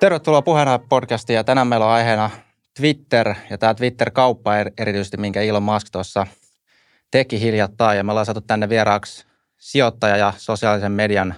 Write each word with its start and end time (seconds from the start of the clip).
Tervetuloa 0.00 0.42
puheena 0.42 0.78
podcastiin 0.78 1.34
ja 1.34 1.44
tänään 1.44 1.66
meillä 1.66 1.86
on 1.86 1.92
aiheena 1.92 2.30
Twitter 2.76 3.34
ja 3.50 3.58
tämä 3.58 3.74
Twitter-kauppa 3.74 4.52
erityisesti, 4.78 5.16
minkä 5.16 5.40
Elon 5.40 5.62
Musk 5.62 5.86
tuossa 5.92 6.26
teki 7.10 7.40
hiljattain. 7.40 7.96
Ja 7.96 8.04
me 8.04 8.12
ollaan 8.12 8.26
saatu 8.26 8.40
tänne 8.40 8.68
vieraaksi 8.68 9.26
sijoittaja 9.58 10.16
ja 10.16 10.32
sosiaalisen 10.36 10.92
median 10.92 11.34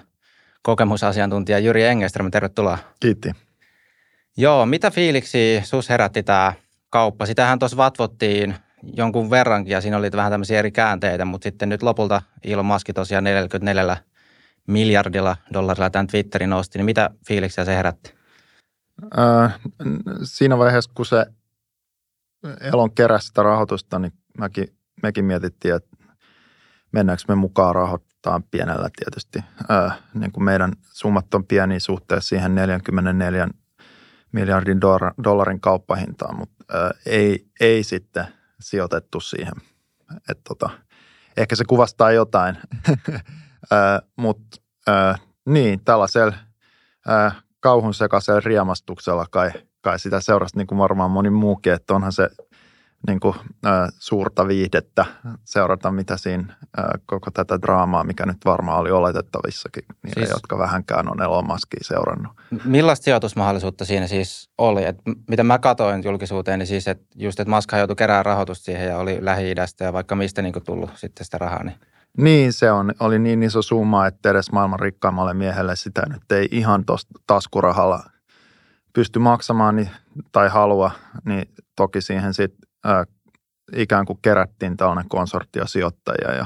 kokemusasiantuntija 0.61 1.59
Jyri 1.59 1.83
Engeström. 1.83 2.31
Tervetuloa. 2.31 2.77
Kiitti. 2.99 3.31
Joo, 4.37 4.65
mitä 4.65 4.91
fiiliksi 4.91 5.61
sus 5.63 5.89
herätti 5.89 6.23
tämä 6.23 6.53
kauppa? 6.89 7.25
Sitähän 7.25 7.59
tuossa 7.59 7.77
vatvottiin 7.77 8.55
jonkun 8.83 9.29
verrankin 9.29 9.71
ja 9.71 9.81
siinä 9.81 9.97
oli 9.97 10.11
vähän 10.11 10.31
tämmöisiä 10.31 10.59
eri 10.59 10.71
käänteitä, 10.71 11.25
mutta 11.25 11.43
sitten 11.43 11.69
nyt 11.69 11.83
lopulta 11.83 12.21
Elon 12.43 12.65
Musk 12.65 12.89
tosiaan 12.95 13.23
44 13.23 13.97
miljardilla 14.67 15.35
dollarilla 15.53 15.89
tämän 15.89 16.07
Twitterin 16.07 16.49
nosti, 16.49 16.79
niin 16.79 16.85
mitä 16.85 17.09
fiiliksiä 17.27 17.65
se 17.65 17.75
herätti? 17.75 18.22
Äh, 19.17 19.59
siinä 20.23 20.57
vaiheessa, 20.57 20.91
kun 20.95 21.05
se 21.05 21.25
Elon 22.59 22.95
keräsi 22.95 23.27
sitä 23.27 23.43
rahoitusta, 23.43 23.99
niin 23.99 24.13
mäkin, 24.37 24.67
mekin 25.03 25.25
mietittiin, 25.25 25.75
että 25.75 25.97
mennäänkö 26.91 27.23
me 27.27 27.35
mukaan 27.35 27.75
rahoittaa 27.75 28.41
pienellä 28.51 28.89
tietysti. 28.95 29.39
Äh, 29.71 29.99
niin 30.13 30.31
kuin 30.31 30.43
meidän 30.43 30.73
summat 30.83 31.33
on 31.33 31.45
pieni 31.45 31.79
suhteessa 31.79 32.29
siihen 32.29 32.55
44 32.55 33.47
miljardin 34.31 34.81
dollarin 35.23 35.61
kauppahintaan, 35.61 36.37
mutta 36.37 36.63
äh, 36.75 36.91
ei, 37.05 37.47
ei 37.59 37.83
sitten 37.83 38.27
sijoitettu 38.59 39.19
siihen. 39.19 39.53
Et 40.29 40.39
tota, 40.47 40.69
ehkä 41.37 41.55
se 41.55 41.65
kuvastaa 41.65 42.11
jotain, 42.11 42.57
mutta 44.17 44.61
niin, 45.45 45.79
tällaisella 45.85 46.33
kauhun 47.63 47.93
sekaisella 47.93 48.39
riemastuksella 48.39 49.25
kai, 49.31 49.51
kai 49.81 49.99
sitä 49.99 50.21
seurasi 50.21 50.57
niin 50.57 50.67
kuin 50.67 50.79
varmaan 50.79 51.11
moni 51.11 51.29
muukin, 51.29 51.73
että 51.73 51.93
onhan 51.93 52.11
se 52.11 52.29
niin 53.07 53.19
kuin, 53.19 53.35
äh, 53.65 53.89
suurta 53.99 54.47
viihdettä 54.47 55.05
seurata, 55.43 55.91
mitä 55.91 56.17
siinä 56.17 56.53
äh, 56.79 56.85
koko 57.05 57.31
tätä 57.31 57.61
draamaa, 57.61 58.03
mikä 58.03 58.25
nyt 58.25 58.37
varmaan 58.45 58.79
oli 58.79 58.91
oletettavissakin 58.91 59.83
niille, 60.03 60.25
siis, 60.25 60.29
jotka 60.29 60.57
vähänkään 60.57 61.11
on 61.11 61.21
Elon 61.21 61.47
Muskia 61.47 61.79
seurannut. 61.81 62.31
Millaista 62.65 63.03
sijoitusmahdollisuutta 63.03 63.85
siinä 63.85 64.07
siis 64.07 64.49
oli? 64.57 64.85
Et 64.85 64.97
mitä 65.29 65.43
mä 65.43 65.59
katsoin 65.59 66.03
julkisuuteen, 66.03 66.59
niin 66.59 66.67
siis, 66.67 66.87
että 66.87 67.05
just, 67.15 67.39
että 67.39 67.55
Musk 67.55 67.71
joutui 67.71 67.95
keräämään 67.95 68.25
rahoitusta 68.25 68.65
siihen 68.65 68.87
ja 68.87 68.97
oli 68.97 69.17
Lähi-idästä 69.21 69.83
ja 69.83 69.93
vaikka 69.93 70.15
mistä 70.15 70.41
niin 70.41 70.53
tullut 70.65 70.89
sitten 70.95 71.25
sitä 71.25 71.37
rahaa, 71.37 71.63
niin 71.63 71.75
niin, 72.17 72.53
se 72.53 72.71
on, 72.71 72.93
oli 72.99 73.19
niin 73.19 73.43
iso 73.43 73.61
summa, 73.61 74.07
että 74.07 74.29
edes 74.29 74.51
maailman 74.51 74.79
rikkaimmalle 74.79 75.33
miehelle 75.33 75.75
sitä 75.75 76.03
nyt 76.09 76.31
ei 76.31 76.47
ihan 76.51 76.85
tuosta 76.85 77.19
taskurahalla 77.27 78.03
pysty 78.93 79.19
maksamaan 79.19 79.75
niin, 79.75 79.89
tai 80.31 80.49
halua, 80.49 80.91
niin 81.25 81.45
toki 81.75 82.01
siihen 82.01 82.33
sitten 82.33 82.69
ikään 83.75 84.05
kuin 84.05 84.19
kerättiin 84.21 84.77
tällainen 84.77 85.09
konsortio 85.09 85.67
sijoittajia 85.67 86.33
ja 86.33 86.45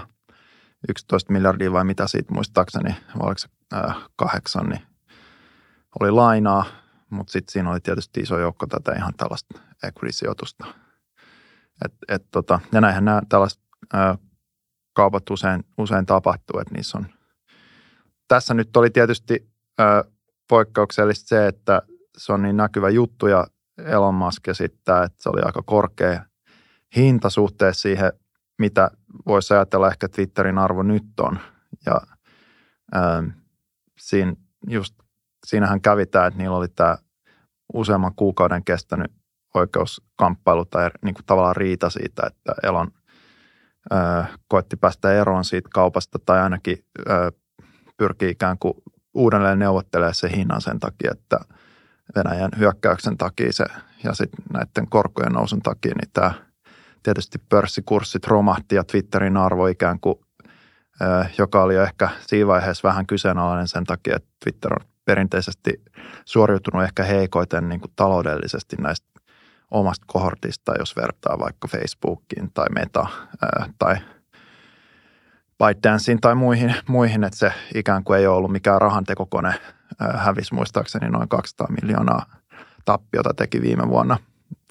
11 0.90 1.34
miljardia 1.34 1.72
vai 1.72 1.84
mitä 1.84 2.08
siitä 2.08 2.34
muistaakseni, 2.34 2.90
vai 2.90 3.28
oliko 3.28 3.38
se 3.38 3.48
ää, 3.74 3.94
kahdeksan, 4.16 4.70
niin 4.70 4.82
oli 6.00 6.12
lainaa, 6.12 6.66
mutta 7.10 7.32
sitten 7.32 7.54
siinä 7.54 7.72
oli 7.72 7.80
tietysti 7.80 8.20
iso 8.20 8.40
joukko 8.40 8.68
tätä 8.68 8.92
ihan 8.92 9.14
tällaista 9.18 9.60
equity-sijoitusta. 9.84 10.66
Et, 11.86 11.94
et 12.08 12.26
tota, 12.32 12.60
ja 12.72 12.82
näinhän 12.82 13.06
nämä 13.06 13.22
tällaiset 13.30 13.62
ää, 13.94 14.18
kaupat 14.98 15.30
usein, 15.30 15.64
usein 15.78 16.06
tapahtuu, 16.06 16.60
että 16.60 16.74
niissä 16.76 16.98
on. 16.98 17.06
Tässä 18.28 18.54
nyt 18.54 18.78
oli 18.78 18.90
tietysti 18.90 19.50
ää, 19.78 20.04
poikkeuksellista 20.50 21.28
se, 21.28 21.48
että 21.48 21.82
se 22.18 22.34
on 22.34 22.42
niin 22.42 22.58
näkyvä 22.58 22.90
juttu 22.90 23.28
ja 23.28 23.48
Elon 23.78 24.16
Musk 24.16 24.48
esittää, 24.48 25.04
että 25.04 25.24
se 25.24 25.30
oli 25.30 25.42
aika 25.42 25.62
korkea 25.66 26.26
hinta 26.96 27.30
suhteessa 27.30 27.82
siihen, 27.82 28.14
mitä 28.60 28.92
voisi 29.26 29.54
ajatella 29.54 29.88
ehkä 29.88 30.10
Twitterin 30.10 30.58
arvo 30.58 30.84
nyt 30.84 31.20
on. 31.20 31.40
Ja 31.86 32.02
ää, 32.94 33.24
siinä 34.00 34.34
just, 34.68 34.96
siinähän 35.46 35.82
kävi 35.82 36.06
tämä, 36.06 36.26
että 36.26 36.38
niillä 36.38 36.58
oli 36.58 36.68
tämä 36.68 36.98
useamman 37.74 38.16
kuukauden 38.16 38.64
kestänyt 38.64 39.12
oikeuskamppailu 39.54 40.66
tai 40.66 40.90
niin 41.02 41.14
kuin 41.14 41.26
tavallaan 41.26 41.56
riita 41.56 41.90
siitä, 41.90 42.28
että 42.28 42.54
Elon 42.64 42.92
koetti 44.48 44.78
päästä 44.78 45.14
eroon 45.14 45.46
siitä 45.46 45.70
kaupasta 45.74 46.20
tai 46.26 46.40
ainakin 46.40 46.86
pyrkii 47.98 48.30
ikään 48.30 48.58
kuin 48.60 48.74
uudelleen 49.14 49.60
neuvottelemaan 49.60 50.16
se 50.16 50.30
hinnan 50.36 50.62
sen 50.62 50.80
takia, 50.80 51.12
että 51.12 51.40
Venäjän 52.16 52.52
hyökkäyksen 52.58 53.18
takia 53.18 53.54
se, 53.54 53.66
ja 54.04 54.14
sitten 54.14 54.46
näiden 54.54 54.90
korkojen 54.90 55.32
nousun 55.32 55.62
takia, 55.62 55.94
niin 55.96 56.10
tämä 56.14 56.32
tietysti 57.04 57.38
pörssikurssit 57.50 58.28
romahti 58.28 58.76
ja 58.76 58.84
Twitterin 58.84 59.38
arvo 59.38 59.68
ikään 59.68 60.00
kuin, 60.00 60.16
joka 61.38 61.64
oli 61.64 61.76
jo 61.76 61.84
ehkä 61.84 62.10
siinä 62.28 62.48
vaiheessa 62.48 62.88
vähän 62.88 63.08
kyseenalainen 63.08 63.68
sen 63.68 63.84
takia, 63.84 64.16
että 64.16 64.30
Twitter 64.44 64.74
on 64.74 64.88
perinteisesti 65.06 65.82
suoriutunut 66.26 66.84
ehkä 66.84 67.04
heikoiten 67.04 67.70
niin 67.70 67.82
kuin 67.82 67.92
taloudellisesti 67.96 68.76
näistä 68.76 69.08
omasta 69.72 70.06
kohortista, 70.08 70.74
jos 70.80 70.96
vertaa 70.96 71.40
vaikka 71.40 71.68
Facebookiin 71.68 72.52
tai 72.54 72.66
Meta 72.70 73.08
ää, 73.42 73.70
tai 73.80 73.96
ByteDanceen 75.58 76.22
tai 76.22 76.36
muihin, 76.36 76.76
muihin, 76.88 77.24
että 77.24 77.40
se 77.40 77.52
ikään 77.76 78.04
kuin 78.04 78.20
ei 78.20 78.28
ole 78.28 78.38
ollut 78.38 78.52
mikään 78.52 78.82
rahantekokone. 78.82 79.54
Ää, 80.00 80.18
hävisi 80.18 80.54
muistaakseni 80.54 81.10
noin 81.10 81.30
200 81.30 81.68
miljoonaa 81.82 82.26
tappiota 82.86 83.34
teki 83.34 83.62
viime 83.62 83.88
vuonna 83.88 84.18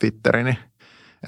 Twitteri, 0.00 0.44
niin 0.44 0.58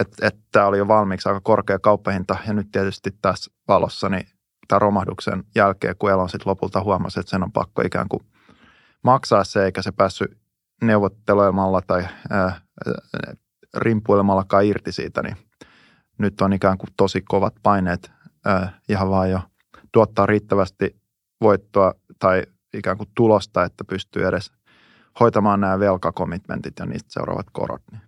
että 0.01 0.27
et 0.27 0.37
tämä 0.53 0.67
oli 0.67 0.79
jo 0.79 0.89
valmiiksi 0.89 1.29
aika 1.29 1.41
korkea 1.41 1.79
kauppahinta 1.79 2.37
ja 2.47 2.53
nyt 2.53 2.69
tietysti 2.73 3.11
tässä 3.23 3.51
valossa 3.69 4.09
niin 4.09 4.27
tämän 4.69 4.83
romahduksen 4.83 5.45
jälkeen, 5.55 5.95
kun 5.99 6.11
Elon 6.11 6.29
sitten 6.29 6.51
lopulta 6.51 6.83
huomasi, 6.83 7.21
että 7.21 7.31
sen 7.31 7.43
on 7.43 7.53
pakko 7.53 7.83
ikään 7.83 8.09
kuin 8.09 8.23
maksaa 9.05 9.45
se, 9.45 9.65
eikä 9.65 9.83
se 9.83 9.93
päässyt 9.93 10.39
neuvottelemalla 10.83 11.81
tai 11.87 12.09
ää, 12.31 12.61
rimpuilemallakaan 13.79 14.65
irti 14.65 14.93
siitä, 14.93 15.23
niin 15.23 15.37
nyt 16.19 16.41
on 16.41 16.53
ikään 16.53 16.79
kuin 16.79 16.91
tosi 16.97 17.23
kovat 17.23 17.55
paineet 17.63 18.11
äh, 18.47 18.75
ihan 18.89 19.11
vaan 19.11 19.31
jo 19.31 19.41
tuottaa 19.93 20.27
riittävästi 20.27 20.97
voittoa 21.41 21.95
tai 22.19 22.43
ikään 22.75 22.97
kuin 22.97 23.09
tulosta, 23.15 23.65
että 23.65 23.85
pystyy 23.85 24.27
edes 24.27 24.53
hoitamaan 25.21 25.61
nämä 25.61 25.79
velkakomitmentit 25.79 26.79
ja 26.79 26.87
niistä 26.87 27.13
seuraavat 27.13 27.47
korot. 27.53 27.83
Niin 27.93 28.03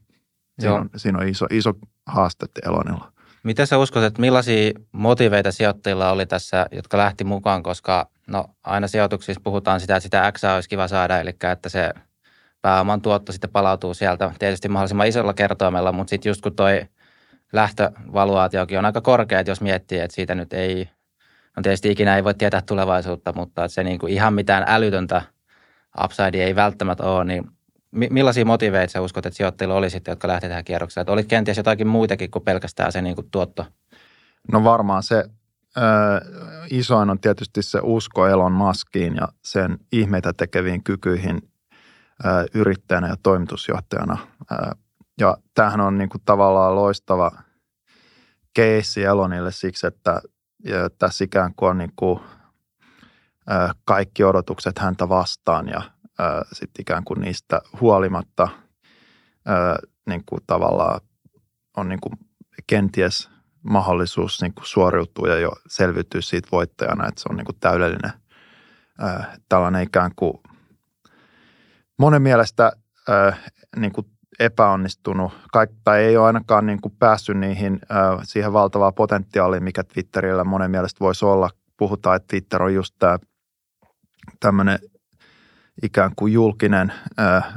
siinä, 0.61 0.75
on, 0.75 0.91
siinä 0.97 1.19
on 1.19 1.29
iso, 1.29 1.47
iso 1.51 1.73
haaste 2.07 2.47
Elonilla. 2.67 3.13
Miten 3.43 3.67
sä 3.67 3.79
uskot, 3.79 4.03
että 4.03 4.21
millaisia 4.21 4.73
motiveita 4.93 5.53
sijoittajilla 5.53 6.11
oli 6.11 6.27
tässä, 6.27 6.67
jotka 6.73 6.99
lähti 6.99 7.25
mukaan, 7.25 7.63
koska 7.63 8.11
no, 8.27 8.45
aina 8.65 8.89
sijoituksissa 8.89 9.41
puhutaan 9.45 9.81
sitä, 9.81 9.97
että 9.97 10.03
sitä 10.03 10.33
X 10.33 10.45
olisi 10.45 10.69
kiva 10.69 10.89
saada, 10.89 11.21
eli 11.21 11.31
että 11.53 11.69
se 11.69 11.91
pääoman 12.63 13.03
tuotto 13.03 13.33
sitten 13.33 13.51
palautuu 13.51 13.95
sieltä 13.95 14.33
tietysti 14.39 14.69
mahdollisimman 14.69 15.07
isolla 15.07 15.35
kertoimella, 15.35 15.93
mutta 15.93 16.11
sitten 16.11 16.31
just 16.31 16.41
kun 16.41 16.57
toi 16.57 16.87
lähtövaluaatiokin 17.53 18.79
on 18.79 18.85
aika 18.85 19.01
korkea, 19.01 19.43
jos 19.47 19.61
miettii, 19.61 19.99
että 19.99 20.15
siitä 20.15 20.35
nyt 20.35 20.53
ei, 20.53 20.89
no 21.57 21.63
tietysti 21.63 21.91
ikinä 21.91 22.17
ei 22.17 22.25
voi 22.25 22.35
tietää 22.35 22.63
tulevaisuutta, 22.63 23.33
mutta 23.33 23.65
että 23.65 23.75
se 23.75 23.85
niin 23.85 23.99
kuin 23.99 24.13
ihan 24.13 24.35
mitään 24.35 24.65
älytöntä 24.67 25.23
upside 26.05 26.45
ei 26.45 26.57
välttämättä 26.57 27.05
ole, 27.05 27.25
niin 27.25 27.45
millaisia 27.91 28.45
motiveita 28.45 28.93
sä 28.93 29.01
uskot, 29.01 29.27
että 29.27 29.37
sijoittajilla 29.37 29.75
oli 29.75 29.91
sitten, 29.91 30.13
jotka 30.13 30.29
lähti 30.29 30.49
tähän 30.49 30.65
kierrokseen? 30.65 31.03
Että 31.03 31.13
olit 31.13 31.27
kenties 31.27 31.57
jotakin 31.57 31.87
muitakin 31.87 32.31
kuin 32.31 32.45
pelkästään 32.45 32.93
se 32.93 33.03
niin 33.03 33.15
kuin 33.15 33.31
tuotto? 33.31 33.67
No 34.53 34.65
varmaan 34.65 35.03
se 35.03 35.25
ö, 35.77 35.81
isoin 36.71 37.11
on 37.11 37.21
tietysti 37.21 37.63
se 37.63 37.81
usko 37.83 38.27
Elon 38.27 38.53
Muskiin 38.53 39.17
ja 39.17 39.29
sen 39.45 39.79
ihmeitä 39.93 40.33
tekeviin 40.33 40.85
kykyihin 40.85 41.43
yrittäjänä 42.55 43.09
ja 43.09 43.17
toimitusjohtajana. 43.23 44.19
Ja 45.21 45.37
tämähän 45.55 45.81
on 45.81 45.99
niin 45.99 46.09
kuin 46.09 46.23
tavallaan 46.25 46.77
loistava 46.77 47.31
keissi 48.55 49.05
Elonille 49.05 49.53
siksi, 49.53 49.87
että 49.87 50.21
tässä 50.99 51.25
ikään 51.25 51.55
kuin 51.55 51.71
on 51.71 51.79
niin 51.79 51.93
kuin 51.97 52.21
kaikki 53.85 54.25
odotukset 54.25 54.79
häntä 54.79 55.09
vastaan 55.09 55.69
ja 55.69 55.83
sitten 56.53 56.83
ikään 56.83 57.05
kuin 57.05 57.21
niistä 57.21 57.61
huolimatta 57.81 58.49
niin 60.07 60.23
kuin 60.27 60.41
tavallaan 60.47 61.01
on 61.77 61.89
niin 61.89 62.01
kuin 62.01 62.13
kenties 62.67 63.31
mahdollisuus 63.63 64.43
niin 64.43 64.55
kuin 64.55 64.67
suoriutua 64.67 65.29
ja 65.29 65.39
jo 65.39 65.53
selviytyä 65.69 66.21
siitä 66.21 66.49
voittajana, 66.53 67.09
että 67.09 67.21
se 67.21 67.29
on 67.31 67.37
niin 67.37 67.45
kuin 67.45 67.61
täydellinen 67.61 68.13
tällainen 69.49 69.83
ikään 69.83 70.11
kuin 70.17 70.41
monen 72.01 72.23
mielestä 72.23 72.73
äh, 73.11 73.41
niin 73.77 73.93
kuin 73.93 74.07
epäonnistunut, 74.39 75.33
kaik, 75.53 75.71
tai 75.85 76.05
ei 76.05 76.17
ole 76.17 76.27
ainakaan 76.27 76.67
niin 76.67 76.81
kuin 76.81 76.95
päässyt 76.99 77.37
niihin, 77.37 77.81
äh, 77.91 78.21
siihen 78.23 78.53
valtavaan 78.53 78.95
potentiaaliin, 78.95 79.65
mikä 79.65 79.85
Twitterillä 79.85 80.45
monen 80.45 80.71
mielestä 80.71 81.01
voisi 81.01 81.25
olla. 81.25 81.51
Puhutaan, 81.77 82.17
että 82.17 82.27
Twitter 82.29 82.63
on 82.63 82.75
just 82.75 82.95
tämä 82.99 83.19
tämmöinen 84.41 84.79
ikään 85.83 86.11
kuin 86.17 86.33
julkinen 86.33 86.93
äh, 87.21 87.55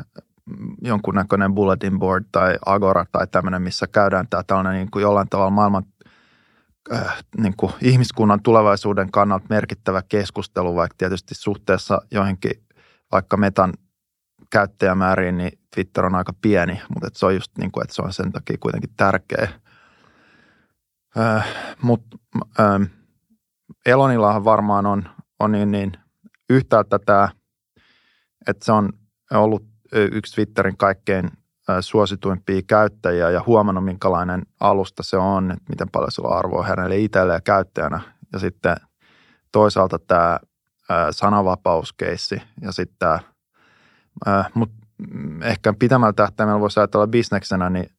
jonkunnäköinen 0.81 1.55
bulletin 1.55 1.99
board 1.99 2.25
tai 2.31 2.57
agora 2.65 3.05
tai 3.11 3.27
tämmöinen, 3.27 3.61
missä 3.61 3.87
käydään 3.87 4.27
tämä 4.29 4.43
tällainen 4.47 4.73
niin 4.73 4.91
kuin 4.91 5.01
jollain 5.01 5.29
tavalla 5.29 5.51
maailman 5.51 5.83
äh, 6.93 7.23
niin 7.37 7.53
kuin 7.57 7.73
ihmiskunnan 7.81 8.43
tulevaisuuden 8.43 9.11
kannalta 9.11 9.45
merkittävä 9.49 10.01
keskustelu, 10.09 10.75
vaikka 10.75 10.95
tietysti 10.97 11.35
suhteessa 11.35 12.01
joihinkin 12.11 12.63
vaikka 13.11 13.37
metan 13.37 13.73
käyttäjämääriin, 14.53 15.37
niin 15.37 15.59
Twitter 15.75 16.05
on 16.05 16.15
aika 16.15 16.33
pieni, 16.41 16.81
mutta 16.93 17.07
että 17.07 17.19
se 17.19 17.25
on 17.25 17.35
just 17.35 17.57
niin 17.57 17.71
kuin, 17.71 17.83
että 17.83 17.95
se 17.95 18.01
on 18.01 18.13
sen 18.13 18.31
takia 18.31 18.57
kuitenkin 18.59 18.93
tärkeä. 18.97 19.47
Äh, 21.17 21.47
mutta 21.81 22.17
äh, 22.59 22.89
Elonillahan 23.85 24.45
varmaan 24.45 24.85
on, 24.85 25.03
on 25.39 25.51
niin, 25.51 25.71
niin 25.71 25.91
yhtäältä 26.49 26.99
tämä, 26.99 27.29
että 28.47 28.65
se 28.65 28.71
on 28.71 28.89
ollut 29.31 29.65
yksi 29.91 30.35
Twitterin 30.35 30.77
kaikkein 30.77 31.29
suosituimpia 31.81 32.61
käyttäjiä 32.67 33.29
ja 33.29 33.43
huomannut, 33.47 33.85
minkälainen 33.85 34.41
alusta 34.59 35.03
se 35.03 35.17
on, 35.17 35.51
että 35.51 35.65
miten 35.69 35.89
paljon 35.89 36.11
sillä 36.11 36.29
on 36.29 36.37
arvoa 36.37 36.63
hänelle 36.63 36.97
itselleen 36.97 37.43
käyttäjänä. 37.43 38.01
Ja 38.33 38.39
sitten 38.39 38.75
toisaalta 39.51 39.99
tämä 39.99 40.39
sananvapauskeissi 41.11 42.41
ja 42.61 42.71
sitten 42.71 42.95
tämä, 42.99 43.19
mutta 44.53 44.75
ehkä 45.41 45.73
pitämällä 45.79 46.13
tähtäimellä 46.13 46.59
voisi 46.59 46.79
ajatella 46.79 47.07
bisneksenä, 47.07 47.69
niin 47.69 47.89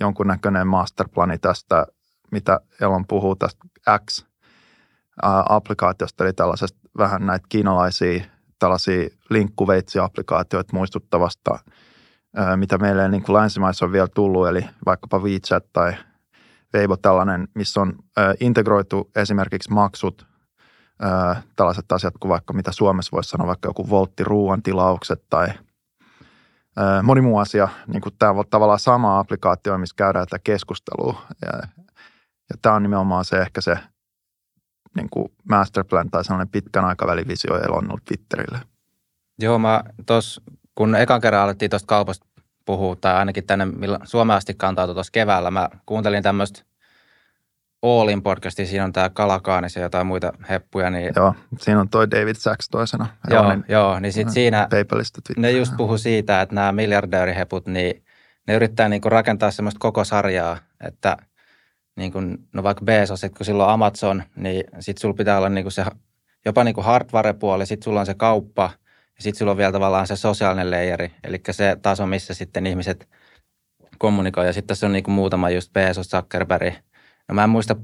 jonkunnäköinen 0.00 0.66
masterplani 0.66 1.38
tästä, 1.38 1.86
mitä 2.32 2.60
Elon 2.80 3.06
puhuu 3.06 3.36
tästä 3.36 3.64
X-applikaatiosta, 4.06 6.24
eli 6.24 6.32
tällaisesta 6.32 6.78
vähän 6.98 7.26
näitä 7.26 7.46
kiinalaisia 7.48 8.24
tällaisia 8.58 9.08
linkkuveitsiapplikaatioita 9.30 10.76
muistuttavasta, 10.76 11.58
mitä 12.56 12.78
meille 12.78 13.08
niin 13.08 13.22
kuin 13.22 13.36
länsimaissa 13.36 13.84
on 13.84 13.92
vielä 13.92 14.08
tullut, 14.14 14.48
eli 14.48 14.66
vaikkapa 14.86 15.18
WeChat 15.18 15.64
tai 15.72 15.92
Weibo 16.74 16.96
tällainen, 16.96 17.48
missä 17.54 17.80
on 17.80 17.98
integroitu 18.40 19.10
esimerkiksi 19.16 19.72
maksut, 19.72 20.26
tällaiset 21.56 21.92
asiat 21.92 22.14
kuin 22.20 22.30
vaikka 22.30 22.52
mitä 22.52 22.72
Suomessa 22.72 23.10
voisi 23.12 23.30
sanoa, 23.30 23.46
vaikka 23.46 23.68
joku 23.68 23.90
voltti 23.90 24.24
ruoantilaukset 24.24 25.22
tai 25.30 25.48
moni 27.02 27.20
muu 27.20 27.38
asia, 27.38 27.68
niin 27.86 28.00
kuin 28.00 28.14
tämä 28.18 28.32
on 28.32 28.44
tavallaan 28.50 28.78
sama 28.78 29.18
applikaatio, 29.18 29.78
missä 29.78 29.96
käydään 29.96 30.26
tätä 30.26 30.38
keskustelua. 30.44 31.22
Ja, 31.42 31.52
ja 32.50 32.56
tämä 32.62 32.74
on 32.74 32.82
nimenomaan 32.82 33.24
se 33.24 33.38
ehkä 33.38 33.60
se 33.60 33.78
niin 34.96 35.10
kuin 35.10 35.32
masterplan 35.50 36.10
tai 36.10 36.24
sellainen 36.24 36.48
pitkän 36.48 36.84
aikavälin 36.84 37.28
visio 37.28 37.56
elonnut 37.56 38.04
Twitterille. 38.04 38.60
Joo, 39.38 39.58
mä 39.58 39.84
tos, 40.06 40.40
kun 40.74 40.94
ekan 40.94 41.20
kerran 41.20 41.42
alettiin 41.42 41.70
tuosta 41.70 41.86
kaupasta 41.86 42.26
puhua, 42.64 42.96
tai 42.96 43.14
ainakin 43.14 43.46
tänne 43.46 43.66
Suomeen 44.04 44.36
asti 44.36 44.54
kantautui 44.54 44.94
tuossa 44.94 45.12
keväällä, 45.12 45.50
mä 45.50 45.68
kuuntelin 45.86 46.22
tämmöistä 46.22 46.62
Allin 47.82 48.22
podcasti, 48.22 48.66
siinä 48.66 48.84
on 48.84 48.92
tämä 48.92 49.10
Kalakaanis 49.10 49.76
ja 49.76 49.82
jotain 49.82 50.06
muita 50.06 50.32
heppuja. 50.50 50.90
Niin... 50.90 51.12
Joo, 51.16 51.34
siinä 51.58 51.80
on 51.80 51.88
toi 51.88 52.10
David 52.10 52.36
Sachs 52.38 52.68
toisena. 52.68 53.06
Joo, 53.30 53.50
niin, 53.50 53.64
joo 53.68 54.00
niin 54.00 54.12
sitten 54.12 54.34
siinä 54.34 54.66
PayPalista 54.70 55.20
ne 55.36 55.50
just 55.50 55.72
puhu 55.76 55.98
siitä, 55.98 56.40
että 56.40 56.54
nämä 56.54 56.72
miljardööriheput, 56.72 57.66
niin 57.66 58.04
ne 58.46 58.54
yrittää 58.54 58.88
niinku 58.88 59.08
rakentaa 59.08 59.50
semmoista 59.50 59.78
koko 59.78 60.04
sarjaa, 60.04 60.58
että– 60.80 61.16
niin 61.98 62.12
kuin, 62.12 62.38
no 62.52 62.62
vaikka 62.62 62.84
Bezos, 62.84 63.24
että 63.24 63.36
kun 63.36 63.46
silloin 63.46 63.70
Amazon, 63.70 64.22
niin 64.36 64.64
sitten 64.80 65.00
sulla 65.00 65.14
pitää 65.14 65.38
olla 65.38 65.48
niin 65.48 65.64
kuin 65.64 65.72
se 65.72 65.84
jopa 66.44 66.64
niin 66.64 66.74
kuin 66.74 66.84
hardware-puoli, 66.84 67.66
sitten 67.66 67.84
sulla 67.84 68.00
on 68.00 68.06
se 68.06 68.14
kauppa 68.14 68.70
ja 69.16 69.22
sitten 69.22 69.38
sulla 69.38 69.50
on 69.50 69.58
vielä 69.58 69.72
tavallaan 69.72 70.06
se 70.06 70.16
sosiaalinen 70.16 70.70
leijeri, 70.70 71.12
eli 71.24 71.40
se 71.50 71.76
taso, 71.82 72.06
missä 72.06 72.34
sitten 72.34 72.66
ihmiset 72.66 73.08
kommunikoi. 73.98 74.46
Ja 74.46 74.52
sitten 74.52 74.66
tässä 74.68 74.86
on 74.86 74.92
niin 74.92 75.04
kuin 75.04 75.14
muutama 75.14 75.50
just 75.50 75.72
Bezos, 75.72 76.08
Zuckerberg. 76.08 76.74
No 77.28 77.34
mä 77.34 77.44
en 77.44 77.50
muista, 77.50 77.76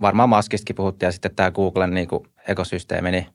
varmaan 0.00 0.28
Maskistakin 0.28 0.76
puhuttiin 0.76 1.06
ja 1.08 1.12
sitten 1.12 1.34
tämä 1.36 1.50
Googlen 1.50 1.94
niin 1.94 2.08
kuin 2.08 2.26
ekosysteemi, 2.48 3.10
niin 3.10 3.26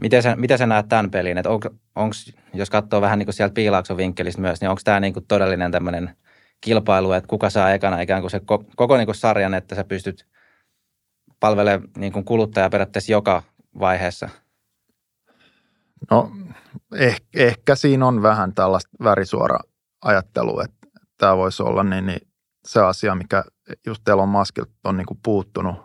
miten 0.00 0.22
sä, 0.22 0.36
miten 0.36 0.58
sä 0.58 0.66
näet 0.66 0.88
tämän 0.88 1.10
pelin? 1.10 1.38
Että 1.38 1.50
onko, 1.50 1.70
onks, 1.94 2.34
jos 2.54 2.70
katsoo 2.70 3.00
vähän 3.00 3.18
niin 3.18 3.26
kuin 3.26 3.34
sieltä 3.34 3.54
piilaakson 3.54 3.96
vinkkelistä 3.96 4.40
myös, 4.40 4.60
niin 4.60 4.70
onko 4.70 4.80
tämä 4.84 5.00
niin 5.00 5.12
kuin 5.12 5.26
todellinen 5.28 5.72
tämmöinen– 5.72 6.10
kilpailu, 6.60 7.12
että 7.12 7.28
kuka 7.28 7.50
saa 7.50 7.72
ekana 7.72 8.00
ikään 8.00 8.20
kuin 8.20 8.30
se 8.30 8.40
koko 8.76 8.96
niin 8.96 9.06
kuin 9.06 9.14
sarjan, 9.14 9.54
että 9.54 9.74
sä 9.74 9.84
pystyt 9.84 10.26
palvelemaan 11.40 11.90
niin 11.96 12.12
kuin 12.12 12.24
kuluttajaa 12.24 12.70
periaatteessa 12.70 13.12
joka 13.12 13.42
vaiheessa? 13.78 14.28
No 16.10 16.30
ehkä, 16.94 17.26
ehkä 17.34 17.74
siinä 17.74 18.06
on 18.06 18.22
vähän 18.22 18.54
tällaista 18.54 18.90
värisuora 19.04 19.58
ajattelua, 20.04 20.64
että 20.64 20.86
tämä 21.18 21.36
voisi 21.36 21.62
olla 21.62 21.84
niin, 21.84 22.06
niin 22.06 22.28
se 22.66 22.80
asia, 22.80 23.14
mikä 23.14 23.44
just 23.86 24.08
Elon 24.08 24.28
Muskilta 24.28 24.72
on 24.84 24.96
niin 24.96 25.06
kuin 25.06 25.20
puuttunut. 25.22 25.76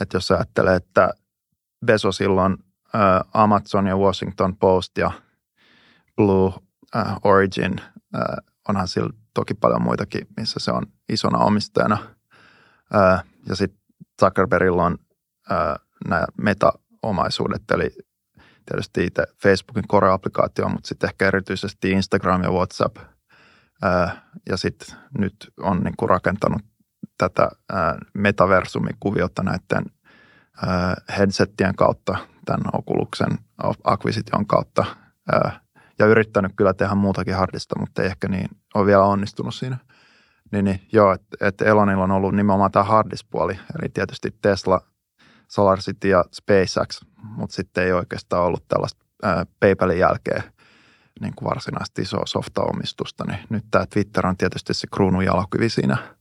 Että 0.00 0.16
jos 0.16 0.30
ajattelee, 0.30 0.76
että 0.76 1.10
Bezosilla 1.86 2.44
on 2.44 2.58
Amazon 3.34 3.86
ja 3.86 3.96
Washington 3.96 4.56
Post 4.56 4.98
ja 4.98 5.10
Blue 6.16 6.52
Origin, 7.24 7.80
onhan 8.68 8.88
sillä 8.88 9.10
toki 9.34 9.54
paljon 9.54 9.82
muitakin, 9.82 10.26
missä 10.36 10.60
se 10.60 10.72
on 10.72 10.86
isona 11.08 11.38
omistajana. 11.38 11.98
ja 13.48 13.56
sitten 13.56 13.80
Zuckerbergilla 14.20 14.84
on 14.84 14.98
nämä 16.08 16.24
meta-omaisuudet, 16.36 17.70
eli 17.70 17.90
tietysti 18.66 19.04
itse 19.04 19.24
Facebookin 19.42 19.88
core-applikaatio, 19.88 20.68
mutta 20.68 20.88
sitten 20.88 21.08
ehkä 21.08 21.26
erityisesti 21.26 21.90
Instagram 21.90 22.42
ja 22.42 22.50
WhatsApp. 22.50 22.96
ja 24.48 24.56
sitten 24.56 24.96
nyt 25.18 25.34
on 25.60 25.80
niin 25.80 25.94
kuin 25.96 26.10
rakentanut 26.10 26.62
tätä 27.20 27.48
metaversumikuviota 28.14 29.42
näiden 29.42 29.84
headsettien 31.18 31.74
kautta, 31.74 32.16
tämän 32.44 32.70
Oculusen 32.72 33.38
akvisition 33.84 34.46
kautta 34.46 34.84
ja 35.98 36.06
yrittänyt 36.06 36.52
kyllä 36.56 36.74
tehdä 36.74 36.94
muutakin 36.94 37.34
hardista, 37.34 37.78
mutta 37.78 38.02
ei 38.02 38.08
ehkä 38.08 38.28
niin 38.28 38.48
ole 38.74 38.86
vielä 38.86 39.04
onnistunut 39.04 39.54
siinä. 39.54 39.76
Niin, 40.52 40.64
niin 40.64 40.80
joo, 40.92 41.12
että 41.12 41.36
et 41.40 41.62
Elonilla 41.62 42.04
on 42.04 42.10
ollut 42.10 42.34
nimenomaan 42.34 42.72
tämä 42.72 42.84
hardispuoli, 42.84 43.52
eli 43.52 43.88
tietysti 43.88 44.34
Tesla, 44.42 44.80
SolarCity 45.48 46.08
ja 46.08 46.24
SpaceX, 46.32 47.00
mutta 47.22 47.56
sitten 47.56 47.84
ei 47.84 47.92
oikeastaan 47.92 48.44
ollut 48.44 48.68
tällaista 48.68 49.04
ää, 49.22 49.46
PayPalin 49.60 49.98
jälkeen 49.98 50.42
niin 51.20 51.34
kuin 51.34 51.50
varsinaisesti 51.50 52.02
isoa 52.02 52.26
softa-omistusta, 52.26 53.24
niin 53.28 53.38
nyt 53.48 53.64
tämä 53.70 53.86
Twitter 53.86 54.26
on 54.26 54.36
tietysti 54.36 54.74
se 54.74 54.86
kruunun 54.94 55.24
jalokivi 55.24 55.68
siinä. 55.68 56.19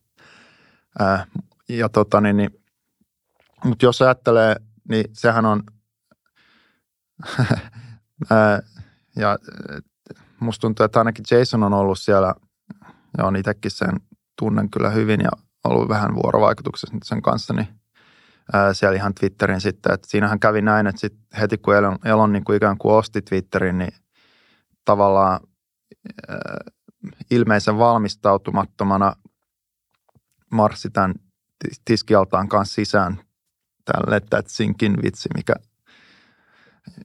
Ja 1.70 1.90
tota 1.90 2.22
niin, 2.22 2.38
niin 2.38 2.60
mutta 3.64 3.86
jos 3.86 4.02
ajattelee, 4.02 4.56
niin 4.90 5.06
sehän 5.14 5.46
on, 5.46 5.64
ja 9.16 9.38
musta 10.40 10.62
tuntuu, 10.62 10.84
että 10.84 11.00
ainakin 11.00 11.26
Jason 11.32 11.64
on 11.64 11.74
ollut 11.74 12.00
siellä, 12.00 12.34
ja 13.18 13.26
on 13.26 13.36
itsekin 13.36 13.72
sen 13.72 14.00
tunnen 14.40 14.70
kyllä 14.70 14.90
hyvin 14.90 15.22
ja 15.22 15.30
ollut 15.64 15.90
vähän 15.90 16.16
vuorovaikutuksessa 16.16 16.98
sen 17.04 17.22
kanssa, 17.22 17.54
niin 17.54 17.68
siellä 18.74 18.96
ihan 18.96 19.14
Twitterin 19.14 19.62
sitten, 19.62 19.94
että 19.94 20.08
siinähän 20.10 20.40
kävi 20.40 20.62
näin, 20.62 20.88
että 20.88 21.02
sit 21.02 21.14
heti 21.40 21.58
kun 21.58 21.76
Elon, 21.76 21.98
Elon 22.06 22.34
niin 22.34 22.44
kuin 22.44 22.58
ikään 22.58 22.78
kuin 22.78 22.96
osti 22.96 23.22
Twitterin, 23.22 23.78
niin 23.78 23.94
tavallaan 24.86 25.40
ilmeisen 27.32 27.78
valmistautumattomana 27.78 29.14
marssi 30.52 30.90
tämän 30.90 31.14
tiskialtaan 31.86 32.50
kanssa 32.50 32.76
sisään 32.76 33.22
tälle 33.86 34.20
Tatsinkin 34.20 34.98
vitsi, 35.04 35.30
mikä 35.38 35.54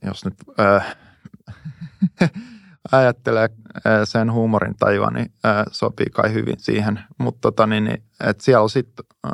jos 0.02 0.24
nyt 0.24 0.34
ää, 0.58 0.96
ajattelee 2.92 3.48
sen 4.04 4.32
huumorin 4.32 4.74
tajua, 4.76 5.10
niin 5.10 5.32
sopii 5.70 6.06
kai 6.12 6.32
hyvin 6.32 6.58
siihen. 6.58 7.00
Mutta 7.18 7.40
tota, 7.40 7.66
niin, 7.66 7.84
niin, 7.84 8.02
et 8.20 8.40
siellä 8.40 8.62
on 8.62 8.70
sit, 8.70 8.88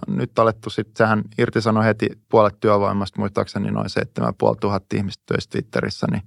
nyt 0.06 0.38
alettu 0.38 0.70
sitten, 0.70 0.96
sehän 0.96 1.22
irtisanoi 1.38 1.84
heti 1.84 2.06
puolet 2.28 2.60
työvoimasta, 2.60 3.20
muistaakseni 3.20 3.70
noin 3.70 3.90
7500 3.90 4.80
ihmistä 4.94 5.22
töistä 5.26 5.50
Twitterissä, 5.50 6.06
niin 6.10 6.22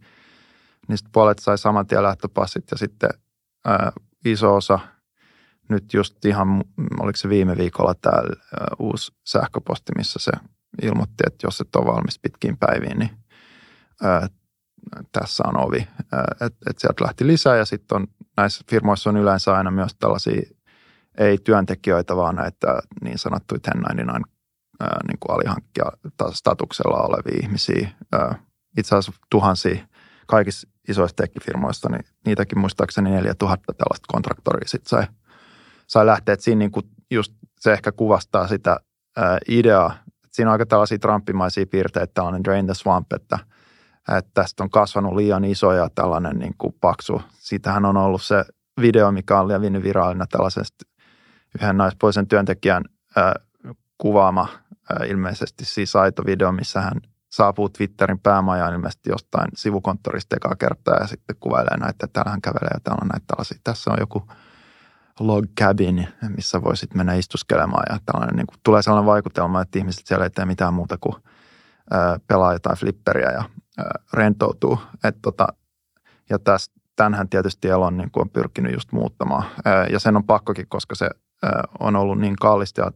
niistä 0.87 1.09
puolet 1.11 1.39
sai 1.39 1.57
saman 1.57 1.87
tien 1.87 2.03
lähtöpassit 2.03 2.71
ja 2.71 2.77
sitten 2.77 3.09
ää, 3.65 3.91
iso 4.25 4.55
osa 4.55 4.79
nyt 5.70 5.93
just 5.93 6.25
ihan, 6.25 6.63
oliko 7.00 7.17
se 7.17 7.29
viime 7.29 7.58
viikolla 7.58 7.93
tämä 7.96 8.22
uusi 8.79 9.12
sähköposti, 9.24 9.91
missä 9.98 10.20
se 10.20 10.32
ilmoitti, 10.82 11.24
että 11.27 11.48
jos 11.48 11.62
et 11.62 11.75
ole 11.75 11.86
valmis 11.86 12.20
pitkiin 12.20 12.58
päiviin, 12.58 13.00
niin 13.00 13.10
ää, 14.03 14.27
tässä 15.12 15.43
on 15.48 15.58
ovi. 15.58 15.88
Että 16.41 16.70
et 16.70 16.79
sieltä 16.79 17.03
lähti 17.03 17.27
lisää 17.27 17.55
ja 17.55 17.65
sitten 17.65 17.96
on 17.96 18.08
näissä 18.38 18.63
firmoissa 18.70 19.10
on 19.10 19.17
yleensä 19.17 19.53
aina 19.53 19.72
myös 19.72 19.96
tällaisia 20.00 20.41
ei 21.17 21.38
työntekijöitä, 21.38 22.15
vaan 22.15 22.36
näitä 22.36 22.82
niin 23.01 23.17
sanottuja 23.17 23.60
1099 23.60 24.34
niin 25.08 25.20
kuin 25.20 25.36
alihankkija 25.36 25.86
statuksella 26.32 26.98
olevia 26.98 27.39
ihmisiä. 27.43 27.89
Itse 28.77 28.96
asiassa 28.96 29.22
tuhansia 29.32 29.88
kaikissa 30.27 30.67
isoissa 30.88 31.15
tekkifirmoissa, 31.15 31.89
niin 31.89 32.05
niitäkin 32.25 32.60
muistaakseni 32.60 33.10
4000 33.10 33.74
tällaista 33.74 34.05
kontraktoria 34.08 34.67
sitten 34.67 34.89
sai, 34.89 35.08
sai 35.93 36.05
lähteä. 36.05 36.33
Että 36.33 36.43
siinä 36.43 36.59
niin 36.59 36.71
kuin 36.71 36.85
just 37.12 37.33
se 37.59 37.73
ehkä 37.73 37.91
kuvastaa 37.91 38.47
sitä 38.47 38.79
ää, 39.17 39.38
ideaa. 39.47 39.95
Että 40.07 40.29
siinä 40.31 40.50
on 40.50 40.51
aika 40.51 40.65
tällaisia 40.65 41.00
trampimaisia 41.00 41.65
piirteitä, 41.65 42.13
tällainen 42.13 42.43
drain 42.43 42.65
the 42.65 42.73
swamp, 42.73 43.13
että, 43.13 43.39
että 44.17 44.31
tästä 44.33 44.63
on 44.63 44.69
kasvanut 44.69 45.15
liian 45.15 45.43
iso 45.45 45.73
ja 45.73 45.89
tällainen 45.95 46.39
niin 46.39 46.55
kuin 46.57 46.75
paksu. 46.81 47.21
Siitähän 47.33 47.85
on 47.85 47.97
ollut 47.97 48.21
se 48.21 48.45
video, 48.81 49.12
mikä 49.12 49.39
on 49.39 49.47
levinnyt 49.47 49.83
virallina 49.83 50.25
tällaisesta 50.27 50.85
yhden 51.62 51.77
naispuolisen 51.77 52.27
työntekijän 52.27 52.83
ää, 53.15 53.33
kuvaama 53.97 54.47
ää, 54.89 55.05
ilmeisesti 55.05 55.65
siis 55.65 55.95
aito 55.95 56.23
video, 56.25 56.51
missä 56.51 56.81
hän 56.81 57.01
saapuu 57.31 57.69
Twitterin 57.69 58.19
päämajaan 58.19 58.73
ilmeisesti 58.73 59.09
jostain 59.09 59.47
sivukonttorista 59.55 60.35
ekaa 60.35 60.55
kertaa 60.55 60.97
ja 61.01 61.07
sitten 61.07 61.35
kuvailee 61.39 61.77
näitä, 61.77 61.89
että 61.91 62.07
täällä 62.07 62.31
hän 62.31 62.41
kävelee 62.41 62.71
ja 62.73 62.79
täällä 62.79 63.00
on 63.01 63.07
näitä 63.07 63.25
tällaisia. 63.27 63.57
Tässä 63.63 63.91
on 63.91 63.97
joku 64.00 64.27
log 65.20 65.46
cabin, 65.60 66.08
missä 66.36 66.62
voisit 66.62 66.93
mennä 66.93 67.13
istuskelemaan. 67.13 67.84
Ja 67.89 68.00
tällainen, 68.05 68.36
niin 68.36 68.48
kuin, 68.48 68.58
tulee 68.63 68.82
sellainen 68.82 69.05
vaikutelma, 69.05 69.62
että 69.62 69.79
ihmiset 69.79 70.08
siellä 70.08 70.24
ei 70.24 70.29
tee 70.29 70.46
mitään 70.46 70.74
muuta 70.74 70.98
kuin 70.98 71.15
ää, 71.91 72.20
pelaa 72.27 72.53
jotain 72.53 72.77
flipperiä 72.77 73.32
ja 73.32 73.43
ää, 73.77 74.00
rentoutuu. 74.13 74.79
Et, 75.03 75.17
tota, 75.22 75.48
ja 76.29 76.39
tästä, 76.39 76.75
tämänhän 76.96 77.29
tietysti 77.29 77.67
Elon 77.67 77.98
niin 77.98 78.12
kuin 78.12 78.22
on 78.22 78.29
pyrkinyt 78.29 78.74
just 78.74 78.91
muuttamaan. 78.91 79.43
Ää, 79.65 79.86
ja 79.88 80.00
sen 80.00 80.15
on 80.15 80.24
pakkokin, 80.24 80.67
koska 80.67 80.96
se 80.96 81.10
ää, 81.43 81.63
on 81.79 81.96
ollut 81.96 82.20
niin 82.20 82.36
kallista 82.36 82.82
ja 82.82 82.91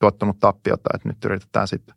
tuottanut 0.00 0.40
tappiota, 0.40 0.90
että 0.94 1.08
nyt 1.08 1.24
yritetään 1.24 1.68
sitten 1.68 1.94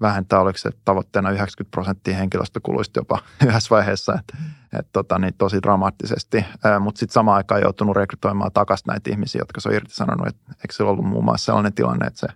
vähentää, 0.00 0.40
oliko 0.40 0.58
se 0.58 0.70
tavoitteena 0.84 1.30
90 1.30 1.70
prosenttia 1.70 2.16
henkilöstökuluista 2.16 3.00
jopa 3.00 3.18
yhdessä 3.46 3.70
vaiheessa, 3.70 4.14
että 4.20 4.36
et 4.78 4.86
tota, 4.92 5.18
niin 5.18 5.34
tosi 5.38 5.62
dramaattisesti. 5.62 6.44
Mutta 6.80 6.98
sitten 6.98 7.12
samaan 7.12 7.36
aikaan 7.36 7.60
joutunut 7.62 7.96
rekrytoimaan 7.96 8.52
takaisin 8.52 8.86
näitä 8.86 9.10
ihmisiä, 9.10 9.40
jotka 9.40 9.60
se 9.60 9.68
on 9.68 9.74
irtisanonut. 9.74 10.26
Et, 10.26 10.36
eikö 10.48 10.72
se 10.72 10.82
ollut 10.82 11.04
muun 11.04 11.24
muassa 11.24 11.44
sellainen 11.44 11.72
tilanne, 11.72 12.06
että 12.06 12.20
se 12.20 12.28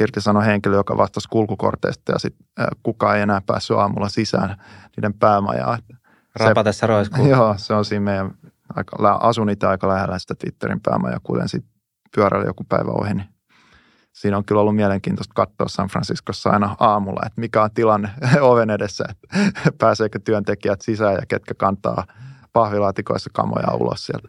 irtisanoi 0.00 0.46
henkilö, 0.46 0.76
joka 0.76 0.96
vastasi 0.96 1.28
kulkukorteista 1.28 2.12
ja 2.12 2.18
sitten 2.18 2.46
kukaan 2.82 3.16
ei 3.16 3.22
enää 3.22 3.40
päässyt 3.46 3.76
aamulla 3.76 4.08
sisään 4.08 4.56
niiden 4.96 5.14
päämajaa. 5.14 5.78
Rapatessa 6.40 6.86
roiskuu. 6.86 7.26
Joo, 7.26 7.54
se 7.58 7.74
on 7.74 7.84
siinä 7.84 8.04
meidän, 8.04 8.30
aika, 8.74 9.18
asun 9.20 9.50
itse 9.50 9.66
aika 9.66 9.88
lähellä 9.88 10.18
sitä 10.18 10.34
Twitterin 10.34 10.80
päämajaa, 10.80 11.20
kuten 11.22 11.48
sitten 11.48 11.72
pyörällä 12.16 12.46
joku 12.46 12.64
päivä 12.68 12.90
ohi, 12.90 13.14
niin 13.14 13.28
siinä 14.16 14.36
on 14.36 14.44
kyllä 14.44 14.60
ollut 14.60 14.76
mielenkiintoista 14.76 15.34
katsoa 15.34 15.68
San 15.68 15.88
Franciscossa 15.88 16.50
aina 16.50 16.76
aamulla, 16.80 17.20
että 17.26 17.40
mikä 17.40 17.62
on 17.62 17.70
tilanne 17.74 18.08
oven 18.40 18.70
edessä, 18.70 19.04
että 19.10 19.28
pääseekö 19.78 20.18
työntekijät 20.24 20.80
sisään 20.80 21.14
ja 21.14 21.26
ketkä 21.28 21.54
kantaa 21.54 22.06
pahvilaatikoissa 22.52 23.30
kamoja 23.32 23.74
ulos 23.74 24.06
sieltä. 24.06 24.28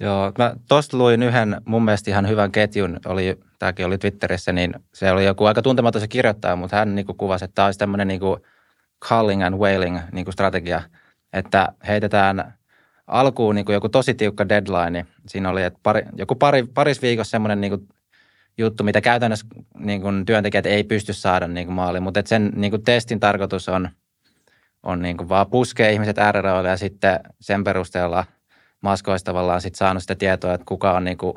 Joo, 0.00 0.32
mä 0.38 0.54
tosta 0.68 0.96
luin 0.96 1.22
yhden 1.22 1.62
mun 1.64 1.84
mielestä 1.84 2.10
ihan 2.10 2.28
hyvän 2.28 2.52
ketjun, 2.52 3.00
oli, 3.06 3.40
tämäkin 3.58 3.86
oli 3.86 3.98
Twitterissä, 3.98 4.52
niin 4.52 4.74
se 4.94 5.12
oli 5.12 5.24
joku 5.24 5.44
aika 5.44 5.62
tuntematon 5.62 6.00
se 6.00 6.08
kirjoittaja, 6.08 6.56
mutta 6.56 6.76
hän 6.76 6.94
niin 6.94 7.06
kuvasi, 7.06 7.44
että 7.44 7.54
tämä 7.54 7.66
olisi 7.66 7.78
tämmöinen 7.78 8.08
niin 8.08 8.20
calling 9.04 9.44
and 9.44 9.54
wailing 9.54 9.98
niin 10.12 10.32
strategia, 10.32 10.82
että 11.32 11.72
heitetään 11.86 12.54
alkuun 13.06 13.54
niin 13.54 13.66
joku 13.68 13.88
tosi 13.88 14.14
tiukka 14.14 14.48
deadline. 14.48 15.06
Siinä 15.26 15.50
oli, 15.50 15.62
että 15.62 15.80
pari, 15.82 16.02
joku 16.16 16.34
pari, 16.34 16.62
paris 16.62 17.02
viikossa 17.02 17.30
semmoinen 17.30 17.60
niin 17.60 17.88
juttu, 18.58 18.84
mitä 18.84 19.00
käytännössä 19.00 19.46
niin 19.78 20.02
kuin 20.02 20.26
työntekijät 20.26 20.66
ei 20.66 20.84
pysty 20.84 21.12
saada 21.12 21.48
niin 21.48 21.66
kuin 21.66 21.74
maaliin, 21.74 22.02
mutta 22.02 22.22
sen 22.24 22.52
niin 22.56 22.70
kuin 22.70 22.82
testin 22.82 23.20
tarkoitus 23.20 23.68
on, 23.68 23.88
on 24.82 25.02
niin 25.02 25.16
kuin 25.16 25.28
vaan 25.28 25.50
puskea 25.50 25.90
ihmiset 25.90 26.18
ääreroille 26.18 26.68
ja 26.68 26.76
sitten 26.76 27.20
sen 27.40 27.64
perusteella 27.64 28.24
maskoista 28.80 29.26
tavallaan 29.26 29.60
sit 29.60 29.74
saanut 29.74 30.02
sitä 30.02 30.14
tietoa, 30.14 30.54
että 30.54 30.64
kuka 30.64 30.92
on 30.92 31.04
niin 31.04 31.18
kuin 31.18 31.34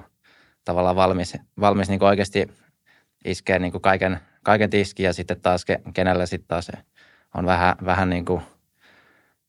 tavallaan 0.66 0.96
valmis, 0.96 1.38
valmis 1.60 1.90
niin 1.90 2.00
kuin 2.00 2.10
oikeasti 2.10 2.48
iskeä 3.26 3.60
niin 3.60 3.72
kuin 3.72 3.82
kaiken, 3.82 4.20
kaiken 4.44 4.70
tiski 4.70 5.04
ja 5.04 5.14
sitten 5.14 5.42
taas 5.42 5.66
kenellä 5.94 6.26
sitten 6.26 6.48
taas 6.48 6.72
on 7.38 7.46
vähän, 7.46 7.76
vähän 7.86 8.10
niin 8.10 8.26
kuin 8.26 8.42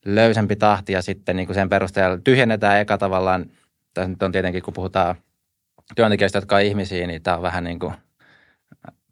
löysempi 0.04 0.56
tahti 0.56 0.92
ja 0.92 1.02
sitten 1.02 1.36
niin 1.36 1.46
kuin 1.46 1.54
sen 1.54 1.68
perusteella 1.68 2.18
tyhjennetään 2.24 2.80
eka 2.80 2.98
tavallaan, 2.98 3.46
tässä 3.94 4.08
nyt 4.08 4.22
on 4.22 4.32
tietenkin 4.32 4.62
kun 4.62 4.74
puhutaan 4.74 5.16
työntekijöistä, 5.94 6.38
jotka 6.38 6.56
on 6.56 6.62
ihmisiä, 6.62 7.06
niin 7.06 7.22
tämä 7.22 7.36
on 7.36 7.42
vähän 7.42 7.64
niin 7.64 7.78
kuin 7.78 7.94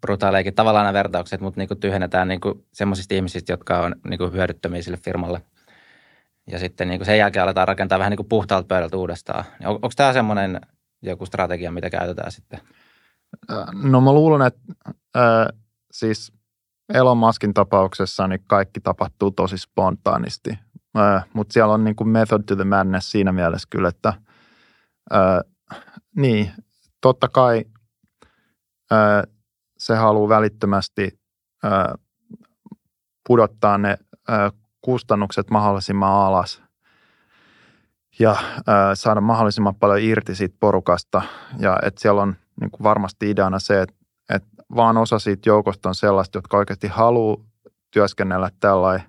brutaaleikin 0.00 0.54
tavallaan 0.54 0.84
nämä 0.84 0.92
vertaukset, 0.92 1.40
mutta 1.40 1.60
niin 1.60 1.68
kuin 1.68 1.80
tyhjennetään 1.80 2.28
niin 2.28 2.40
kuin 2.40 2.66
semmoisista 2.72 3.14
ihmisistä, 3.14 3.52
jotka 3.52 3.80
on 3.80 3.94
niin 4.08 4.18
kuin 4.18 4.32
hyödyttömiä 4.32 4.82
sille 4.82 4.96
firmalle. 4.96 5.42
Ja 6.50 6.58
sitten 6.58 6.88
niin 6.88 6.98
kuin 6.98 7.06
sen 7.06 7.18
jälkeen 7.18 7.42
aletaan 7.42 7.68
rakentaa 7.68 7.98
vähän 7.98 8.10
niin 8.10 8.16
kuin 8.16 8.28
puhtaalta 8.28 8.66
pöydältä 8.66 8.96
uudestaan. 8.96 9.44
On, 9.64 9.74
onko 9.74 9.90
tämä 9.96 10.12
semmoinen 10.12 10.60
joku 11.02 11.26
strategia, 11.26 11.72
mitä 11.72 11.90
käytetään 11.90 12.32
sitten? 12.32 12.60
No 13.82 14.00
mä 14.00 14.12
luulen, 14.12 14.46
että 14.46 14.60
äh, 15.16 15.60
siis 15.92 16.32
Elon 16.94 17.18
Muskin 17.18 17.54
tapauksessa 17.54 18.28
niin 18.28 18.44
kaikki 18.46 18.80
tapahtuu 18.80 19.30
tosi 19.30 19.58
spontaanisti. 19.58 20.58
Äh, 20.98 21.24
mutta 21.32 21.52
siellä 21.52 21.74
on 21.74 21.84
niin 21.84 21.96
kuin 21.96 22.08
method 22.08 22.42
to 22.46 22.56
the 22.56 22.64
madness 22.64 23.10
siinä 23.10 23.32
mielessä 23.32 23.68
kyllä, 23.70 23.88
että 23.88 24.08
äh, 24.08 25.53
niin, 26.16 26.52
totta 27.00 27.28
kai 27.28 27.64
se 29.78 29.94
haluaa 29.94 30.28
välittömästi 30.28 31.20
pudottaa 33.26 33.78
ne 33.78 33.98
kustannukset 34.80 35.50
mahdollisimman 35.50 36.12
alas 36.12 36.62
ja 38.18 38.36
saada 38.94 39.20
mahdollisimman 39.20 39.74
paljon 39.74 40.00
irti 40.00 40.34
siitä 40.34 40.56
porukasta. 40.60 41.22
Ja 41.58 41.78
että 41.82 42.00
siellä 42.00 42.22
on 42.22 42.36
niin 42.60 42.70
kuin 42.70 42.82
varmasti 42.82 43.30
ideana 43.30 43.58
se, 43.58 43.82
että, 43.82 43.94
että 44.34 44.48
vaan 44.76 44.96
osa 44.96 45.18
siitä 45.18 45.48
joukosta 45.48 45.88
on 45.88 45.94
sellaista, 45.94 46.38
jotka 46.38 46.56
oikeasti 46.56 46.88
haluaa 46.88 47.44
työskennellä 47.90 48.50
tällainen 48.60 49.06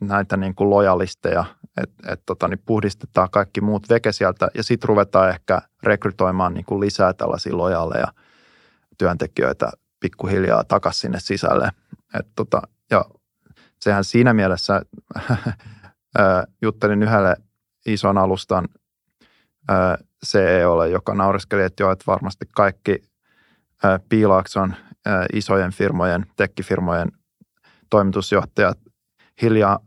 näitä 0.00 0.36
niin 0.36 0.54
kuin 0.54 0.70
lojalisteja, 0.70 1.44
että 1.82 2.12
et, 2.12 2.22
tota, 2.26 2.48
niin 2.48 2.62
puhdistetaan 2.66 3.30
kaikki 3.30 3.60
muut 3.60 3.88
veke 3.88 4.12
sieltä 4.12 4.48
ja 4.54 4.62
sitten 4.62 4.88
ruvetaan 4.88 5.30
ehkä 5.30 5.62
rekrytoimaan 5.82 6.54
niin 6.54 6.64
kuin 6.64 6.80
lisää 6.80 7.12
tällaisia 7.12 7.56
lojaaleja 7.56 8.06
työntekijöitä 8.98 9.70
pikkuhiljaa 10.00 10.64
takaisin 10.64 11.00
sinne 11.00 11.20
sisälle. 11.20 11.70
Et, 12.18 12.26
tota, 12.36 12.62
ja 12.90 13.04
sehän 13.80 14.04
siinä 14.04 14.34
mielessä 14.34 14.82
juttelin 16.62 17.02
yhdelle 17.02 17.36
ison 17.86 18.18
alustan 18.18 18.68
CEOlle, 20.26 20.88
joka 20.88 21.14
nauriskeli, 21.14 21.62
että 21.62 21.82
joo, 21.82 21.92
että 21.92 22.04
varmasti 22.06 22.46
kaikki 22.56 23.02
Piilaakson 24.08 24.74
isojen 25.32 25.72
firmojen, 25.72 26.26
tekkifirmojen 26.36 27.12
toimitusjohtajat 27.90 28.78
hiljaa 29.42 29.83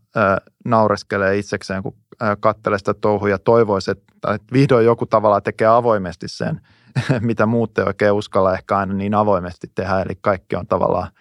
naureskelee 0.65 1.37
itsekseen, 1.37 1.83
kun 1.83 1.95
katselee 2.39 2.77
sitä 2.77 2.93
touhuja 2.93 3.33
ja 3.33 3.39
toivoisi, 3.39 3.91
että 3.91 4.13
vihdoin 4.53 4.85
joku 4.85 5.05
tavalla 5.05 5.41
tekee 5.41 5.67
avoimesti 5.67 6.27
sen, 6.27 6.61
mitä 7.21 7.45
muut 7.45 7.77
ei 7.77 7.85
oikein 7.85 8.13
uskalla 8.13 8.53
ehkä 8.53 8.77
aina 8.77 8.93
niin 8.93 9.13
avoimesti 9.13 9.67
tehdä. 9.75 10.01
Eli 10.01 10.17
kaikki 10.21 10.55
on 10.55 10.67
tavallaan 10.67 11.11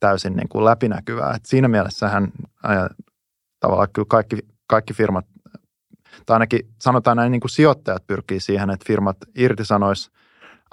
täysin 0.00 0.36
niin 0.36 0.48
kuin 0.48 0.64
läpinäkyvää. 0.64 1.34
Et 1.34 1.46
siinä 1.46 1.68
mielessähän 1.68 2.32
tavallaan 3.60 3.88
kyllä 3.92 4.06
kaikki, 4.08 4.36
kaikki 4.66 4.94
firmat, 4.94 5.26
tai 6.26 6.34
ainakin 6.34 6.60
sanotaan 6.80 7.16
näin 7.16 7.32
niin 7.32 7.40
kuin 7.40 7.50
sijoittajat 7.50 8.06
pyrkii 8.06 8.40
siihen, 8.40 8.70
että 8.70 8.86
firmat 8.86 9.16
irtisanois 9.36 10.10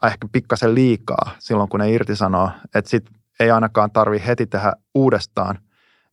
ehkä 0.04 0.28
pikkasen 0.32 0.76
liikaa 0.76 1.32
silloin, 1.40 1.70
kun 1.70 1.80
ne 1.80 1.92
irtisanoo. 1.92 2.52
Että 2.76 2.90
sitten 2.90 3.14
ei 3.40 3.52
ainakaan 3.52 3.92
tarvi 3.92 4.24
heti 4.28 4.46
tehdä 4.46 4.74
uudestaan 4.96 5.60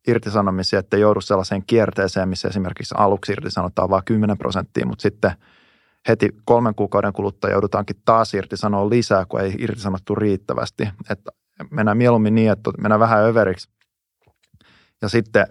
irtisanomisia, 0.06 0.78
että 0.78 0.96
joudu 0.96 1.20
sellaiseen 1.20 1.62
kierteeseen, 1.66 2.28
missä 2.28 2.48
esimerkiksi 2.48 2.94
aluksi 2.98 3.32
irtisanotaan 3.32 3.90
vain 3.90 4.04
10 4.04 4.38
prosenttia, 4.38 4.86
mutta 4.86 5.02
sitten 5.02 5.32
heti 6.08 6.36
kolmen 6.44 6.74
kuukauden 6.74 7.12
kuluttua 7.12 7.50
joudutaankin 7.50 7.96
taas 8.04 8.34
irtisanoa 8.34 8.90
lisää, 8.90 9.26
kun 9.28 9.40
ei 9.40 9.54
irtisanottu 9.58 10.14
riittävästi. 10.14 10.88
Että 11.10 11.30
mennään 11.70 11.96
mieluummin 11.96 12.34
niin, 12.34 12.52
että 12.52 12.70
mennään 12.78 13.00
vähän 13.00 13.24
överiksi. 13.24 13.68
Ja 15.02 15.08
sitten 15.08 15.46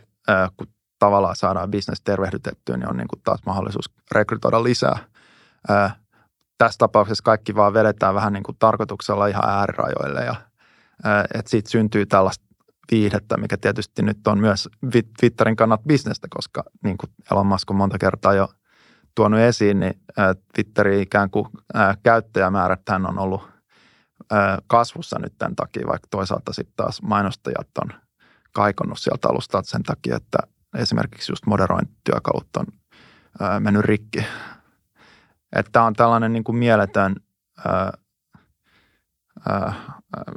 kun 0.58 0.68
tavallaan 1.00 1.36
saadaan 1.36 1.72
bisnes 1.72 2.02
tervehdytettyä, 2.02 2.78
niin 2.78 2.90
on 2.90 2.98
niin 2.98 3.08
kuin 3.08 3.22
taas 3.24 3.40
mahdollisuus 3.46 3.92
rekrytoida 4.12 4.64
lisää. 4.64 4.98
Tässä 6.58 6.78
tapauksessa 6.78 7.24
kaikki 7.24 7.56
vaan 7.56 7.74
vedetään 7.74 8.16
vähän 8.16 8.34
niin 8.34 8.44
kuin 8.44 8.58
tarkoituksella 8.60 9.28
ihan 9.28 9.50
äärirajoille 9.50 10.22
ja 10.26 10.36
että 11.34 11.50
siitä 11.50 11.70
syntyy 11.70 12.06
tällaista 12.06 12.46
viihdettä, 12.92 13.38
mikä 13.38 13.58
tietysti 13.58 14.02
nyt 14.02 14.28
on 14.28 14.40
myös 14.40 14.70
Twitterin 15.20 15.56
kannat 15.56 15.84
bisnestä, 15.84 16.28
koska 16.30 16.64
niin 16.84 16.98
kuin 16.98 17.10
Elon 17.32 17.48
Musk 17.48 17.72
on 17.72 17.78
monta 17.78 17.98
kertaa 17.98 18.34
jo 18.34 18.48
tuonut 19.16 19.40
esiin, 19.40 19.80
niin 19.80 19.94
Twitterin 20.54 21.02
ikään 21.02 21.30
kuin 21.30 21.46
käyttäjämäärät 22.04 22.82
hän 22.90 23.06
on 23.06 23.20
ollut 23.20 23.50
kasvussa 24.68 25.20
nyt 25.20 25.34
tämän 25.38 25.56
takia, 25.56 25.88
vaikka 25.88 26.08
toisaalta 26.12 26.54
sitten 26.54 26.76
taas 26.76 27.02
mainostajat 27.02 27.68
on 27.82 27.90
kaikonnut 28.54 29.00
sieltä 29.00 29.30
alusta 29.30 29.62
sen 29.64 29.84
takia, 29.84 30.16
että 30.16 30.38
esimerkiksi 30.78 31.32
just 31.32 31.46
moderointityökalut 31.46 32.48
on 32.58 32.66
mennyt 33.60 33.86
rikki. 33.86 34.26
Että 35.56 35.84
on 35.84 35.94
tällainen 35.94 36.34
niin 36.34 36.44
kuin 36.44 36.56
mieletön 36.56 37.16
ää, 37.66 37.94
ää, 39.50 39.74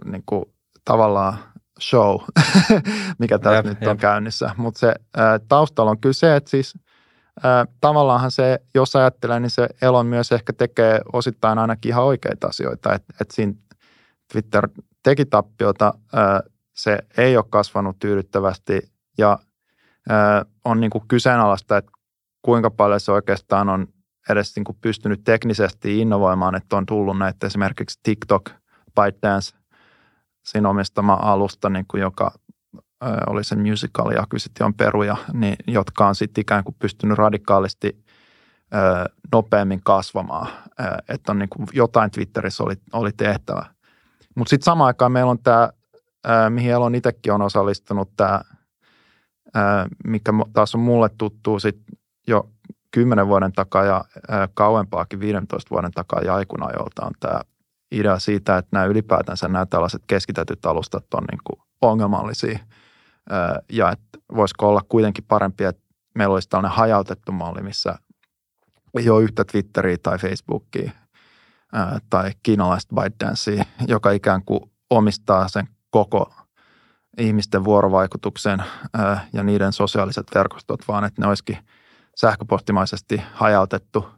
niin 0.04 0.22
kuin 0.26 0.44
tavallaan 0.84 1.38
show, 1.80 2.21
mikä 3.18 3.38
tässä 3.38 3.62
nyt 3.62 3.80
jep. 3.80 3.90
on 3.90 3.97
käynnissä. 3.97 4.50
Mutta 4.56 4.78
se 4.78 4.95
ää, 5.16 5.38
taustalla 5.38 5.90
on 5.90 6.00
kyllä 6.00 6.12
se, 6.12 6.37
että 6.37 6.50
siis 6.50 6.78
ää, 7.42 7.66
tavallaanhan 7.80 8.30
se, 8.30 8.59
jos 8.75 8.97
ajattelee, 8.97 9.40
niin 9.40 9.50
se 9.50 9.68
Elon 9.83 10.06
myös 10.06 10.33
ehkä 10.33 10.52
tekee 10.52 11.00
osittain 11.12 11.59
ainakin 11.59 11.88
ihan 11.88 12.04
oikeita 12.04 12.47
asioita. 12.47 12.95
Että 12.95 13.14
et 13.21 13.30
siinä 13.30 13.52
Twitter 14.33 14.68
teki 15.02 15.25
tappiota, 15.25 15.95
ää, 16.12 16.40
se 16.75 16.99
ei 17.16 17.37
ole 17.37 17.45
kasvanut 17.50 17.99
tyydyttävästi 17.99 18.80
ja 19.18 19.38
ää, 20.09 20.45
on 20.64 20.80
niin 20.80 20.90
kuin 20.90 21.09
kyseenalaista, 21.09 21.76
että 21.76 21.92
kuinka 22.42 22.71
paljon 22.71 23.00
se 23.00 23.12
oikeastaan 23.12 23.68
on 23.68 23.87
edes 24.30 24.56
niin 24.56 24.64
kuin 24.64 24.78
pystynyt 24.80 25.21
teknisesti 25.25 26.00
innovoimaan, 26.00 26.54
että 26.54 26.76
on 26.76 26.87
tullut 26.87 27.18
näitä 27.18 27.47
esimerkiksi 27.47 28.00
TikTok, 28.02 28.50
ByteDance, 28.95 29.56
siinä 30.46 30.68
omistama 30.68 31.18
alusta, 31.22 31.68
niin 31.70 31.84
kuin 31.88 32.00
joka 32.00 32.32
oli 33.26 33.44
sen 33.44 33.60
musical 33.60 34.10
ja 34.10 34.22
Acquisition 34.22 34.74
peruja, 34.74 35.16
niin, 35.32 35.56
jotka 35.66 36.08
on 36.08 36.14
sitten 36.14 36.42
ikään 36.42 36.64
kuin 36.64 36.76
pystynyt 36.78 37.18
radikaalisti 37.18 38.04
nopeammin 39.32 39.80
kasvamaan, 39.84 40.48
että 41.08 41.32
on 41.32 41.38
niin 41.38 41.48
kuin 41.48 41.66
jotain 41.72 42.10
Twitterissä 42.10 42.64
oli, 42.64 42.74
oli 42.92 43.12
tehtävä. 43.12 43.64
Mutta 44.34 44.50
sitten 44.50 44.64
samaan 44.64 44.86
aikaan 44.86 45.12
meillä 45.12 45.30
on 45.30 45.38
tämä, 45.38 45.70
mihin 46.48 46.70
Elon 46.70 46.94
itsekin 46.94 47.32
on 47.32 47.42
osallistunut, 47.42 48.10
tämä, 48.16 48.40
mikä 50.04 50.32
taas 50.52 50.74
on 50.74 50.80
mulle 50.80 51.10
tuttu 51.18 51.58
sit 51.58 51.78
jo 52.26 52.50
kymmenen 52.90 53.26
vuoden 53.28 53.52
takaa 53.52 53.84
ja 53.84 54.04
kauempaakin 54.54 55.20
15 55.20 55.70
vuoden 55.70 55.92
takaa 55.92 56.20
jolta 56.22 57.06
on 57.06 57.12
tämä 57.20 57.40
idea 57.90 58.18
siitä, 58.18 58.58
että 58.58 58.68
nämä 58.72 58.84
ylipäätänsä 58.84 59.48
nämä 59.48 59.66
tällaiset 59.66 60.02
keskitetyt 60.06 60.66
alustat 60.66 61.14
on 61.14 61.24
niin 61.30 61.40
kuin 61.44 61.60
ongelmallisia 61.82 62.58
ja 63.72 63.90
että 63.92 64.18
voisiko 64.36 64.68
olla 64.68 64.80
kuitenkin 64.88 65.24
parempi, 65.28 65.64
että 65.64 65.82
meillä 66.14 66.34
olisi 66.34 66.48
tällainen 66.48 66.76
hajautettu 66.76 67.32
malli, 67.32 67.62
missä 67.62 67.98
ei 68.98 69.10
ole 69.10 69.22
yhtä 69.22 69.44
Twitteriä 69.44 69.96
tai 70.02 70.18
Facebookia 70.18 70.90
tai 72.10 72.32
kiinalaista 72.42 72.94
ByteDancea, 72.94 73.64
joka 73.88 74.10
ikään 74.10 74.44
kuin 74.44 74.60
omistaa 74.90 75.48
sen 75.48 75.68
koko 75.90 76.34
ihmisten 77.18 77.64
vuorovaikutuksen 77.64 78.64
ja 79.32 79.42
niiden 79.42 79.72
sosiaaliset 79.72 80.26
verkostot, 80.34 80.80
vaan 80.88 81.04
että 81.04 81.22
ne 81.22 81.28
olisikin 81.28 81.58
sähköpostimaisesti 82.16 83.22
hajautettu 83.32 84.08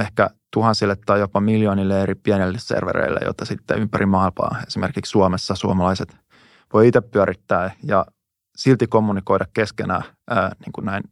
ehkä 0.00 0.30
tuhansille 0.52 0.96
tai 1.06 1.20
jopa 1.20 1.40
miljoonille 1.40 2.02
eri 2.02 2.14
pienille 2.14 2.58
servereille, 2.58 3.20
joita 3.24 3.44
sitten 3.44 3.78
ympäri 3.78 4.06
maailmaa, 4.06 4.56
esimerkiksi 4.66 5.10
Suomessa 5.10 5.54
suomalaiset 5.54 6.16
voi 6.72 6.88
itse 6.88 7.00
pyörittää 7.00 7.70
ja 7.82 8.06
silti 8.56 8.86
kommunikoida 8.86 9.44
keskenään 9.54 10.02
ää, 10.30 10.52
niin 10.60 10.72
kuin 10.72 10.84
näin 10.84 11.02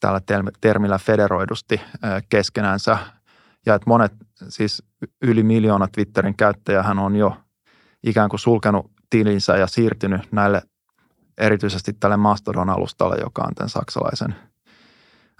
tällä 0.00 0.20
termillä 0.60 0.98
federoidusti 0.98 1.80
ää, 2.02 2.20
keskenäänsä. 2.28 2.98
Ja 3.66 3.74
että 3.74 3.90
monet, 3.90 4.12
siis 4.48 4.82
yli 5.22 5.42
miljoona 5.42 5.88
Twitterin 5.88 6.36
käyttäjähän 6.36 6.98
on 6.98 7.16
jo 7.16 7.36
ikään 8.02 8.28
kuin 8.28 8.40
sulkenut 8.40 8.90
tilinsä 9.10 9.56
ja 9.56 9.66
siirtynyt 9.66 10.32
näille 10.32 10.62
erityisesti 11.38 11.92
tälle 11.92 12.16
Mastodon-alustalle, 12.16 13.16
joka 13.20 13.42
on 13.42 13.54
tämän 13.54 13.68
saksalaisen 13.68 14.34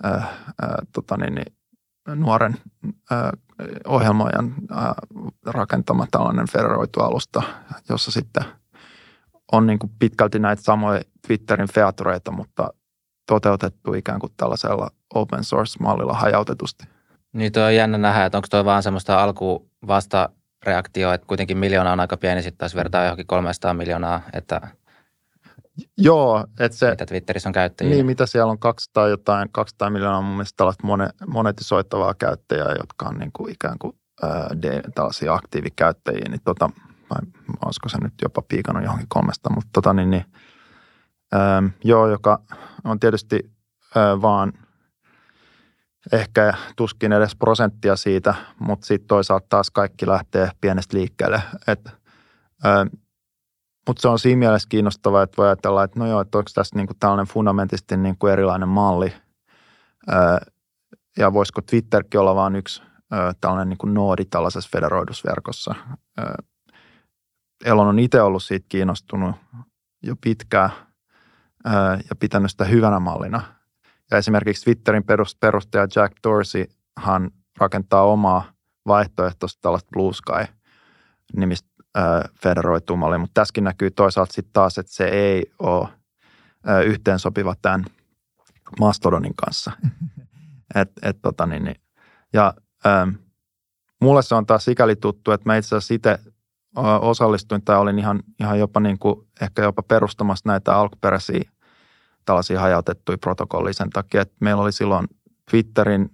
ää, 0.02 0.12
ää, 0.62 0.78
tota 0.92 1.16
niin, 1.16 1.34
niin, 1.34 1.56
nuoren 2.14 2.56
ää, 3.10 3.32
ohjelmoijan 3.86 4.54
ää, 4.70 4.94
rakentama 5.46 6.06
tällainen 6.10 6.48
federoitu 6.48 7.00
alusta, 7.00 7.42
jossa 7.88 8.10
sitten 8.10 8.44
on 9.52 9.66
niin 9.66 9.78
kuin 9.78 9.92
pitkälti 9.98 10.38
näitä 10.38 10.62
samoja 10.62 11.02
Twitterin 11.26 11.72
featureita, 11.72 12.30
mutta 12.30 12.70
toteutettu 13.26 13.94
ikään 13.94 14.20
kuin 14.20 14.32
tällaisella 14.36 14.90
open 15.14 15.44
source-mallilla 15.44 16.14
hajautetusti. 16.14 16.84
Niin 17.32 17.52
tuo 17.52 17.62
on 17.62 17.74
jännä 17.74 17.98
nähdä, 17.98 18.24
että 18.24 18.38
onko 18.38 18.48
tuo 18.50 18.64
vaan 18.64 18.82
semmoista 18.82 19.22
alku 19.22 19.70
vasta 19.86 20.28
reaktio, 20.66 21.12
että 21.12 21.26
kuitenkin 21.26 21.58
miljoona 21.58 21.92
on 21.92 22.00
aika 22.00 22.16
pieni, 22.16 22.42
sitten 22.42 22.58
taas 22.58 22.74
vertaa 22.74 23.04
johonkin 23.04 23.26
300 23.26 23.74
miljoonaa, 23.74 24.20
että 24.32 24.60
Joo, 25.98 26.46
että 26.60 26.78
se... 26.78 26.90
Mitä 26.90 27.06
Twitterissä 27.06 27.48
on 27.48 27.52
käyttäjiä. 27.52 27.94
Niin, 27.94 28.06
mitä 28.06 28.26
siellä 28.26 28.50
on 28.50 28.58
200 28.58 29.08
jotain, 29.08 29.48
200 29.52 29.90
miljoonaa 29.90 30.22
mun 30.22 30.36
mielestä 30.36 30.56
tällaista 30.56 30.86
monetisoittavaa 31.26 32.14
käyttäjää, 32.14 32.74
jotka 32.78 33.08
on 33.08 33.18
niin 33.18 33.30
kuin 33.32 33.52
ikään 33.52 33.78
kuin 33.78 33.98
ää, 34.22 34.48
de, 34.62 34.82
tällaisia 34.94 35.34
aktiivikäyttäjiä, 35.34 36.28
niin 36.28 36.40
tota, 36.44 36.70
vai 37.10 37.32
olisiko 37.64 37.88
se 37.88 37.98
nyt 38.02 38.14
jopa 38.22 38.42
piikannut 38.48 38.84
johonkin 38.84 39.08
kolmesta, 39.08 39.50
mutta 39.54 39.70
tota 39.72 39.92
niin, 39.92 40.10
niin 40.10 40.24
ää, 41.32 41.62
joo, 41.84 42.08
joka 42.08 42.38
on 42.84 43.00
tietysti 43.00 43.50
ää, 43.96 44.22
vaan 44.22 44.52
ehkä 46.12 46.54
tuskin 46.76 47.12
edes 47.12 47.36
prosenttia 47.36 47.96
siitä, 47.96 48.34
mutta 48.58 48.86
sitten 48.86 49.08
toisaalta 49.08 49.46
taas 49.48 49.70
kaikki 49.70 50.06
lähtee 50.06 50.50
pienestä 50.60 50.96
liikkeelle, 50.96 51.42
että 51.66 51.90
mutta 53.86 54.02
se 54.02 54.08
on 54.08 54.18
siinä 54.18 54.38
mielessä 54.38 54.68
kiinnostavaa, 54.68 55.22
että 55.22 55.36
voi 55.36 55.46
ajatella, 55.46 55.84
että 55.84 55.98
no 55.98 56.06
joo, 56.06 56.20
että 56.20 56.38
onko 56.38 56.50
tässä 56.54 56.76
niinku 56.76 56.94
tällainen 57.00 57.26
fundamentisesti 57.26 57.96
niinku 57.96 58.26
erilainen 58.26 58.68
malli. 58.68 59.12
Öö, 60.12 60.38
ja 61.18 61.32
voisiko 61.32 61.62
Twitterkin 61.62 62.20
olla 62.20 62.34
vain 62.34 62.56
yksi 62.56 62.82
öö, 63.12 63.32
tällainen 63.40 63.68
niinku 63.68 63.86
noodi 63.86 64.24
tällaisessa 64.24 64.70
federoidusverkossa. 64.72 65.74
Öö, 66.18 66.34
Elon 67.64 67.88
on 67.88 67.98
itse 67.98 68.22
ollut 68.22 68.42
siitä 68.42 68.66
kiinnostunut 68.68 69.36
jo 70.02 70.16
pitkään 70.20 70.70
öö, 71.66 71.72
ja 72.10 72.16
pitänyt 72.20 72.50
sitä 72.50 72.64
hyvänä 72.64 73.00
mallina. 73.00 73.42
Ja 74.10 74.18
esimerkiksi 74.18 74.64
Twitterin 74.64 75.04
perustaja 75.40 75.86
Jack 75.96 76.16
Dorsey 76.24 76.64
hän 76.98 77.30
rakentaa 77.58 78.02
omaa 78.02 78.44
vaihtoehtoista 78.86 79.60
tällaista 79.62 79.88
Blue 79.92 80.12
Sky-nimistä 80.12 81.75
federoitu 82.42 82.96
malli, 82.96 83.18
mutta 83.18 83.40
tässäkin 83.40 83.64
näkyy 83.64 83.90
toisaalta 83.90 84.32
sitten 84.32 84.52
taas, 84.52 84.78
että 84.78 84.92
se 84.92 85.04
ei 85.04 85.52
ole 85.58 85.88
yhteensopiva 86.84 87.54
tämän 87.62 87.84
Mastodonin 88.80 89.34
kanssa. 89.34 89.72
et, 90.74 90.90
et, 91.02 91.18
tota, 91.22 91.46
niin, 91.46 91.64
niin. 91.64 91.80
Ja 92.32 92.54
ähm, 92.86 93.10
mulle 94.00 94.22
se 94.22 94.34
on 94.34 94.46
taas 94.46 94.64
sikäli 94.64 94.96
tuttu, 94.96 95.32
että 95.32 95.48
mä 95.48 95.56
itse 95.56 95.76
asiassa 95.76 95.94
itse 95.94 96.18
osallistuin 97.00 97.62
tai 97.62 97.76
olin 97.76 97.98
ihan, 97.98 98.22
ihan 98.40 98.58
jopa 98.58 98.80
niin 98.80 98.98
kuin, 98.98 99.28
ehkä 99.40 99.62
jopa 99.62 99.82
perustamassa 99.82 100.48
näitä 100.48 100.76
alkuperäisiä 100.76 101.50
tällaisia 102.24 102.60
hajautettuja 102.60 103.18
protokollia 103.18 103.72
sen 103.72 103.90
takia, 103.90 104.22
että 104.22 104.34
meillä 104.40 104.62
oli 104.62 104.72
silloin 104.72 105.06
Twitterin 105.50 106.10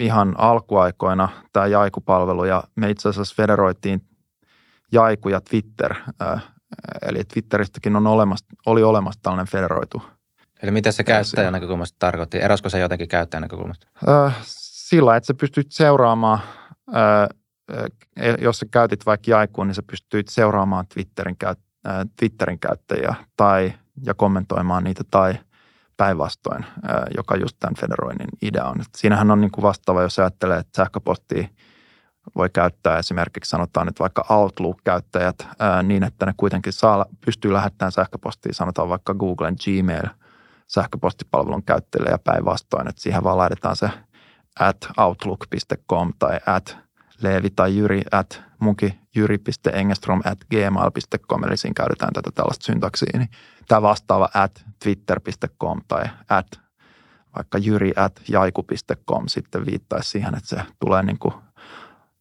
ihan 0.00 0.34
alkuaikoina 0.38 1.28
tämä 1.52 1.66
jaikupalvelu 1.66 2.44
ja 2.44 2.64
me 2.76 2.90
itse 2.90 3.08
asiassa 3.08 3.34
federoitiin 3.36 4.02
Jaiku 4.92 5.28
ja 5.28 5.40
Twitter. 5.40 5.94
Eli 7.02 7.24
Twitteristäkin 7.24 7.96
on 7.96 8.06
olemassa, 8.06 8.46
oli 8.66 8.82
olemassa 8.82 9.20
tällainen 9.22 9.52
federoitu. 9.52 10.02
Eli 10.62 10.70
mitä 10.70 10.92
se 10.92 11.04
käyttäjän 11.04 11.52
näkökulmasta 11.52 11.96
tarkoitti? 11.98 12.38
Erosko 12.42 12.68
se 12.68 12.78
jotenkin 12.78 13.08
käyttäjän 13.08 13.42
näkökulmasta? 13.42 13.86
Sillä, 14.42 15.16
että 15.16 15.26
sä 15.26 15.34
pystyt 15.34 15.72
seuraamaan, 15.72 16.40
jos 18.40 18.58
sä 18.58 18.66
käytit 18.70 19.06
vaikka 19.06 19.30
Jaikuun, 19.30 19.66
niin 19.66 19.74
sä 19.74 19.82
pystyt 19.82 20.28
seuraamaan 20.28 20.86
Twitterin, 20.94 21.36
Twitterin 22.18 22.58
käyttäjiä 22.58 23.14
tai 23.36 23.72
ja 24.04 24.14
kommentoimaan 24.14 24.84
niitä 24.84 25.04
tai– 25.10 25.34
päinvastoin, 26.00 26.66
joka 27.16 27.36
just 27.36 27.56
tämän 27.60 27.74
federoinnin 27.80 28.28
idea 28.42 28.64
on. 28.64 28.76
Siinähän 28.96 29.30
on 29.30 29.40
niin 29.40 29.50
kuin 29.50 29.62
vastaava, 29.62 30.02
jos 30.02 30.18
ajattelee, 30.18 30.58
että 30.58 30.76
sähköpostia 30.76 31.48
voi 32.36 32.50
käyttää 32.50 32.98
esimerkiksi 32.98 33.48
sanotaan 33.50 33.86
nyt 33.86 34.00
vaikka 34.00 34.26
Outlook-käyttäjät 34.28 35.48
niin, 35.82 36.02
että 36.02 36.26
ne 36.26 36.34
kuitenkin 36.36 36.72
saa, 36.72 37.06
pystyy 37.24 37.52
lähettämään 37.52 37.92
sähköpostia, 37.92 38.52
sanotaan 38.52 38.88
vaikka 38.88 39.14
Googlen 39.14 39.56
Gmail 39.64 40.08
sähköpostipalvelun 40.66 41.64
käyttäjille 41.64 42.10
ja 42.10 42.18
päinvastoin, 42.18 42.88
että 42.88 43.02
siihen 43.02 43.24
vaan 43.24 43.38
laitetaan 43.38 43.76
se 43.76 43.90
at 44.60 44.76
outlook.com 44.98 46.12
tai 46.18 46.40
at 46.46 46.78
leevi 47.20 47.50
tai 47.50 47.76
jyri 47.76 48.02
at 48.12 48.42
munkin 48.58 49.00
jyri.engestrom 49.16 50.20
at 50.24 50.38
gmail.com, 50.50 51.44
eli 51.44 51.56
siinä 51.56 51.74
käytetään 51.76 52.12
tätä 52.12 52.30
tällaista 52.34 52.64
syntaksia, 52.64 53.18
niin 53.18 53.30
tämä 53.68 53.82
vastaava 53.82 54.28
at 54.34 54.64
twitter.com 54.82 55.80
tai 55.88 56.04
at 56.28 56.46
vaikka 57.36 57.58
jyri 57.58 57.92
at 57.96 58.20
jaiku.com 58.28 59.28
sitten 59.28 59.66
viittaisi 59.66 60.10
siihen, 60.10 60.34
että 60.34 60.48
se 60.48 60.62
tulee 60.80 61.02
niin 61.02 61.18
kuin 61.18 61.34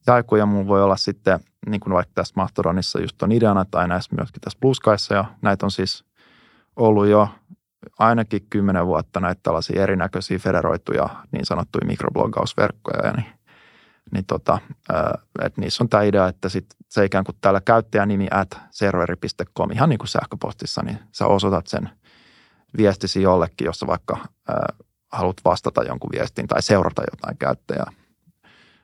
jaiku 0.07 0.35
ja 0.35 0.45
mulla 0.45 0.67
voi 0.67 0.83
olla 0.83 0.97
sitten 0.97 1.39
niin 1.69 1.79
kuin 1.79 1.93
vaikka 1.93 2.11
tässä 2.15 2.33
Mastodonissa 2.35 3.01
just 3.01 3.23
on 3.23 3.31
ideana 3.31 3.65
tai 3.71 3.87
näissä 3.87 4.15
myöskin 4.15 4.41
tässä 4.41 4.59
Blue 4.61 4.73
Skyssa 4.73 5.15
ja 5.15 5.25
näitä 5.41 5.65
on 5.65 5.71
siis 5.71 6.05
ollut 6.75 7.07
jo 7.07 7.29
ainakin 7.99 8.47
kymmenen 8.49 8.87
vuotta 8.87 9.19
näitä 9.19 9.39
tällaisia 9.43 9.83
erinäköisiä 9.83 10.39
federoituja 10.39 11.09
niin 11.31 11.45
sanottuja 11.45 11.87
mikrobloggausverkkoja, 11.87 13.11
niin, 13.11 13.25
niin 14.11 14.25
tota, 14.25 14.59
että 15.41 15.61
niissä 15.61 15.83
on 15.83 15.89
tämä 15.89 16.03
idea, 16.03 16.27
että 16.27 16.49
sit 16.49 16.65
se 16.89 17.05
ikään 17.05 17.23
kuin 17.23 17.35
täällä 17.41 17.61
käyttäjänimi 17.61 18.27
at 18.31 18.59
serveri.com, 18.71 19.71
ihan 19.71 19.89
niin 19.89 19.99
kuin 19.99 20.07
sähköpostissa, 20.07 20.81
niin 20.83 20.99
sä 21.11 21.27
osoitat 21.27 21.67
sen 21.67 21.89
viestisi 22.77 23.21
jollekin, 23.21 23.65
jossa 23.65 23.87
vaikka 23.87 24.17
ää, 24.47 24.73
haluat 25.11 25.37
vastata 25.45 25.83
jonkun 25.83 26.09
viestin 26.13 26.47
tai 26.47 26.61
seurata 26.61 27.03
jotain 27.11 27.37
käyttäjää. 27.37 27.91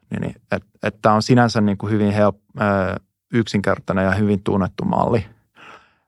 Niin, 0.09 0.21
niin, 0.21 0.35
että 0.51 0.69
et 0.83 1.01
tämä 1.01 1.15
on 1.15 1.23
sinänsä 1.23 1.61
niin 1.61 1.77
kuin 1.77 1.91
hyvin 1.91 2.11
help, 2.11 2.37
ää, 2.59 2.97
yksinkertainen 3.33 4.05
ja 4.05 4.11
hyvin 4.11 4.43
tunnettu 4.43 4.85
malli. 4.85 5.25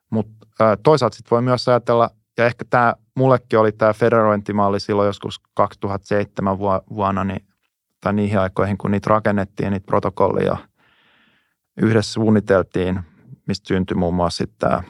Mutta 0.10 0.78
toisaalta 0.84 1.16
sitten 1.16 1.32
voi 1.32 1.42
myös 1.42 1.68
ajatella, 1.68 2.10
ja 2.38 2.46
ehkä 2.46 2.66
tämä 2.70 2.96
mullekin 3.16 3.60
oli 3.60 3.72
tämä 3.72 3.94
federointimalli 3.94 4.80
silloin 4.80 5.08
joskus 5.08 5.42
2007 5.54 6.60
vuonna, 6.90 7.24
niin, 7.24 7.48
tai 8.02 8.14
niihin 8.14 8.40
aikoihin, 8.40 8.78
kun 8.78 8.92
niitä 8.92 9.10
rakennettiin, 9.10 9.72
niitä 9.72 9.86
protokollia 9.86 10.58
yhdessä 11.82 12.14
suunniteltiin, 12.14 13.00
mistä 13.48 13.68
syntyi 13.68 13.98
muun 13.98 14.14
muassa 14.14 14.38
sitten 14.38 14.70
tämä 14.70 14.84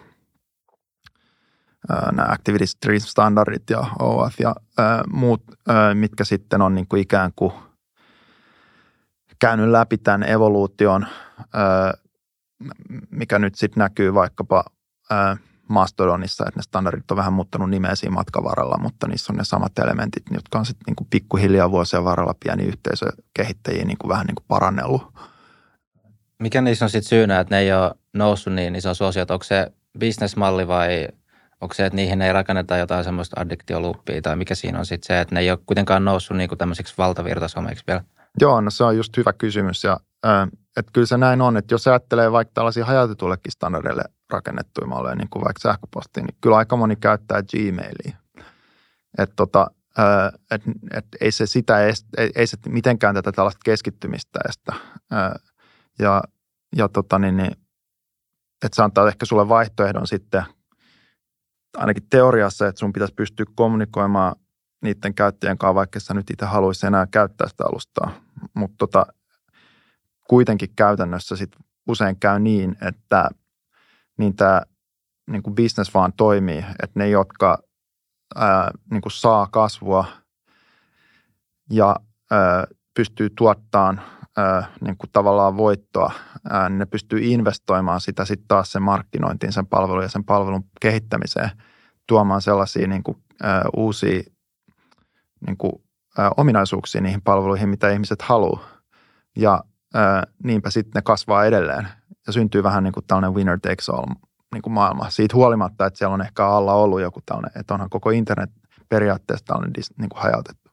nämä 2.11 2.27
Activity 2.31 2.65
Stream 2.65 2.99
Standardit 2.99 3.69
ja 3.69 3.85
OAuth 3.99 4.35
ja 4.39 4.55
ää, 4.77 5.03
muut, 5.13 5.43
ää, 5.67 5.93
mitkä 5.93 6.23
sitten 6.23 6.61
on 6.61 6.75
niin 6.75 6.87
kuin 6.87 7.01
ikään 7.01 7.31
kuin 7.35 7.53
käynyt 9.39 9.69
läpi 9.69 9.97
tämän 9.97 10.29
evoluution, 10.29 11.05
ää, 11.53 11.93
mikä 13.11 13.39
nyt 13.39 13.55
sitten 13.55 13.81
näkyy 13.81 14.13
vaikkapa 14.13 14.63
Mastodonissa, 15.69 16.45
että 16.47 16.59
ne 16.59 16.63
standardit 16.63 17.11
on 17.11 17.17
vähän 17.17 17.33
muuttanut 17.33 17.69
nimeä 17.69 17.95
siinä 17.95 18.13
matkan 18.13 18.43
varrella, 18.43 18.77
mutta 18.77 19.07
niissä 19.07 19.33
on 19.33 19.37
ne 19.37 19.43
samat 19.43 19.79
elementit, 19.79 20.23
jotka 20.31 20.59
on 20.59 20.65
sitten 20.65 20.83
niin 20.87 20.95
kuin 20.95 21.07
pikkuhiljaa 21.09 21.71
vuosien 21.71 22.03
varrella 22.03 22.35
pieni 22.45 22.63
yhteisö 22.63 23.05
kehittäjiä 23.33 23.85
niin 23.85 23.97
kuin 23.97 24.09
vähän 24.09 24.25
niin 24.25 24.35
kuin 24.35 24.45
parannellut. 24.47 25.13
Mikä 26.39 26.61
niissä 26.61 26.85
on 26.85 26.89
sitten 26.89 27.09
syynä, 27.09 27.39
että 27.39 27.55
ne 27.55 27.59
ei 27.59 27.73
ole 27.73 27.91
noussut 28.13 28.53
niin 28.53 28.75
iso 28.75 28.93
suosio, 28.93 29.25
onko 29.29 29.43
se 29.43 29.71
bisnesmalli 29.99 30.67
vai 30.67 31.07
onko 31.61 31.73
se, 31.73 31.85
että 31.85 31.95
niihin 31.95 32.21
ei 32.21 32.33
rakenneta 32.33 32.77
jotain 32.77 33.03
semmoista 33.03 33.41
addiktioluppia 33.41 34.21
tai 34.21 34.35
mikä 34.35 34.55
siinä 34.55 34.79
on 34.79 34.85
sitten 34.85 35.07
se, 35.07 35.21
että 35.21 35.35
ne 35.35 35.41
ei 35.41 35.51
ole 35.51 35.59
kuitenkaan 35.65 36.05
noussut 36.05 36.37
niin 36.37 36.49
kuin 36.49 36.59
tämmöisiksi 36.59 36.93
valtavirtasomeiksi 36.97 37.83
vielä? 37.87 38.03
Joo, 38.41 38.61
no 38.61 38.71
se 38.71 38.83
on 38.83 38.97
just 38.97 39.17
hyvä 39.17 39.33
kysymys 39.33 39.83
ja 39.83 39.99
äh, 40.25 40.47
että 40.77 40.91
kyllä 40.93 41.07
se 41.07 41.17
näin 41.17 41.41
on, 41.41 41.57
että 41.57 41.73
jos 41.73 41.87
ajattelee 41.87 42.31
vaikka 42.31 42.51
tällaisia 42.53 42.85
hajautetullekin 42.85 43.51
standardeille 43.51 44.03
rakennettuja 44.29 44.87
malleja, 44.87 45.15
niin 45.15 45.29
kuin 45.29 45.45
vaikka 45.45 45.61
sähköpostiin, 45.61 46.25
niin 46.25 46.37
kyllä 46.41 46.57
aika 46.57 46.77
moni 46.77 46.95
käyttää 46.95 47.41
Gmailia. 47.43 48.17
Että 49.17 49.35
tota, 49.35 49.67
et, 50.51 50.61
et 50.93 51.05
ei 51.21 51.31
se 51.31 51.45
sitä, 51.45 51.85
ei, 51.85 51.93
ei 52.35 52.47
se 52.47 52.57
mitenkään 52.67 53.15
tätä 53.15 53.31
tällaista 53.31 53.59
keskittymistä 53.65 54.39
estä. 54.49 54.73
Ja 55.99 56.23
ja 56.75 56.89
tota, 56.89 57.19
niin, 57.19 57.37
niin, 57.37 57.51
että 58.65 58.75
se 58.75 58.83
antaa 58.83 59.07
ehkä 59.07 59.25
sulle 59.25 59.49
vaihtoehdon 59.49 60.07
sitten– 60.07 60.43
ainakin 61.77 62.07
teoriassa, 62.09 62.67
että 62.67 62.79
sun 62.79 62.93
pitäisi 62.93 63.13
pystyä 63.13 63.45
kommunikoimaan 63.55 64.35
niiden 64.81 65.13
käyttäjien 65.13 65.57
kanssa, 65.57 65.75
vaikka 65.75 65.99
sä 65.99 66.13
nyt 66.13 66.29
itse 66.29 66.45
haluaisi 66.45 66.87
enää 66.87 67.07
käyttää 67.11 67.47
sitä 67.47 67.63
alustaa. 67.65 68.11
Mutta 68.53 68.75
tota, 68.77 69.05
kuitenkin 70.29 70.69
käytännössä 70.75 71.35
sit 71.35 71.51
usein 71.87 72.19
käy 72.19 72.39
niin, 72.39 72.77
että 72.81 73.29
niin 74.17 74.35
tämä 74.35 74.61
niin 75.29 75.43
business 75.43 75.93
vaan 75.93 76.13
toimii, 76.13 76.65
että 76.83 76.99
ne, 76.99 77.09
jotka 77.09 77.57
ää, 78.35 78.71
niin 78.91 79.01
kuin 79.01 79.11
saa 79.11 79.47
kasvua 79.51 80.05
ja 81.71 81.95
ää, 82.31 82.67
pystyy 82.93 83.29
tuottamaan 83.29 84.01
niin 84.81 84.97
kuin 84.97 85.09
tavallaan 85.11 85.57
voittoa, 85.57 86.11
ää, 86.49 86.69
niin 86.69 86.79
ne 86.79 86.85
pystyy 86.85 87.19
investoimaan 87.19 88.01
sitä 88.01 88.25
sitten 88.25 88.47
taas 88.47 88.71
sen 88.71 88.81
markkinointiin, 88.81 89.53
sen 89.53 89.67
palvelun 89.67 90.03
ja 90.03 90.09
sen 90.09 90.23
palvelun 90.23 90.63
kehittämiseen, 90.81 91.49
tuomaan 92.07 92.41
sellaisia 92.41 92.87
niin 92.87 93.03
kuin, 93.03 93.17
ää, 93.43 93.63
uusia 93.75 94.21
niin 95.47 95.57
kuin, 95.57 95.73
ää, 96.17 96.31
ominaisuuksia 96.37 97.01
niihin 97.01 97.21
palveluihin, 97.21 97.69
mitä 97.69 97.89
ihmiset 97.89 98.21
haluaa. 98.21 98.67
Ja 99.35 99.63
niinpä 100.43 100.69
sitten 100.69 100.91
ne 100.95 101.01
kasvaa 101.01 101.45
edelleen 101.45 101.87
ja 102.27 102.33
syntyy 102.33 102.63
vähän 102.63 102.83
niin 102.83 102.93
kuin 102.93 103.05
tällainen 103.07 103.33
winner 103.33 103.59
takes 103.59 103.89
all 103.89 104.05
niin 104.53 104.61
kuin 104.61 104.73
maailma. 104.73 105.09
Siitä 105.09 105.35
huolimatta, 105.35 105.85
että 105.85 105.97
siellä 105.97 106.13
on 106.13 106.21
ehkä 106.21 106.47
alla 106.47 106.73
ollut 106.73 107.01
joku 107.01 107.19
tällainen, 107.25 107.59
että 107.59 107.73
onhan 107.73 107.89
koko 107.89 108.09
internet 108.09 108.49
periaatteessa 108.89 109.45
tällainen 109.45 109.73
niin 109.97 110.09
kuin 110.09 110.21
hajautettu. 110.21 110.71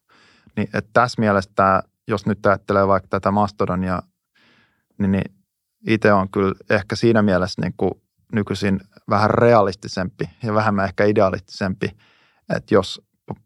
Niin, 0.57 0.69
että 0.75 0.91
tässä 0.93 1.21
mielessä 1.21 1.51
tämä 1.55 1.83
jos 2.09 2.27
nyt 2.27 2.47
ajattelee 2.47 2.87
vaikka 2.87 3.09
tätä 3.09 3.31
Mastodonia, 3.31 4.03
niin, 4.99 5.13
niin 5.13 5.35
itse 5.87 6.13
on 6.13 6.31
kyllä 6.31 6.55
ehkä 6.71 6.97
siinä 6.97 7.23
mielessä 7.23 7.63
niin 7.63 7.75
kuin 7.77 7.93
nykyisin 8.33 8.81
vähän 9.11 9.31
realistisempi 9.31 10.31
ja 10.43 10.55
vähemmän 10.55 10.85
ehkä 10.85 11.05
idealistisempi, 11.05 11.97
että 12.57 12.75
jos, 12.75 13.03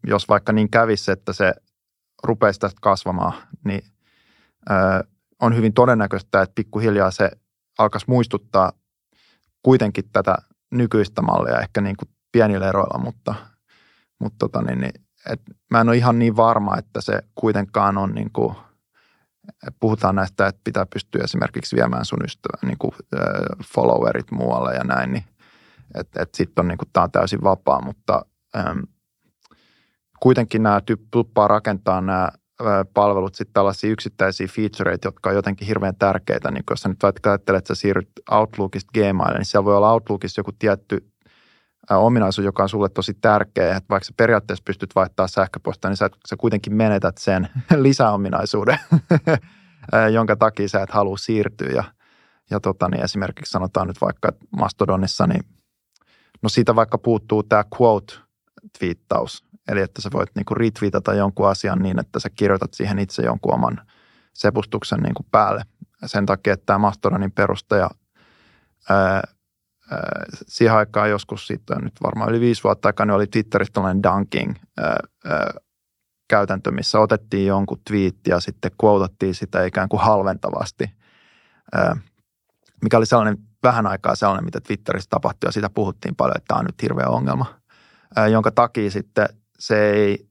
jos 0.07 0.29
vaikka 0.29 0.53
niin 0.53 0.69
kävisi, 0.69 1.11
että 1.11 1.33
se 1.33 1.53
rupeisi 2.23 2.59
tästä 2.59 2.79
kasvamaan, 2.81 3.33
niin 3.65 3.81
ö, 4.69 4.73
on 5.41 5.55
hyvin 5.55 5.73
todennäköistä, 5.73 6.41
että 6.41 6.55
pikkuhiljaa 6.55 7.11
se 7.11 7.31
alkaisi 7.77 8.05
muistuttaa 8.09 8.71
kuitenkin 9.63 10.09
tätä 10.13 10.37
nykyistä 10.71 11.21
mallia 11.21 11.59
ehkä 11.59 11.81
niin 11.81 11.97
kuin 11.97 12.09
pienillä 12.31 12.69
eroilla, 12.69 12.97
mutta, 13.03 13.35
mutta 14.19 14.37
tota 14.39 14.61
niin, 14.61 14.81
niin 14.81 14.93
et 15.29 15.41
mä 15.71 15.81
en 15.81 15.89
ole 15.89 15.97
ihan 15.97 16.19
niin 16.19 16.35
varma, 16.35 16.77
että 16.77 17.01
se 17.01 17.21
kuitenkaan 17.35 17.97
on 17.97 18.15
niin 18.15 18.31
kuin, 18.33 18.55
puhutaan 19.79 20.15
näistä, 20.15 20.47
että 20.47 20.61
pitää 20.63 20.85
pystyä 20.85 21.23
esimerkiksi 21.23 21.75
viemään 21.75 22.05
sun 22.05 22.25
ystävän 22.25 22.67
niin 22.67 22.77
kuin, 22.77 22.91
followerit 23.73 24.31
muualle 24.31 24.75
ja 24.75 24.83
näin, 24.83 25.13
niin 25.13 25.23
että 25.95 26.21
et 26.21 26.35
sitten 26.35 26.61
on 26.61 26.67
niin 26.67 26.77
kuin, 26.77 26.89
tämä 26.93 27.03
on 27.03 27.11
täysin 27.11 27.43
vapaa, 27.43 27.81
mutta 27.81 28.25
äm, 28.55 28.83
kuitenkin 30.19 30.63
nämä 30.63 30.81
tuppaa 31.11 31.47
rakentaa 31.47 32.01
nämä 32.01 32.29
palvelut 32.93 33.35
sitten 33.35 33.53
tällaisia 33.53 33.89
yksittäisiä 33.89 34.47
featureita, 34.47 35.07
jotka 35.07 35.29
on 35.29 35.35
jotenkin 35.35 35.67
hirveän 35.67 35.95
tärkeitä. 35.95 36.51
Niin 36.51 36.63
jos 36.69 36.81
sä 36.81 36.89
nyt 36.89 37.03
vaikka 37.03 37.29
ajattelet, 37.29 37.57
että 37.59 37.75
sä 37.75 37.81
siirryt 37.81 38.09
Outlookista 38.31 38.91
Gmailille, 38.93 39.37
niin 39.37 39.45
siellä 39.45 39.65
voi 39.65 39.77
olla 39.77 39.91
Outlookissa 39.91 40.39
joku 40.39 40.51
tietty 40.59 41.09
ominaisuus, 41.89 42.45
joka 42.45 42.63
on 42.63 42.69
sulle 42.69 42.89
tosi 42.89 43.13
tärkeä, 43.13 43.77
että 43.77 43.89
vaikka 43.89 44.05
sä 44.05 44.13
periaatteessa 44.17 44.63
pystyt 44.65 44.95
vaihtaa 44.95 45.27
sähköpostia, 45.27 45.89
niin 45.89 45.97
sä, 45.97 46.09
sä 46.27 46.37
kuitenkin 46.37 46.73
menetät 46.73 47.17
sen 47.17 47.49
lisäominaisuuden, 47.77 48.79
jonka 50.15 50.35
takia 50.35 50.69
sä 50.69 50.81
et 50.81 50.89
halua 50.89 51.17
siirtyä. 51.17 51.69
Ja, 51.69 51.83
ja 52.49 52.59
tota, 52.59 52.89
niin 52.89 53.03
esimerkiksi 53.03 53.51
sanotaan 53.51 53.87
nyt 53.87 54.01
vaikka 54.01 54.29
että 54.29 54.45
Mastodonissa, 54.51 55.27
niin 55.27 55.41
no 56.41 56.49
siitä 56.49 56.75
vaikka 56.75 56.97
puuttuu 56.97 57.43
tämä 57.43 57.63
quote-twiittaus, 57.75 59.48
eli 59.69 59.81
että 59.81 60.01
sä 60.01 60.09
voit 60.13 60.29
niinku 60.35 60.55
retweetata 60.55 61.13
jonkun 61.13 61.49
asian 61.49 61.79
niin, 61.79 61.99
että 61.99 62.19
sä 62.19 62.29
kirjoitat 62.29 62.73
siihen 62.73 62.99
itse 62.99 63.21
jonkun 63.23 63.53
oman 63.53 63.81
sepustuksen 64.33 64.99
niinku 64.99 65.25
päälle. 65.31 65.63
Sen 66.05 66.25
takia, 66.25 66.53
että 66.53 66.65
tämä 66.65 66.79
Mastodonin 66.79 67.31
perustaja 67.31 67.89
ää, 68.89 69.21
siihen 70.47 70.75
aikaan 70.75 71.09
joskus 71.09 71.47
sitten, 71.47 71.77
nyt 71.77 71.93
varmaan 72.03 72.29
yli 72.29 72.39
viisi 72.39 72.63
vuotta 72.63 72.89
aikaa, 72.89 73.05
niin 73.05 73.15
oli 73.15 73.27
Twitterissä 73.27 73.73
tällainen 73.73 74.03
dunking 74.03 74.55
käytäntö, 76.29 76.71
missä 76.71 76.99
otettiin 76.99 77.47
jonkun 77.47 77.81
twiitti 77.87 78.29
ja 78.29 78.39
sitten 78.39 78.71
quotattiin 78.83 79.35
sitä 79.35 79.65
ikään 79.65 79.89
kuin 79.89 80.01
halventavasti, 80.01 80.89
mikä 82.83 82.97
oli 82.97 83.05
sellainen 83.05 83.37
vähän 83.63 83.87
aikaa 83.87 84.15
sellainen, 84.15 84.45
mitä 84.45 84.61
Twitterissä 84.61 85.09
tapahtui 85.09 85.47
ja 85.47 85.51
siitä 85.51 85.69
puhuttiin 85.69 86.15
paljon, 86.15 86.37
että 86.37 86.47
tämä 86.47 86.59
on 86.59 86.65
nyt 86.65 86.81
hirveä 86.81 87.07
ongelma, 87.07 87.45
jonka 88.31 88.51
takia 88.51 88.91
sitten 88.91 89.25
se 89.59 89.89
ei 89.91 90.29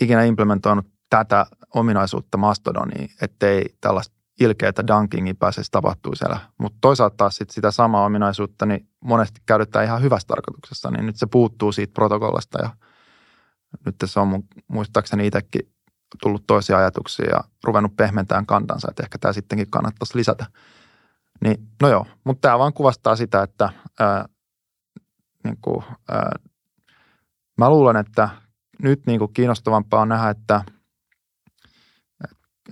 ikinä 0.00 0.24
implementoinut 0.24 0.86
tätä 1.10 1.46
ominaisuutta 1.74 2.38
Mastodoniin, 2.38 3.10
ettei 3.22 3.64
tällaista 3.80 4.14
ilkeitä 4.40 4.86
dunkingia 4.86 5.34
pääsisi 5.38 5.70
tapahtuu 5.70 6.14
siellä. 6.14 6.40
Mutta 6.58 6.78
toisaalta 6.80 7.16
taas 7.16 7.36
sit 7.36 7.50
sitä 7.50 7.70
samaa 7.70 8.04
ominaisuutta 8.04 8.66
niin 8.66 8.88
monesti 9.04 9.40
käytetään 9.46 9.84
ihan 9.84 10.02
hyvässä 10.02 10.26
tarkoituksessa, 10.26 10.90
niin 10.90 11.06
nyt 11.06 11.16
se 11.16 11.26
puuttuu 11.26 11.72
siitä 11.72 11.92
protokollasta 11.92 12.58
ja 12.62 12.70
nyt 13.86 13.96
se 14.04 14.20
on 14.20 14.28
mun, 14.28 14.44
muistaakseni 14.68 15.26
itsekin 15.26 15.72
tullut 16.22 16.46
toisia 16.46 16.78
ajatuksia 16.78 17.30
ja 17.30 17.40
ruvennut 17.64 17.96
pehmentämään 17.96 18.46
kantansa, 18.46 18.88
että 18.90 19.02
ehkä 19.02 19.18
tämä 19.18 19.32
sittenkin 19.32 19.70
kannattaisi 19.70 20.18
lisätä. 20.18 20.46
Niin, 21.40 21.68
no 21.82 21.88
joo, 21.88 22.06
mutta 22.24 22.40
tämä 22.40 22.58
vaan 22.58 22.72
kuvastaa 22.72 23.16
sitä, 23.16 23.42
että 23.42 23.72
ää, 24.00 24.28
niin 25.44 25.58
kuin, 25.62 25.84
ää, 26.08 26.30
mä 27.58 27.70
luulen, 27.70 27.96
että 27.96 28.28
nyt 28.82 29.06
niin 29.06 29.18
kuin 29.18 29.32
kiinnostavampaa 29.32 30.00
on 30.00 30.08
nähdä, 30.08 30.30
että 30.30 30.64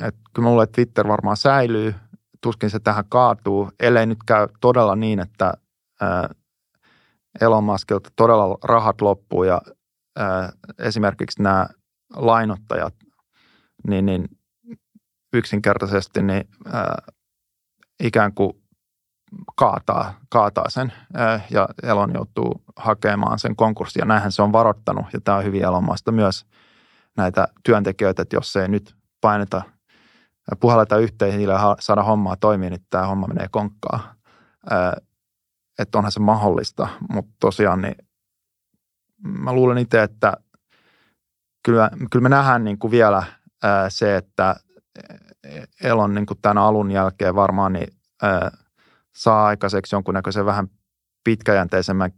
et 0.01 0.14
kyllä 0.35 0.49
mulle 0.49 0.66
Twitter 0.66 1.09
varmaan 1.09 1.37
säilyy, 1.37 1.95
tuskin 2.40 2.71
se 2.71 2.81
tähän 2.81 3.05
kaatuu, 3.09 3.71
ellei 3.81 4.07
nyt 4.07 4.18
käy 4.27 4.49
todella 4.61 4.97
niin, 4.97 5.21
että 5.21 5.55
ää, 6.01 6.29
Elon 7.40 7.64
Muskilta 7.64 8.11
todella 8.16 8.59
rahat 8.64 9.01
loppuu 9.01 9.45
ja 9.45 9.61
ää, 10.16 10.53
esimerkiksi 10.79 11.42
nämä 11.42 11.66
lainottajat, 12.16 12.95
niin, 13.88 14.07
niin 14.07 14.29
yksinkertaisesti 15.33 16.23
niin, 16.23 16.49
ää, 16.73 17.03
ikään 18.03 18.35
kuin 18.35 18.62
kaataa, 19.57 20.14
kaataa 20.29 20.68
sen 20.68 20.92
ja 21.51 21.68
Elon 21.83 22.11
joutuu 22.14 22.62
hakemaan 22.77 23.38
sen 23.38 23.57
konkurssin 23.57 24.01
ja 24.01 24.07
näinhän 24.07 24.33
se 24.33 24.42
on 24.42 24.53
varoittanut 24.53 25.07
ja 25.12 25.21
tämä 25.21 25.38
on 25.38 25.45
hyvin 25.45 25.64
elomaista 25.64 26.12
myös 26.12 26.47
näitä 27.16 27.49
työntekijöitä, 27.64 28.23
että 28.23 28.37
jos 28.37 28.57
ei 28.57 28.68
nyt 28.68 28.97
paineta 29.21 29.62
puhalleta 30.61 30.97
yhteen 30.97 31.40
ja 31.40 31.77
saada 31.81 32.03
hommaa 32.03 32.37
toimia, 32.37 32.71
niin 32.71 32.87
tämä 32.90 33.07
homma 33.07 33.27
menee 33.27 33.47
konkkaan. 33.51 34.01
Että 35.79 35.99
onhan 35.99 36.12
se 36.12 36.21
mahdollista, 36.21 36.88
mutta 37.11 37.33
tosiaan 37.40 37.83
niin 37.83 37.95
mä 39.23 39.53
luulen 39.53 39.79
itse, 39.79 40.03
että 40.03 40.33
kyllä, 41.64 41.90
kyllä 42.11 42.23
me 42.23 42.29
nähdään 42.29 42.64
niin 42.64 42.79
kuin 42.79 42.90
vielä 42.90 43.23
se, 43.88 44.16
että 44.16 44.57
Elon 45.83 46.14
niin 46.14 46.27
kuin 46.27 46.38
tämän 46.42 46.59
alun 46.59 46.90
jälkeen 46.90 47.35
varmaan 47.35 47.73
niin, 47.73 47.88
saa 49.12 49.46
aikaiseksi 49.46 49.94
jonkunnäköisen 49.94 50.46
vähän 50.46 50.68
pitkäjänteisemmän 51.25 52.11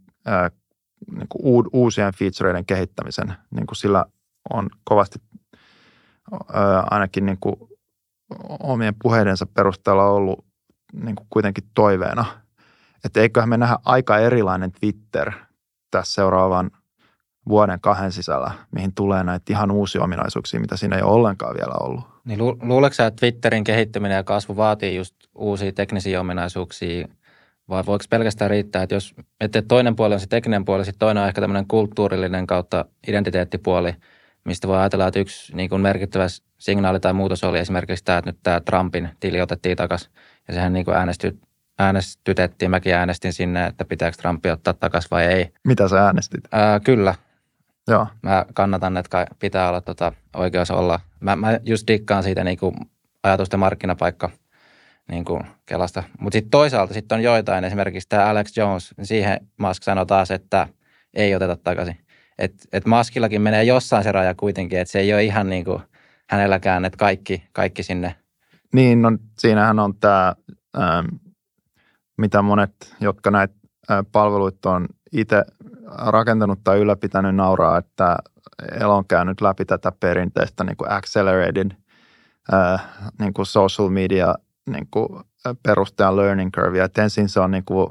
niin 1.11 1.27
kuin 1.29 1.65
uusien 1.73 2.13
featureiden 2.13 2.65
kehittämisen, 2.65 3.33
niin 3.51 3.67
kuin 3.67 3.75
sillä 3.75 4.05
on 4.53 4.69
kovasti 4.83 5.19
ainakin 6.91 7.25
niin 7.25 7.37
kuin 7.39 7.55
omien 8.59 8.95
puheidensa 9.03 9.45
perusteella 9.45 10.05
ollut 10.05 10.45
niin 10.93 11.15
kuin 11.15 11.27
kuitenkin 11.29 11.63
toiveena. 11.73 12.25
Että 13.03 13.19
eiköhän 13.19 13.49
me 13.49 13.57
nähdä 13.57 13.77
aika 13.85 14.17
erilainen 14.17 14.71
Twitter 14.71 15.31
tässä 15.91 16.13
seuraavan 16.13 16.71
vuoden 17.49 17.81
kahden 17.81 18.11
sisällä, 18.11 18.51
mihin 18.71 18.93
tulee 18.95 19.23
näitä 19.23 19.53
ihan 19.53 19.71
uusia 19.71 20.03
ominaisuuksia, 20.03 20.59
mitä 20.59 20.77
siinä 20.77 20.95
ei 20.95 21.01
ole 21.01 21.11
ollenkaan 21.11 21.55
vielä 21.55 21.73
ollut. 21.79 22.14
Niin 22.25 22.39
lu- 22.39 22.57
luuletko 22.61 23.03
että 23.03 23.19
Twitterin 23.19 23.63
kehittyminen 23.63 24.15
ja 24.15 24.23
kasvu 24.23 24.55
vaatii 24.55 24.95
just 24.95 25.15
uusia 25.35 25.71
teknisiä 25.71 26.19
ominaisuuksia, 26.19 27.07
vai 27.69 27.83
voiko 27.85 28.05
pelkästään 28.09 28.51
riittää, 28.51 28.83
että 28.83 28.95
jos 28.95 29.15
että 29.41 29.61
toinen 29.61 29.95
puoli 29.95 30.13
on 30.13 30.19
se 30.19 30.27
tekninen 30.27 30.65
puoli, 30.65 30.85
sitten 30.85 30.99
toinen 30.99 31.23
on 31.23 31.27
ehkä 31.27 31.41
tämmöinen 31.41 31.67
kulttuurillinen 31.67 32.47
kautta 32.47 32.85
identiteettipuoli, 33.07 33.95
mistä 34.45 34.67
voi 34.67 34.77
ajatella, 34.77 35.07
että 35.07 35.19
yksi 35.19 35.55
niin 35.55 35.69
kuin 35.69 35.81
merkittävä 35.81 36.27
signaali 36.57 36.99
tai 36.99 37.13
muutos 37.13 37.43
oli 37.43 37.59
esimerkiksi 37.59 38.05
tämä, 38.05 38.17
että 38.17 38.31
nyt 38.31 38.39
tämä 38.43 38.59
Trumpin 38.59 39.09
tili 39.19 39.41
otettiin 39.41 39.77
takaisin 39.77 40.11
ja 40.47 40.53
sehän 40.53 40.73
niin 40.73 40.85
kuin 40.85 40.97
äänesty, 40.97 41.37
äänestytettiin. 41.79 42.71
Mäkin 42.71 42.93
äänestin 42.93 43.33
sinne, 43.33 43.65
että 43.65 43.85
pitääkö 43.85 44.17
Trumpi 44.17 44.49
ottaa 44.49 44.73
takaisin 44.73 45.11
vai 45.11 45.25
ei. 45.25 45.51
Mitä 45.67 45.87
sä 45.87 46.05
äänestit? 46.05 46.41
Ää, 46.51 46.79
kyllä. 46.79 47.15
Joo. 47.87 48.07
Mä 48.21 48.45
kannatan, 48.53 48.97
että 48.97 49.27
pitää 49.39 49.69
olla 49.69 49.81
tota, 49.81 50.11
oikeus 50.35 50.71
olla. 50.71 50.99
Mä, 51.19 51.35
mä 51.35 51.59
just 51.63 51.87
dikkaan 51.87 52.23
siitä 52.23 52.43
niin 52.43 52.57
kuin 52.57 52.75
ajatusten 53.23 53.59
markkinapaikka 53.59 54.29
niin 55.11 55.25
kuin 55.25 55.43
Kelasta. 55.65 56.03
Mutta 56.19 56.35
sitten 56.35 56.51
toisaalta 56.51 56.93
sitten 56.93 57.15
on 57.15 57.23
joitain, 57.23 57.63
esimerkiksi 57.63 58.09
tämä 58.09 58.25
Alex 58.25 58.57
Jones, 58.57 58.93
niin 58.97 59.05
siihen 59.05 59.47
Musk 59.57 59.83
sanoi 59.83 60.05
taas, 60.05 60.31
että 60.31 60.67
ei 61.13 61.35
oteta 61.35 61.55
takaisin. 61.55 61.97
Että 62.37 62.67
et 62.73 62.85
Muskillakin 62.85 63.41
menee 63.41 63.63
jossain 63.63 64.03
se 64.03 64.11
raja 64.11 64.35
kuitenkin, 64.35 64.79
että 64.79 64.91
se 64.91 64.99
ei 64.99 65.13
ole 65.13 65.23
ihan 65.23 65.49
niin 65.49 65.65
kuin 65.65 65.81
hänelläkään, 66.29 66.85
että 66.85 66.97
kaikki, 66.97 67.43
kaikki 67.51 67.83
sinne. 67.83 68.15
Niin, 68.73 69.01
no 69.01 69.11
siinähän 69.39 69.79
on 69.79 69.95
tämä, 69.95 70.35
ähm, 70.77 71.05
mitä 72.17 72.41
monet, 72.41 72.95
jotka 72.99 73.31
näitä 73.31 73.53
äh, 73.91 74.05
palveluita 74.11 74.71
on 74.71 74.87
itse 75.11 75.43
rakentanut 75.97 76.59
tai 76.63 76.79
ylläpitänyt 76.79 77.35
nauraa, 77.35 77.77
että 77.77 78.17
Elo 78.79 78.97
on 78.97 79.05
käynyt 79.07 79.41
läpi 79.41 79.65
tätä 79.65 79.91
perinteistä 79.99 80.63
niin 80.63 80.77
kuin 80.77 80.91
accelerated 80.91 81.71
äh, 82.53 82.83
niin 83.19 83.33
kuin 83.33 83.45
social 83.45 83.89
media 83.89 84.35
niin 84.69 84.87
kuin 84.91 85.23
perustajan 85.63 86.15
learning 86.15 86.51
curve. 86.51 86.83
Et 86.83 86.97
ensin 86.97 87.29
se 87.29 87.39
on 87.39 87.51
niin 87.51 87.65
kuin 87.65 87.87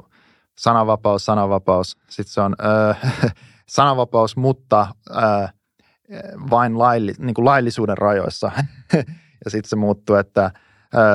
sananvapaus, 0.57 1.25
sananvapaus, 1.25 1.97
sitten 2.09 2.33
se 2.33 2.41
on 2.41 2.55
äh, 2.65 3.31
sananvapaus, 3.67 4.37
mutta 4.37 4.87
äh, 5.17 5.53
vain 6.49 6.79
lailli, 6.79 7.13
niin 7.17 7.33
kuin 7.33 7.45
laillisuuden 7.45 7.97
rajoissa. 7.97 8.51
ja 9.45 9.51
sitten 9.51 9.69
se 9.69 9.75
muuttuu, 9.75 10.15
että 10.15 10.45
äh, 10.45 10.51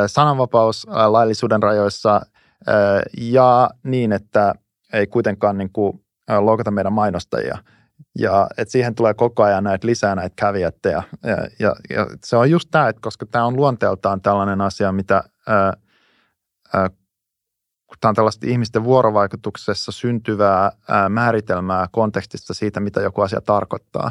sananvapaus 0.07 0.87
äh, 0.88 1.11
laillisuuden 1.11 1.62
rajoissa 1.62 2.16
äh, 2.68 2.74
ja 3.18 3.70
niin, 3.83 4.12
että 4.12 4.55
ei 4.92 5.07
kuitenkaan 5.07 5.59
niin 5.59 5.72
kuin, 5.72 5.94
äh, 5.94 6.10
loukata 6.38 6.70
meidän 6.70 6.92
mainostajia. 6.92 7.58
Ja 8.18 8.46
että 8.56 8.72
siihen 8.72 8.94
tulee 8.94 9.14
koko 9.14 9.42
ajan 9.42 9.64
näitä 9.64 9.86
lisää 9.86 10.14
näitä 10.14 10.34
kävijättejä. 10.36 11.02
Ja, 11.22 11.36
ja, 11.58 11.76
ja 11.90 12.06
se 12.24 12.36
on 12.36 12.50
just 12.50 12.68
tämä, 12.70 12.88
että 12.88 13.00
koska 13.02 13.26
tämä 13.26 13.44
on 13.44 13.56
luonteeltaan 13.56 14.20
tällainen 14.20 14.60
asia, 14.60 14.92
mitä 14.92 15.24
ää, 15.46 15.72
ää, 16.74 16.90
tämä 18.00 18.08
on 18.08 18.14
tällaista 18.14 18.46
ihmisten 18.46 18.84
vuorovaikutuksessa 18.84 19.92
syntyvää 19.92 20.72
ää, 20.88 21.08
määritelmää 21.08 21.86
kontekstista 21.92 22.54
siitä, 22.54 22.80
mitä 22.80 23.00
joku 23.00 23.20
asia 23.20 23.40
tarkoittaa, 23.40 24.10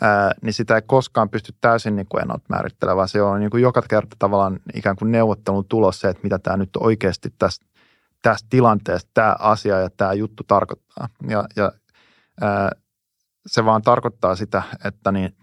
ää, 0.00 0.32
niin 0.42 0.52
sitä 0.52 0.74
ei 0.74 0.82
koskaan 0.86 1.30
pysty 1.30 1.54
täysin 1.60 1.96
niin 1.96 2.06
kuin 2.08 2.22
ennalta 2.22 2.44
määrittelemään. 2.48 3.08
Se 3.08 3.22
on 3.22 3.40
niin 3.40 3.50
kuin 3.50 3.62
joka 3.62 3.82
kerta 3.82 4.16
tavallaan 4.18 4.60
ikään 4.74 4.96
kuin 4.96 5.12
neuvottelun 5.12 5.64
tulos 5.68 6.00
se, 6.00 6.08
että 6.08 6.22
mitä 6.22 6.38
tämä 6.38 6.56
nyt 6.56 6.70
oikeasti 6.80 7.34
tässä, 7.38 7.66
tässä 8.22 8.46
tilanteessa 8.50 9.08
tämä 9.14 9.36
asia 9.38 9.80
ja 9.80 9.90
tämä 9.96 10.12
juttu 10.12 10.42
tarkoittaa. 10.46 11.08
Ja, 11.28 11.44
ja 11.56 11.72
ää, 12.40 12.70
se 13.46 13.64
vaan 13.64 13.82
tarkoittaa 13.82 14.36
sitä, 14.36 14.62
että 14.84 15.12
niin, 15.12 15.36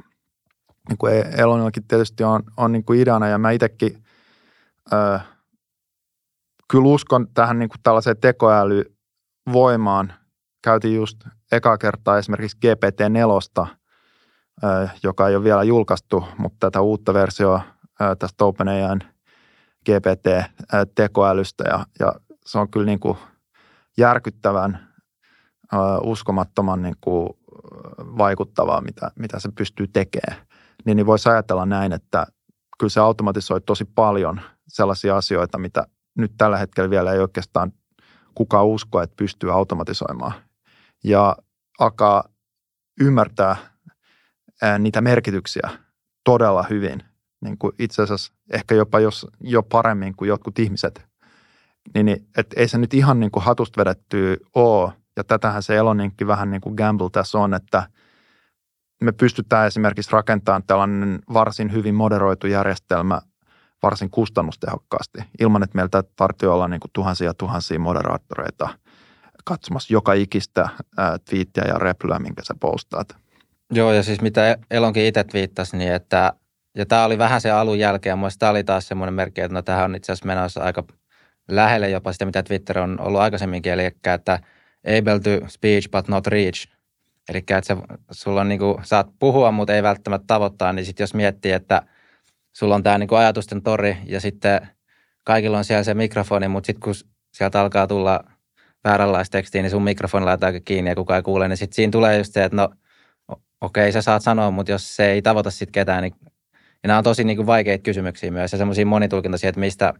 niin 0.90 0.98
kuin 0.98 1.14
Elonillakin 1.38 1.88
tietysti 1.88 2.24
on, 2.24 2.44
on 2.58 2.72
niin 2.72 2.86
kuin 2.86 3.00
ideana 3.00 3.28
ja 3.28 3.38
mä 3.38 3.52
itsekin 3.52 4.04
ää, 4.92 5.20
kyllä 6.72 6.88
uskon 6.88 7.28
tähän 7.34 7.60
niin 7.60 7.70
kuin 7.70 7.82
tällaiseen 7.84 8.18
tekoälyvoimaan. 8.18 10.14
Käytiin 10.64 10.96
just 10.96 11.18
eka 11.52 11.78
kertaa 11.78 12.18
esimerkiksi 12.18 12.58
GPT-4, 12.66 13.68
joka 15.04 15.28
ei 15.28 15.36
ole 15.36 15.44
vielä 15.44 15.64
julkaistu, 15.64 16.26
mutta 16.38 16.58
tätä 16.60 16.82
uutta 16.82 17.14
versioa 17.14 17.62
tästä 18.20 18.46
OpenAIn 18.46 19.00
GPT-tekoälystä 19.90 21.64
ja, 21.64 21.86
ja 22.00 22.14
se 22.46 22.60
on 22.60 22.70
kyllä 22.70 22.86
niin 22.86 23.00
kuin 23.00 23.18
järkyttävän 23.98 24.94
uskomattoman 26.02 26.82
niin 26.82 26.96
kuin 27.02 27.30
vaikuttavaa, 27.98 28.82
mitä, 28.82 29.12
mitä 29.20 29.40
se 29.40 29.50
pystyy 29.58 29.88
tekemään. 29.88 30.48
Niin, 30.86 30.96
niin 30.96 31.06
voisi 31.06 31.30
ajatella 31.30 31.66
näin, 31.66 31.94
että 31.94 32.28
kyllä 32.80 32.90
se 32.90 33.00
automatisoi 33.00 33.62
tosi 33.62 33.86
paljon 33.86 34.42
sellaisia 34.68 35.18
asioita, 35.18 35.58
mitä 35.58 35.88
nyt 36.18 36.32
tällä 36.38 36.58
hetkellä 36.58 36.90
vielä 36.90 37.14
ei 37.14 37.20
oikeastaan 37.20 37.72
kukaan 38.36 38.66
usko, 38.66 39.02
että 39.02 39.16
pystyy 39.16 39.54
automatisoimaan. 39.54 40.34
Ja 41.04 41.36
alkaa 41.80 42.24
ymmärtää 43.00 43.56
niitä 44.80 45.02
merkityksiä 45.02 45.70
todella 46.24 46.64
hyvin, 46.70 47.04
niin 47.42 47.58
kuin 47.58 47.74
itse 47.80 48.02
asiassa 48.02 48.34
ehkä 48.54 48.76
jopa 48.76 49.00
jos, 49.00 49.28
jo 49.40 49.64
paremmin 49.64 50.16
kuin 50.16 50.28
jotkut 50.30 50.60
ihmiset. 50.60 51.12
Niin, 51.93 52.06
niin 52.06 52.28
että 52.38 52.56
ei 52.60 52.67
se 52.67 52.78
nyt 52.78 52.93
ihan 52.93 53.19
niin 53.19 53.32
kuin 53.32 53.43
hatusta 53.43 53.80
vedettyä 53.80 54.38
ole, 54.56 54.93
ja 55.17 55.24
tätähän 55.24 55.63
se 55.63 55.76
Eloninkin 55.78 56.28
vähän 56.28 56.52
niin 56.52 56.62
kuin 56.62 56.76
gamble 56.76 57.10
tässä 57.12 57.38
on, 57.38 57.54
että 57.54 57.88
me 59.04 59.12
pystytään 59.12 59.67
esimerkiksi 59.67 60.12
rakentamaan 60.12 60.63
tällainen 60.67 61.19
varsin 61.34 61.74
hyvin 61.74 61.96
moderoitu 61.96 62.48
järjestelmä 62.48 63.22
varsin 63.84 64.10
kustannustehokkaasti, 64.10 65.19
ilman 65.39 65.63
että 65.63 65.76
meiltä 65.76 66.04
tarvitsee 66.15 66.50
olla 66.50 66.67
niin 66.67 66.80
kuin 66.80 66.91
tuhansia 66.93 67.34
tuhansia 67.34 67.80
moderaattoreita 67.80 68.69
katsomassa 69.46 69.93
joka 69.93 70.13
ikistä 70.13 70.69
twiittiä 71.30 71.63
ja 71.67 71.80
replyä, 71.80 72.19
minkä 72.19 72.43
sä 72.43 72.54
postaat. 72.60 73.15
Joo, 73.72 73.91
ja 73.91 74.04
siis 74.04 74.22
mitä 74.22 74.58
Elonkin 74.72 75.06
itse 75.06 75.24
twiittasi, 75.24 75.78
niin 75.78 75.93
että, 75.93 76.34
ja 76.78 76.86
tämä 76.86 77.06
oli 77.06 77.17
vähän 77.17 77.41
se 77.41 77.52
alun 77.52 77.80
jälkeen, 77.80 78.17
mutta 78.17 78.36
tämä 78.39 78.50
oli 78.50 78.63
taas 78.63 78.88
semmoinen 78.88 79.13
merkki, 79.13 79.41
että 79.41 79.54
no 79.54 79.62
tähän 79.62 79.86
on 79.86 79.96
itse 79.96 80.12
asiassa 80.12 80.28
menossa 80.28 80.63
aika 80.63 80.84
lähelle 81.48 81.90
jopa 81.90 82.14
sitä, 82.14 82.26
mitä 82.26 82.44
Twitter 82.44 82.80
on 82.80 83.00
ollut 83.02 83.22
aikaisemminkin, 83.22 83.72
eli 83.72 83.86
että 83.86 84.40
able 84.88 85.20
to 85.20 85.48
speech 85.48 85.90
but 85.92 86.08
not 86.08 86.28
reach. 86.28 86.68
Eli 87.30 87.38
että 87.38 87.62
se, 87.62 87.76
sulla 88.12 88.42
on 88.42 88.50
niin 88.50 88.60
kuin, 88.60 88.78
saat 88.84 89.08
puhua, 89.20 89.52
mutta 89.52 89.76
ei 89.76 89.84
välttämättä 89.84 90.28
tavoittaa, 90.28 90.74
niin 90.74 90.86
sitten 90.86 91.04
jos 91.04 91.14
miettii, 91.14 91.52
että 91.52 91.82
sulla 92.54 92.76
on 92.76 92.84
tämä 92.84 92.98
niin 92.98 93.14
ajatusten 93.14 93.62
tori 93.62 93.98
ja 94.06 94.20
sitten 94.20 94.68
kaikilla 95.24 95.58
on 95.58 95.66
siellä 95.66 95.84
se 95.84 95.94
mikrofoni, 95.94 96.48
mutta 96.48 96.68
sitten 96.68 96.82
kun 96.82 96.94
sieltä 97.34 97.62
alkaa 97.62 97.88
tulla 97.88 98.24
vääränlaista 98.84 99.32
tekstiä, 99.32 99.62
niin 99.62 99.70
sun 99.70 99.84
mikrofoni 99.84 100.26
laitetaan 100.26 100.62
kiinni 100.66 100.92
ja 100.92 100.96
kukaan 100.96 101.18
ei 101.18 101.24
kuule, 101.24 101.48
niin 101.48 101.58
sitten 101.58 101.76
siinä 101.76 101.92
tulee 101.92 102.18
just 102.18 102.34
se, 102.34 102.44
että 102.44 102.56
no 102.56 102.70
okei, 103.62 103.84
okay, 103.84 103.92
sä 103.92 104.02
saat 104.02 104.24
sanoa, 104.24 104.52
mutta 104.52 104.72
jos 104.72 104.96
se 104.96 105.12
ei 105.12 105.22
tavoita 105.22 105.52
sitten 105.52 105.72
ketään, 105.72 106.04
niin 106.04 106.16
ja 106.84 106.88
nämä 106.88 106.98
on 106.98 107.04
tosi 107.04 107.24
niin 107.24 107.38
kuin 107.38 107.48
vaikeita 107.48 107.84
kysymyksiä 107.84 108.32
myös 108.32 108.52
ja 108.52 108.58
semmoisia 108.58 108.86
monitulkintaisia, 108.86 109.50
että 109.50 109.60
mistä 109.60 109.94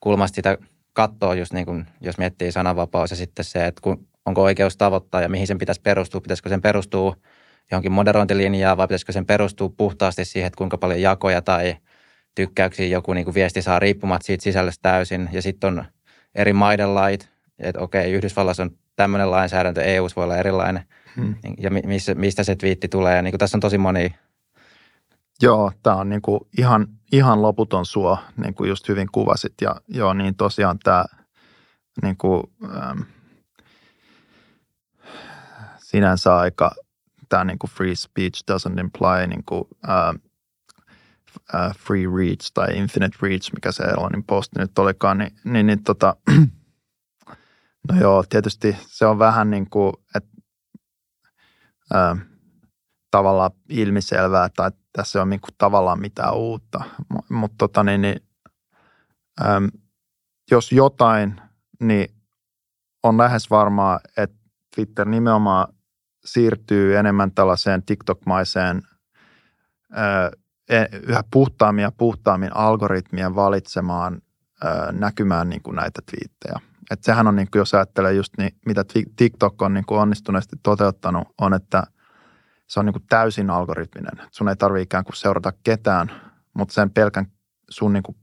kulmasta 0.00 0.36
sitä 0.36 0.58
katsoo 0.98 1.32
just 1.32 1.52
niin 1.52 1.66
kuin, 1.66 1.86
jos 2.00 2.18
miettii 2.18 2.52
sananvapaus 2.52 3.10
ja 3.10 3.16
sitten 3.16 3.44
se, 3.44 3.66
että 3.66 3.80
kun 3.80 4.06
onko 4.26 4.42
oikeus 4.42 4.76
tavoittaa 4.76 5.20
ja 5.20 5.28
mihin 5.28 5.46
sen 5.46 5.58
pitäisi 5.58 5.80
perustua. 5.80 6.20
Pitäisikö 6.20 6.48
sen 6.48 6.62
perustua 6.62 7.16
johonkin 7.70 7.92
moderointilinjaan 7.92 8.76
vai 8.76 8.88
pitäisikö 8.88 9.12
sen 9.12 9.26
perustua 9.26 9.68
puhtaasti 9.76 10.24
siihen, 10.24 10.46
että 10.46 10.58
kuinka 10.58 10.78
paljon 10.78 11.00
jakoja 11.00 11.42
tai 11.42 11.76
tykkäyksiä 12.34 12.86
joku 12.86 13.12
niin 13.12 13.24
kuin 13.24 13.34
viesti 13.34 13.62
saa 13.62 13.78
riippumatta 13.78 14.26
siitä 14.26 14.42
sisällöstä 14.42 14.82
täysin. 14.82 15.28
Ja 15.32 15.42
sitten 15.42 15.68
on 15.68 15.84
eri 16.34 16.52
maiden 16.52 16.94
lait, 16.94 17.28
että 17.58 17.80
okei, 17.80 18.12
Yhdysvallassa 18.12 18.62
on 18.62 18.70
tämmöinen 18.96 19.30
lainsäädäntö, 19.30 19.82
EU 19.82 20.08
voi 20.16 20.24
olla 20.24 20.36
erilainen. 20.36 20.82
Hmm. 21.16 21.34
Ja 21.58 21.70
missä, 21.70 22.14
mistä 22.14 22.42
se 22.42 22.56
twiitti 22.56 22.88
tulee. 22.88 23.16
Ja 23.16 23.22
niin 23.22 23.32
kuin 23.32 23.38
tässä 23.38 23.56
on 23.56 23.60
tosi 23.60 23.78
moni 23.78 24.14
Joo, 25.42 25.72
tämä 25.82 25.96
on 25.96 26.08
niin 26.08 26.22
kuin 26.22 26.40
ihan, 26.58 26.86
ihan 27.12 27.42
loputon 27.42 27.86
suo, 27.86 28.18
niin 28.36 28.54
kuin 28.54 28.68
just 28.68 28.88
hyvin 28.88 29.08
kuvasit. 29.12 29.54
Ja 29.60 29.76
joo, 29.88 30.14
niin 30.14 30.34
tosiaan 30.34 30.78
tämä 30.78 31.04
niin 32.02 32.16
kuin, 32.16 32.42
ähm, 32.64 33.00
sinänsä 35.78 36.36
aika, 36.36 36.74
tämä 37.28 37.44
niin 37.44 37.58
kuin 37.58 37.70
free 37.70 37.94
speech 37.94 38.42
doesn't 38.50 38.80
imply 38.80 39.26
niin 39.26 39.44
kuin, 39.44 39.64
ähm, 39.88 40.16
free 41.78 42.06
reach 42.16 42.50
tai 42.54 42.78
infinite 42.78 43.18
reach, 43.22 43.52
mikä 43.54 43.72
se 43.72 43.82
Elonin 43.82 44.24
posti 44.24 44.58
nyt 44.58 44.78
olikaan, 44.78 45.18
niin, 45.18 45.32
niin, 45.44 45.66
niin 45.66 45.84
tota, 45.84 46.16
no 47.88 48.00
joo, 48.00 48.24
tietysti 48.28 48.76
se 48.86 49.06
on 49.06 49.18
vähän 49.18 49.50
niin 49.50 49.70
kuin, 49.70 49.92
että 50.14 50.30
tavallaan 53.10 53.50
ilmiselvää 53.68 54.48
tai 54.48 54.70
tässä 54.92 55.18
ei 55.18 55.22
ole 55.22 55.30
niin 55.30 55.40
kuin 55.40 55.54
tavallaan 55.58 56.00
mitään 56.00 56.34
uutta. 56.34 56.84
Mutta 57.30 57.54
tota 57.58 57.84
niin, 57.84 58.02
niin, 58.02 58.22
äm, 59.46 59.68
jos 60.50 60.72
jotain, 60.72 61.40
niin 61.80 62.14
on 63.02 63.18
lähes 63.18 63.50
varmaa, 63.50 64.00
että 64.16 64.36
Twitter 64.74 65.08
nimenomaan 65.08 65.74
siirtyy 66.24 66.96
enemmän 66.96 67.32
tällaiseen 67.32 67.82
TikTok-maiseen 67.82 68.82
e, 70.68 70.84
yhä 71.02 71.24
puhtaammin 71.30 71.82
ja 71.82 71.92
puhtaammin 71.92 72.56
algoritmien 72.56 73.34
valitsemaan 73.34 74.22
ää, 74.64 74.92
näkymään 74.92 75.48
niin 75.48 75.62
kuin 75.62 75.76
näitä 75.76 76.00
twiittejä. 76.10 76.60
Et 76.90 77.04
sehän 77.04 77.26
on, 77.26 77.36
niin 77.36 77.48
kuin, 77.50 77.60
jos 77.60 77.74
ajattelee 77.74 78.12
just 78.12 78.32
niin, 78.38 78.56
mitä 78.66 78.84
TikTok 79.16 79.62
on 79.62 79.74
niin 79.74 79.84
kuin 79.86 80.00
onnistuneesti 80.00 80.56
toteuttanut, 80.62 81.28
on, 81.40 81.54
että– 81.54 81.82
se 82.68 82.80
on 82.80 82.86
niin 82.86 82.92
kuin 82.94 83.06
täysin 83.08 83.50
algoritminen. 83.50 84.28
Sun 84.30 84.48
ei 84.48 84.56
tarvitse 84.56 84.82
ikään 84.82 85.04
kuin 85.04 85.16
seurata 85.16 85.52
ketään, 85.64 86.10
mutta 86.54 86.74
sen 86.74 86.90
pelkän 86.90 87.26
sun 87.70 87.92
niin 87.92 88.02
kuin, 88.02 88.16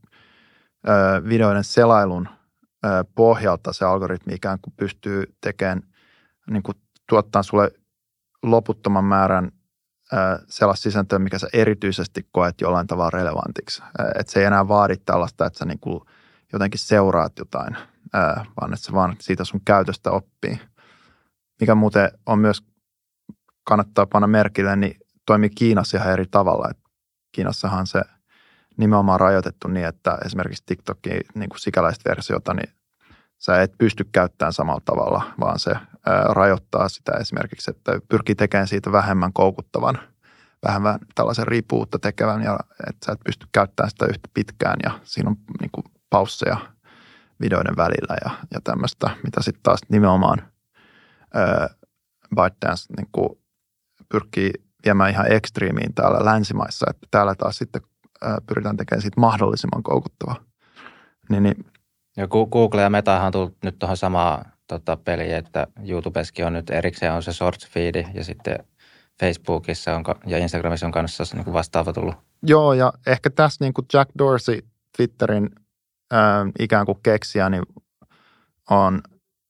ö, 0.88 1.22
videoiden 1.28 1.64
selailun 1.64 2.28
ö, 2.84 3.04
pohjalta 3.14 3.72
se 3.72 3.84
algoritmi 3.84 4.34
ikään 4.34 4.58
kuin 4.62 4.74
pystyy 4.76 5.36
tekemään, 5.40 5.82
niin 6.50 6.62
kuin 6.62 6.76
tuottaa 7.08 7.42
sulle 7.42 7.70
loputtoman 8.42 9.04
määrän 9.04 9.52
sellaista 10.48 10.82
sisältöä, 10.82 11.18
mikä 11.18 11.38
sä 11.38 11.48
erityisesti 11.52 12.28
koet 12.32 12.60
jollain 12.60 12.86
tavalla 12.86 13.10
relevantiksi. 13.10 13.82
Että 14.18 14.32
se 14.32 14.40
ei 14.40 14.46
enää 14.46 14.68
vaadi 14.68 14.96
tällaista, 14.96 15.46
että 15.46 15.58
sä 15.58 15.64
niin 15.64 15.80
kuin 15.80 16.00
jotenkin 16.52 16.80
seuraat 16.80 17.38
jotain, 17.38 17.76
vaan 18.60 18.72
että 18.72 18.86
se 18.86 18.92
vaan 18.92 19.16
siitä 19.20 19.44
sun 19.44 19.60
käytöstä 19.64 20.10
oppii. 20.10 20.60
Mikä 21.60 21.74
muuten 21.74 22.10
on 22.26 22.38
myös 22.38 22.64
kannattaa 23.66 24.06
panna 24.06 24.26
merkille, 24.26 24.76
niin 24.76 24.96
toimii 25.26 25.50
Kiinassa 25.50 25.96
ihan 25.96 26.12
eri 26.12 26.26
tavalla. 26.30 26.68
Et 26.70 26.78
Kiinassahan 27.32 27.86
se 27.86 28.00
nimenomaan 28.76 29.20
rajoitettu 29.20 29.68
niin, 29.68 29.86
että 29.86 30.18
esimerkiksi 30.24 30.62
TikTokin 30.66 31.20
niin 31.34 31.48
kuin 31.48 31.60
sikäläistä 31.60 32.10
versiota, 32.10 32.54
niin 32.54 32.72
sä 33.38 33.62
et 33.62 33.72
pysty 33.78 34.04
käyttämään 34.12 34.52
samalla 34.52 34.82
tavalla, 34.84 35.22
vaan 35.40 35.58
se 35.58 35.70
ää, 35.70 36.24
rajoittaa 36.28 36.88
sitä 36.88 37.12
esimerkiksi, 37.12 37.70
että 37.70 38.00
pyrkii 38.08 38.34
tekemään 38.34 38.68
siitä 38.68 38.92
vähemmän 38.92 39.32
koukuttavan, 39.32 39.98
vähemmän 40.66 40.98
tällaisen 41.14 41.46
riippuutta 41.46 41.98
tekevän, 41.98 42.42
ja 42.42 42.58
että 42.88 43.06
sä 43.06 43.12
et 43.12 43.20
pysty 43.24 43.46
käyttämään 43.52 43.90
sitä 43.90 44.06
yhtä 44.06 44.28
pitkään, 44.34 44.76
ja 44.84 45.00
siinä 45.02 45.30
on 45.30 45.36
niin 45.60 45.70
kuin 45.72 45.84
pausseja 46.10 46.56
videoiden 47.40 47.76
välillä 47.76 48.16
ja, 48.24 48.30
ja 48.54 48.60
tämmöistä, 48.60 49.10
mitä 49.24 49.42
sitten 49.42 49.62
taas 49.62 49.80
nimenomaan 49.88 50.42
ää, 51.34 51.68
ByteDance 52.34 52.94
niin 52.96 53.08
kuin 53.12 53.38
pyrkii 54.08 54.50
viemään 54.84 55.10
ihan 55.10 55.32
ekstriimiin 55.32 55.94
täällä 55.94 56.24
länsimaissa, 56.24 56.86
että 56.90 57.06
täällä 57.10 57.34
taas 57.34 57.58
sitten 57.58 57.82
pyritään 58.46 58.76
tekemään 58.76 59.02
siitä 59.02 59.20
mahdollisimman 59.20 59.82
koukuttavaa. 59.82 60.36
Niin, 61.28 61.42
niin. 61.42 61.66
Ja 62.16 62.26
Google 62.28 62.82
ja 62.82 62.90
Metahan 62.90 63.26
on 63.26 63.32
tullut 63.32 63.56
nyt 63.64 63.78
tuohon 63.78 63.96
samaan 63.96 64.44
tota, 64.68 64.96
peliin, 64.96 65.36
että 65.36 65.66
YouTubeskin 65.88 66.46
on 66.46 66.52
nyt 66.52 66.70
erikseen 66.70 67.12
on 67.12 67.22
se 67.22 67.32
shorts 67.32 67.68
feed 67.68 68.04
ja 68.14 68.24
sitten 68.24 68.58
Facebookissa 69.20 69.96
on, 69.96 70.04
ja 70.26 70.38
Instagramissa 70.38 70.86
on 70.86 70.92
kanssa 70.92 71.24
niin 71.34 71.44
kuin 71.44 71.54
vastaava 71.54 71.92
tullut. 71.92 72.14
Joo, 72.42 72.72
ja 72.72 72.92
ehkä 73.06 73.30
tässä 73.30 73.64
niin 73.64 73.74
kuin 73.74 73.86
Jack 73.92 74.10
Dorsey, 74.18 74.60
Twitterin 74.96 75.50
äh, 76.12 76.20
ikään 76.58 76.86
kuin 76.86 76.98
keksijä, 77.02 77.48
niin 77.48 77.62
on 78.70 79.00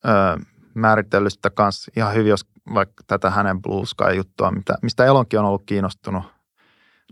äh, 0.06 0.46
määritellyt 0.76 1.32
sitä 1.32 1.50
kanssa 1.50 1.92
ihan 1.96 2.14
hyvin, 2.14 2.30
jos 2.30 2.46
vaikka 2.74 3.04
tätä 3.06 3.30
hänen 3.30 3.62
Blue 3.62 3.86
Sky-juttua, 3.86 4.50
mitä, 4.50 4.74
mistä 4.82 5.04
Elonkin 5.04 5.38
on 5.38 5.44
ollut 5.44 5.62
kiinnostunut, 5.66 6.24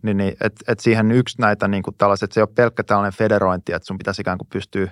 niin, 0.02 0.16
niin 0.16 0.36
että 0.40 0.64
et 0.68 0.80
siihen 0.80 1.12
yksi 1.12 1.40
näitä 1.40 1.68
niin 1.68 1.82
kuin 1.82 1.96
tällaiset, 1.98 2.32
se 2.32 2.40
ei 2.40 2.42
ole 2.42 2.54
pelkkä 2.54 2.82
tällainen 2.82 3.18
federointi, 3.18 3.72
että 3.72 3.86
sun 3.86 3.98
pitäisi 3.98 4.22
ikään 4.22 4.38
kuin 4.38 4.48
pystyä 4.52 4.88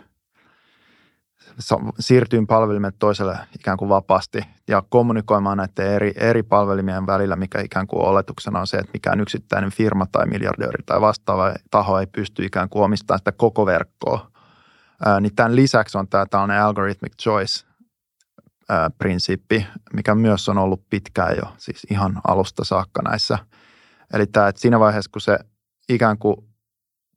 siirtyyn 1.98 2.46
palvelimen 2.46 2.92
toiselle 2.98 3.38
ikään 3.54 3.76
kuin 3.76 3.88
vapaasti 3.88 4.46
ja 4.68 4.82
kommunikoimaan 4.88 5.56
näiden 5.56 5.94
eri, 5.94 6.12
eri 6.16 6.42
palvelimien 6.42 7.06
välillä, 7.06 7.37
mikä 7.37 7.61
ikään 7.61 7.87
kuin 7.87 8.04
oletuksena 8.04 8.61
on 8.61 8.66
se, 8.66 8.76
että 8.76 8.90
mikään 8.94 9.20
yksittäinen 9.20 9.70
firma 9.70 10.06
tai 10.12 10.26
miljardööri 10.26 10.82
tai 10.87 11.00
vastaava 11.00 11.54
taho 11.70 12.00
ei 12.00 12.06
pysty 12.06 12.44
ikään 12.44 12.68
kuin 12.68 12.85
omistamaan 12.85 13.18
sitä 13.18 13.32
koko 13.32 13.66
verkkoa. 13.66 14.30
Ää, 15.04 15.20
niin 15.20 15.35
tämän 15.35 15.56
lisäksi 15.56 15.98
on 15.98 16.08
tämä 16.08 16.26
tällainen 16.26 16.62
algorithmic 16.62 17.12
choice, 17.22 17.66
prinsiippi, 18.98 19.66
mikä 19.92 20.14
myös 20.14 20.48
on 20.48 20.59
ollut 20.59 20.90
pitkään 20.90 21.37
jo, 21.37 21.53
siis 21.59 21.87
ihan 21.90 22.20
alusta 22.29 22.64
saakka 22.64 23.03
näissä. 23.03 23.38
Eli 24.14 24.27
tämä, 24.27 24.48
että 24.48 24.61
siinä 24.61 24.81
vaiheessa, 24.81 25.11
kun 25.12 25.20
se 25.20 25.38
ikään 25.88 26.18
kuin 26.18 26.37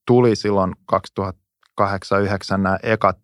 tuli 0.08 0.36
silloin 0.36 0.74
2008-2009 0.96 0.98
nämä 2.52 2.78
ekat 2.84 3.20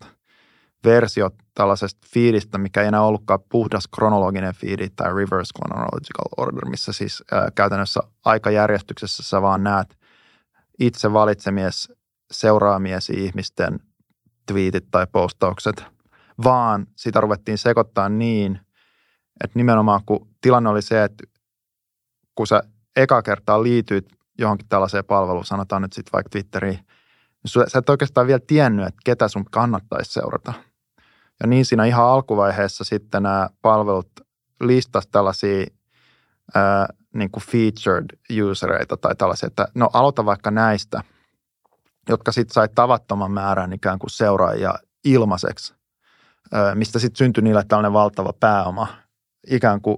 versiot 0.85 1.35
tällaisesta 1.53 2.07
fiidistä, 2.13 2.57
mikä 2.57 2.81
ei 2.81 2.87
enää 2.87 3.01
ollutkaan 3.01 3.39
puhdas 3.49 3.87
kronologinen 3.95 4.55
fiidi 4.55 4.89
tai 4.95 5.07
reverse 5.07 5.53
chronological 5.57 6.25
order, 6.37 6.65
missä 6.65 6.93
siis 6.93 7.23
ää, 7.31 7.51
käytännössä 7.55 7.99
aikajärjestyksessä 8.25 9.23
sä 9.23 9.41
vaan 9.41 9.63
näet 9.63 9.97
itse 10.79 11.13
valitsemies, 11.13 11.93
seuraamiesi 12.31 13.13
ihmisten 13.13 13.79
twiitit 14.45 14.85
tai 14.91 15.07
postaukset– 15.11 15.85
vaan 16.43 16.87
sitä 16.95 17.21
ruvettiin 17.21 17.57
sekoittaa 17.57 18.09
niin, 18.09 18.59
että 19.43 19.59
nimenomaan 19.59 20.01
kun 20.05 20.27
tilanne 20.41 20.69
oli 20.69 20.81
se, 20.81 21.03
että 21.03 21.23
kun 22.35 22.47
sä 22.47 22.63
eka 22.95 23.21
kertaa 23.21 23.63
liityit 23.63 24.05
johonkin 24.37 24.67
tällaiseen 24.69 25.05
palveluun, 25.05 25.45
sanotaan 25.45 25.81
nyt 25.81 25.93
sitten 25.93 26.11
vaikka 26.13 26.29
Twitteriin, 26.29 26.79
niin 27.43 27.67
sä 27.67 27.79
et 27.79 27.89
oikeastaan 27.89 28.27
vielä 28.27 28.39
tiennyt, 28.47 28.87
että 28.87 29.01
ketä 29.05 29.27
sun 29.27 29.45
kannattaisi 29.45 30.11
seurata. 30.11 30.53
Ja 31.39 31.47
niin 31.47 31.65
siinä 31.65 31.85
ihan 31.85 32.05
alkuvaiheessa 32.05 32.83
sitten 32.83 33.23
nämä 33.23 33.49
palvelut 33.61 34.09
listas 34.61 35.07
tällaisia 35.07 35.65
ää, 36.55 36.87
niin 37.13 37.31
kuin 37.31 37.43
featured 37.43 38.05
usereita 38.51 38.97
tai 38.97 39.15
tällaisia, 39.15 39.47
että 39.47 39.67
no 39.75 39.89
aloita 39.93 40.25
vaikka 40.25 40.51
näistä, 40.51 41.03
jotka 42.09 42.31
sitten 42.31 42.53
sai 42.53 42.69
tavattoman 42.75 43.31
määrän 43.31 43.73
ikään 43.73 43.99
kuin 43.99 44.09
seuraajia 44.09 44.73
ilmaiseksi 45.03 45.80
mistä 46.75 46.99
sitten 46.99 47.17
syntyi 47.17 47.43
niille 47.43 47.63
tällainen 47.67 47.93
valtava 47.93 48.33
pääoma, 48.39 48.87
ikään 49.47 49.81
kuin 49.81 49.97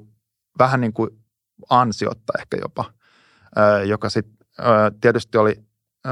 vähän 0.60 0.82
niin 0.82 0.94
kuin 0.94 1.10
ansiotta 1.70 2.34
ehkä 2.40 2.58
jopa, 2.62 2.86
joka 3.86 4.10
sitten 4.10 4.48
tietysti 5.02 5.38
oli 5.38 5.64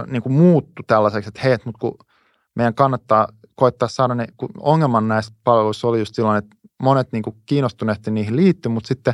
niin 0.07 0.21
kuin 0.21 0.33
muuttu 0.33 0.83
tällaiseksi, 0.87 1.27
että 1.27 1.41
hei, 1.43 1.57
mutta 1.65 1.79
kun 1.79 1.97
meidän 2.55 2.75
kannattaa 2.75 3.27
koittaa 3.55 3.87
saada 3.87 4.15
ne, 4.15 4.27
kun 4.37 4.49
ongelman 4.59 5.07
näissä 5.07 5.33
palveluissa 5.43 5.87
oli 5.87 5.99
just 5.99 6.15
silloin, 6.15 6.37
että 6.37 6.55
monet 6.83 7.11
niin 7.11 7.23
kuin 7.23 7.35
kiinnostuneesti 7.45 8.11
niihin 8.11 8.35
liittyi, 8.35 8.71
mutta 8.71 8.87
sitten 8.87 9.13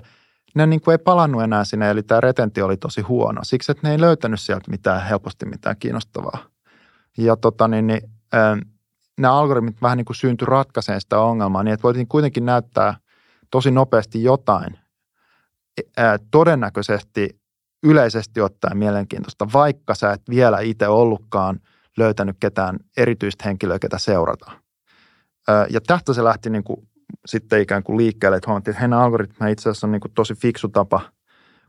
ne 0.55 0.65
niin 0.65 0.81
kuin 0.81 0.93
ei 0.93 0.97
palannut 0.97 1.43
enää 1.43 1.63
sinne, 1.63 1.89
eli 1.89 2.03
tämä 2.03 2.21
retentio 2.21 2.65
oli 2.65 2.77
tosi 2.77 3.01
huono. 3.01 3.41
Siksi, 3.43 3.71
että 3.71 3.87
ne 3.87 3.91
ei 3.91 4.01
löytänyt 4.01 4.39
sieltä 4.39 4.71
mitään 4.71 5.05
helposti 5.05 5.45
mitään 5.45 5.75
kiinnostavaa. 5.79 6.37
Ja 7.17 7.35
tota 7.35 7.67
niin, 7.67 7.87
niin 7.87 8.01
nämä 9.17 9.33
algoritmit 9.33 9.81
vähän 9.81 9.97
niin 9.97 10.05
kuin 10.05 10.15
syntyi 10.15 10.45
ratkaiseen 10.45 11.01
sitä 11.01 11.19
ongelmaa, 11.19 11.63
niin 11.63 11.73
että 11.73 11.83
voitiin 11.83 12.07
kuitenkin 12.07 12.45
näyttää 12.45 12.97
tosi 13.51 13.71
nopeasti 13.71 14.23
jotain 14.23 14.79
ää, 15.97 16.17
todennäköisesti 16.31 17.29
yleisesti 17.83 18.41
ottaen 18.41 18.77
mielenkiintoista, 18.77 19.47
vaikka 19.53 19.95
sä 19.95 20.11
et 20.11 20.21
vielä 20.29 20.59
itse 20.59 20.87
ollutkaan 20.87 21.59
löytänyt 21.97 22.37
ketään 22.39 22.79
erityistä 22.97 23.43
henkilöä, 23.45 23.79
ketä 23.79 23.97
seurata. 23.97 24.51
Ää, 25.47 25.65
ja 25.69 25.81
tästä 25.81 26.13
se 26.13 26.23
lähti 26.23 26.49
niin 26.49 26.63
kuin 26.63 26.87
sitten 27.25 27.61
ikään 27.61 27.83
kuin 27.83 27.97
liikkeelle, 27.97 28.37
että 28.37 28.49
huomattiin, 28.49 28.83
että 28.83 29.01
algoritmi 29.01 29.51
itse 29.51 29.69
asiassa 29.69 29.87
on 29.87 29.91
niin 29.91 30.01
kuin 30.01 30.13
tosi 30.13 30.35
fiksu 30.35 30.67
tapa, 30.67 31.01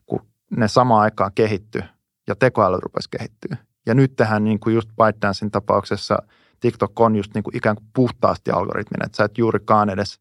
kun 0.07 0.27
ne 0.57 0.69
samaan 0.69 1.03
aikaan 1.03 1.33
kehittyy 1.35 1.83
ja 2.27 2.37
tekoäly 2.37 2.79
rupesi 2.81 3.09
kehittyä. 3.11 3.57
Ja 3.87 3.95
nyt 3.95 4.17
tähän 4.17 4.45
niin 4.45 4.61
kuin 4.61 4.75
just 4.75 4.89
ByteDancein 4.89 5.51
tapauksessa 5.51 6.19
TikTok 6.61 7.01
on 7.01 7.17
just 7.17 7.35
niin 7.35 7.43
kuin 7.43 7.57
ikään 7.57 7.77
kuin 7.77 7.89
puhtaasti 7.95 8.51
algoritminen, 8.51 9.07
että 9.07 9.17
sä 9.17 9.25
et 9.25 9.39
juurikaan 9.39 9.91
edes, 9.91 10.21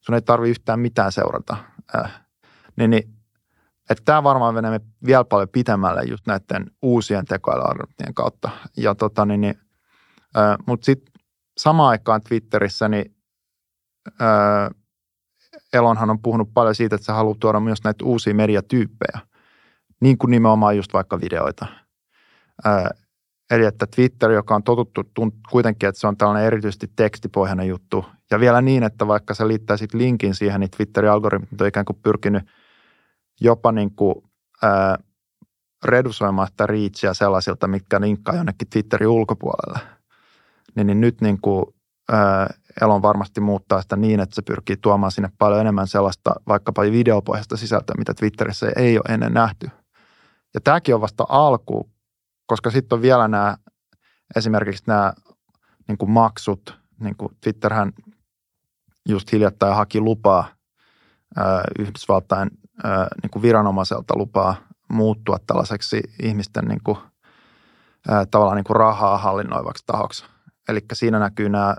sun 0.00 0.14
ei 0.14 0.22
tarvi 0.22 0.50
yhtään 0.50 0.80
mitään 0.80 1.12
seurata. 1.12 1.56
Äh, 1.94 2.20
niin, 2.76 2.90
niin 2.90 3.14
että 3.90 4.02
tämä 4.04 4.22
varmaan 4.22 4.54
menee 4.54 4.80
vielä 5.06 5.24
paljon 5.24 5.48
pitemmälle 5.48 6.02
just 6.02 6.26
näiden 6.26 6.70
uusien 6.82 7.24
tekoälyalgoritmien 7.24 8.14
kautta. 8.14 8.50
Ja 8.76 8.94
tota, 8.94 9.26
niin, 9.26 9.40
niin, 9.40 9.58
äh, 10.36 10.56
mutta 10.66 10.84
sitten 10.84 11.12
samaan 11.58 11.90
aikaan 11.90 12.20
Twitterissä, 12.20 12.88
niin 12.88 13.16
äh, 14.22 14.70
Elonhan 15.72 16.10
on 16.10 16.22
puhunut 16.22 16.54
paljon 16.54 16.74
siitä, 16.74 16.96
että 16.96 17.04
se 17.06 17.12
haluaa 17.12 17.36
tuoda 17.40 17.60
myös 17.60 17.84
näitä 17.84 18.04
uusia 18.04 18.34
mediatyyppejä, 18.34 19.20
niin 20.00 20.18
kuin 20.18 20.30
nimenomaan 20.30 20.76
just 20.76 20.92
vaikka 20.92 21.20
videoita. 21.20 21.66
Äh, 22.66 23.03
eli 23.54 23.64
että 23.64 23.86
Twitter, 23.94 24.30
joka 24.30 24.54
on 24.54 24.62
totuttu 24.62 25.02
tunt, 25.14 25.34
kuitenkin, 25.50 25.88
että 25.88 26.00
se 26.00 26.06
on 26.06 26.16
tällainen 26.16 26.46
erityisesti 26.46 26.92
tekstipohjainen 26.96 27.68
juttu, 27.68 28.04
ja 28.30 28.40
vielä 28.40 28.62
niin, 28.62 28.82
että 28.82 29.06
vaikka 29.06 29.34
sä 29.34 29.48
liittäisit 29.48 29.94
linkin 29.94 30.34
siihen, 30.34 30.60
niin 30.60 30.70
Twitterin 30.70 31.10
algoritmit 31.10 31.60
on 31.60 31.66
ikään 31.66 31.86
kuin 31.86 31.98
pyrkinyt 32.02 32.42
jopa 33.40 33.72
niin 33.72 33.94
kuin, 33.94 34.14
ää, 34.62 34.98
redusoimaan 35.84 36.48
sitä 36.48 36.66
reachia 36.66 37.14
sellaisilta, 37.14 37.66
mitkä 37.66 38.00
linkkaa 38.00 38.36
jonnekin 38.36 38.68
Twitterin 38.70 39.08
ulkopuolelle. 39.08 39.78
Niin, 40.76 40.86
niin 40.86 41.00
nyt 41.00 41.20
niin 41.20 41.40
kuin, 41.40 41.64
ää, 42.12 42.54
Elon 42.80 43.02
varmasti 43.02 43.40
muuttaa 43.40 43.82
sitä 43.82 43.96
niin, 43.96 44.20
että 44.20 44.34
se 44.34 44.42
pyrkii 44.42 44.76
tuomaan 44.76 45.12
sinne 45.12 45.28
paljon 45.38 45.60
enemmän 45.60 45.88
sellaista 45.88 46.34
vaikkapa 46.48 46.82
videopohjaista 46.82 47.56
sisältöä, 47.56 47.94
mitä 47.98 48.14
Twitterissä 48.14 48.66
ei 48.76 48.98
ole 48.98 49.14
ennen 49.14 49.32
nähty. 49.32 49.70
Ja 50.54 50.60
tämäkin 50.60 50.94
on 50.94 51.00
vasta 51.00 51.24
alku, 51.28 51.93
koska 52.46 52.70
sitten 52.70 52.96
on 52.96 53.02
vielä 53.02 53.28
nämä 53.28 53.56
esimerkiksi 54.36 54.84
nämä 54.86 55.12
niin 55.88 55.98
kuin 55.98 56.10
maksut, 56.10 56.78
niin 57.00 57.16
kuin 57.16 57.36
Twitterhän 57.40 57.92
just 59.08 59.32
hiljattain 59.32 59.76
haki 59.76 60.00
lupaa 60.00 60.46
Yhdysvaltain 61.78 62.50
niin 63.22 63.30
kuin 63.30 63.42
viranomaiselta 63.42 64.16
lupaa 64.16 64.54
muuttua 64.92 65.38
tällaiseksi 65.46 66.00
ihmisten 66.22 66.64
niin 66.64 66.80
kuin, 66.84 66.98
tavallaan 68.30 68.56
niin 68.56 68.64
kuin 68.64 68.76
rahaa 68.76 69.18
hallinnoivaksi 69.18 69.84
tahoksi. 69.86 70.24
Eli 70.68 70.80
siinä 70.92 71.18
näkyy 71.18 71.48
nämä 71.48 71.76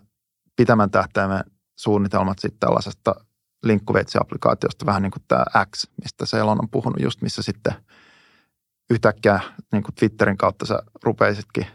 pitemmän 0.56 0.92
tähtäimen 0.92 1.44
suunnitelmat 1.76 2.40
sitten 2.40 2.60
tällaisesta 2.60 3.16
linkkuveitsi-applikaatiosta, 3.64 4.86
vähän 4.86 5.02
niin 5.02 5.12
kuin 5.12 5.24
tämä 5.28 5.46
X, 5.76 5.88
mistä 6.04 6.26
se 6.26 6.40
Elon 6.40 6.62
on 6.62 6.70
puhunut 6.70 7.02
just, 7.02 7.22
missä 7.22 7.42
sitten 7.42 7.74
yhtäkkiä 8.90 9.40
niin 9.72 9.84
kuin 9.84 9.96
Twitterin 9.96 10.38
kautta 10.38 10.66
sä 10.66 10.80
rupeisitkin 11.04 11.66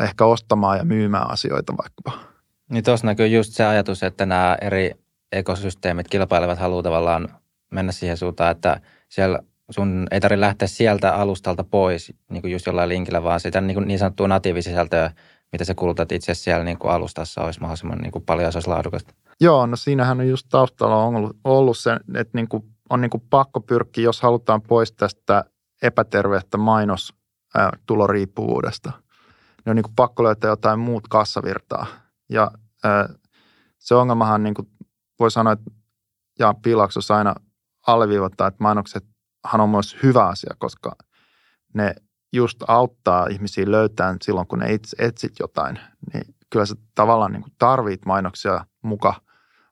ehkä 0.00 0.24
ostamaan 0.24 0.78
ja 0.78 0.84
myymään 0.84 1.30
asioita 1.30 1.74
vaikkapa. 1.76 2.28
Niin 2.70 2.84
tuossa 2.84 3.06
näkyy 3.06 3.26
just 3.26 3.52
se 3.52 3.64
ajatus, 3.64 4.02
että 4.02 4.26
nämä 4.26 4.56
eri 4.60 4.90
ekosysteemit 5.32 6.08
kilpailevat 6.08 6.58
haluaa 6.58 6.82
tavallaan 6.82 7.28
mennä 7.70 7.92
siihen 7.92 8.16
suuntaan, 8.16 8.50
että 8.50 8.80
siellä 9.08 9.38
sun 9.70 10.06
ei 10.10 10.20
tarvitse 10.20 10.40
lähteä 10.40 10.68
sieltä 10.68 11.14
alustalta 11.14 11.64
pois 11.64 12.12
niin 12.30 12.42
kuin 12.42 12.52
just 12.52 12.66
jollain 12.66 12.88
linkillä, 12.88 13.22
vaan 13.22 13.40
sitä 13.40 13.60
niin, 13.60 13.74
kuin 13.74 13.88
niin 13.88 13.98
sanottua 13.98 14.28
natiivisisältöä, 14.28 15.10
mitä 15.52 15.64
sä 15.64 15.74
kulutat 15.74 16.12
itse 16.12 16.34
siellä 16.34 16.64
niin 16.64 16.78
kuin 16.78 16.92
alustassa, 16.92 17.42
olisi 17.42 17.60
mahdollisimman 17.60 17.98
niin 17.98 18.12
kuin 18.12 18.24
paljon 18.24 18.52
se 18.52 18.56
olisi 18.56 18.68
laadukasta. 18.68 19.14
Joo, 19.40 19.66
no 19.66 19.76
siinähän 19.76 20.20
on 20.20 20.28
just 20.28 20.46
taustalla 20.50 21.04
ollut, 21.04 21.36
ollut 21.44 21.78
se, 21.78 21.92
että 22.14 22.38
niin 22.38 22.48
kuin, 22.48 22.64
on 22.90 23.00
niin 23.00 23.10
kuin 23.10 23.22
pakko 23.30 23.60
pyrkiä, 23.60 24.04
jos 24.04 24.22
halutaan 24.22 24.62
pois 24.62 24.92
tästä 24.92 25.44
epäterveestä 25.82 26.58
mainostuloriippuvuudesta, 26.58 28.92
niin 29.64 29.70
on 29.70 29.76
niin 29.76 29.84
kuin 29.84 29.94
pakko 29.96 30.24
löytää 30.24 30.50
jotain 30.50 30.78
muut 30.78 31.08
kassavirtaa. 31.08 31.86
Ja 32.30 32.50
se 33.78 33.94
ongelmahan 33.94 34.42
niin 34.42 34.54
kuin 34.54 34.68
voi 35.20 35.30
sanoa, 35.30 35.52
että 35.52 35.70
Jaan 36.38 36.56
Piilaksos 36.62 37.10
aina 37.10 37.34
alleviivattaa, 37.86 38.48
että 38.48 38.62
mainoksethan 38.62 39.60
on 39.60 39.70
myös 39.70 39.96
hyvä 40.02 40.26
asia, 40.26 40.54
koska 40.58 40.96
ne 41.74 41.94
just 42.32 42.62
auttaa 42.68 43.26
ihmisiä 43.26 43.70
löytämään 43.70 44.16
silloin, 44.22 44.46
kun 44.46 44.58
ne 44.58 44.72
itse 44.72 44.96
etsit 44.98 45.32
jotain. 45.40 45.78
Niin 46.12 46.34
kyllä 46.50 46.66
sä 46.66 46.74
tavallaan 46.94 47.32
niin 47.32 47.42
kuin 47.42 47.54
tarvit 47.58 48.06
mainoksia 48.06 48.66
muka 48.82 49.14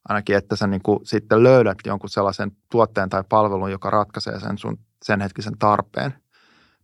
ainakin, 0.09 0.37
että 0.37 0.57
sä 0.57 0.67
niin 0.67 0.83
kuin 0.83 1.07
sitten 1.07 1.43
löydät 1.43 1.79
jonkun 1.87 2.11
sellaisen 2.11 2.53
tuotteen 2.71 3.09
tai 3.09 3.25
palvelun, 3.29 3.71
joka 3.71 3.91
ratkaisee 3.91 4.41
sen 4.41 4.59
sun 4.59 4.79
sen 5.03 5.21
hetkisen 5.21 5.59
tarpeen 5.59 6.15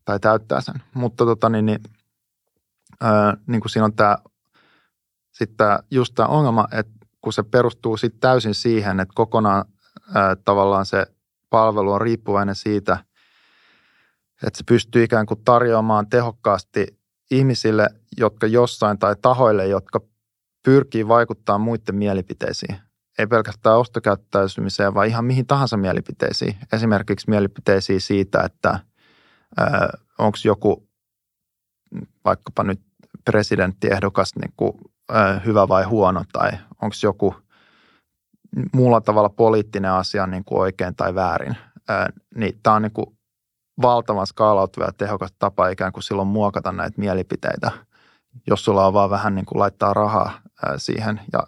tai 0.05 0.21
täyttää 0.21 0.61
sen. 0.61 0.83
Mutta 0.95 1.25
tota, 1.25 1.49
niin, 1.49 1.67
niin, 1.67 1.79
ää, 3.01 3.37
niin 3.47 3.61
kuin 3.61 3.71
siinä 3.71 3.85
on 3.85 3.95
tämä 3.95 4.19
sitten 5.33 5.79
just 5.91 6.15
tämä 6.15 6.29
ongelma, 6.29 6.69
että 6.73 6.93
kun 7.21 7.33
se 7.33 7.43
perustuu 7.43 7.97
sitten 7.97 8.21
täysin 8.21 8.55
siihen, 8.55 9.01
että 9.01 9.13
kokonaan 9.15 9.65
ää, 10.15 10.37
tavallaan 10.37 10.87
se 10.87 11.07
palvelu 11.51 11.93
on 11.93 12.01
riippuvainen 12.01 12.55
siitä, 12.55 12.99
että 14.47 14.59
se 14.59 14.65
pystyy 14.69 15.05
ikään 15.05 15.27
kuin 15.27 15.45
tarjoamaan 15.45 16.09
tehokkaasti 16.09 16.99
ihmisille, 17.31 17.89
jotka 18.17 18.47
jossain 18.47 18.99
tai 18.99 19.17
tahoille, 19.23 19.67
jotka 19.67 20.01
pyrkii 20.65 21.09
vaikuttamaan 21.09 21.61
muiden 21.61 21.95
mielipiteisiin. 21.95 22.88
Ei 23.19 23.27
pelkästään 23.27 23.79
ostokäyttäytymiseen, 23.79 24.95
vaan 24.95 25.07
ihan 25.07 25.25
mihin 25.25 25.47
tahansa 25.47 25.77
mielipiteisiin. 25.77 26.57
Esimerkiksi 26.73 27.31
mielipiteisiin 27.31 28.01
siitä, 28.01 28.43
että 28.43 28.79
onko 30.19 30.39
joku 30.45 30.89
vaikkapa 32.25 32.65
nyt 32.65 32.81
presidenttiehdokas 33.25 34.33
niin 34.37 34.53
kuin, 34.57 34.73
ää, 35.13 35.41
hyvä 35.47 35.69
vai 35.69 35.85
huono, 35.85 36.25
tai 36.33 36.51
onko 36.83 36.95
joku– 37.03 37.35
muulla 38.73 39.01
tavalla 39.01 39.29
poliittinen 39.29 39.91
asia 39.91 40.27
niin 40.27 40.45
kuin 40.45 40.61
oikein 40.61 40.95
tai 40.97 41.15
väärin. 41.15 41.57
Ää, 41.89 42.11
niin 42.35 42.61
tämä 42.63 42.77
on 42.77 42.83
niin 42.83 42.93
kuin 42.93 43.07
valtavan 43.83 44.27
skaalautuva 44.27 44.85
ja 44.85 44.93
tehokas 44.93 45.33
tapa 45.39 45.69
ikään 45.69 45.93
kuin 45.93 46.03
silloin 46.03 46.29
muokata 46.29 46.73
näitä 46.73 47.01
mielipiteitä, 47.01 47.71
jos 48.47 48.65
sulla 48.65 48.87
on 48.87 48.93
vaan 48.93 49.11
vähän 49.11 49.35
niin 49.35 49.47
kuin 49.47 49.59
laittaa 49.59 49.95
rahaa 49.95 50.41
siihen 50.77 51.21
ja 51.33 51.47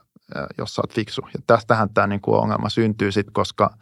jos 0.59 0.75
sä 0.75 0.83
oot 0.83 0.95
fiksu. 0.95 1.23
Ja 1.35 1.41
tästähän 1.47 1.91
tämä 1.95 2.07
niin 2.07 2.21
kuin 2.21 2.41
ongelma 2.41 2.69
syntyy 2.69 3.13
sitten, 3.13 3.33
koska– 3.33 3.71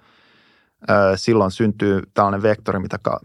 silloin 1.16 1.50
syntyy 1.50 2.02
tällainen 2.14 2.42
vektori, 2.42 2.78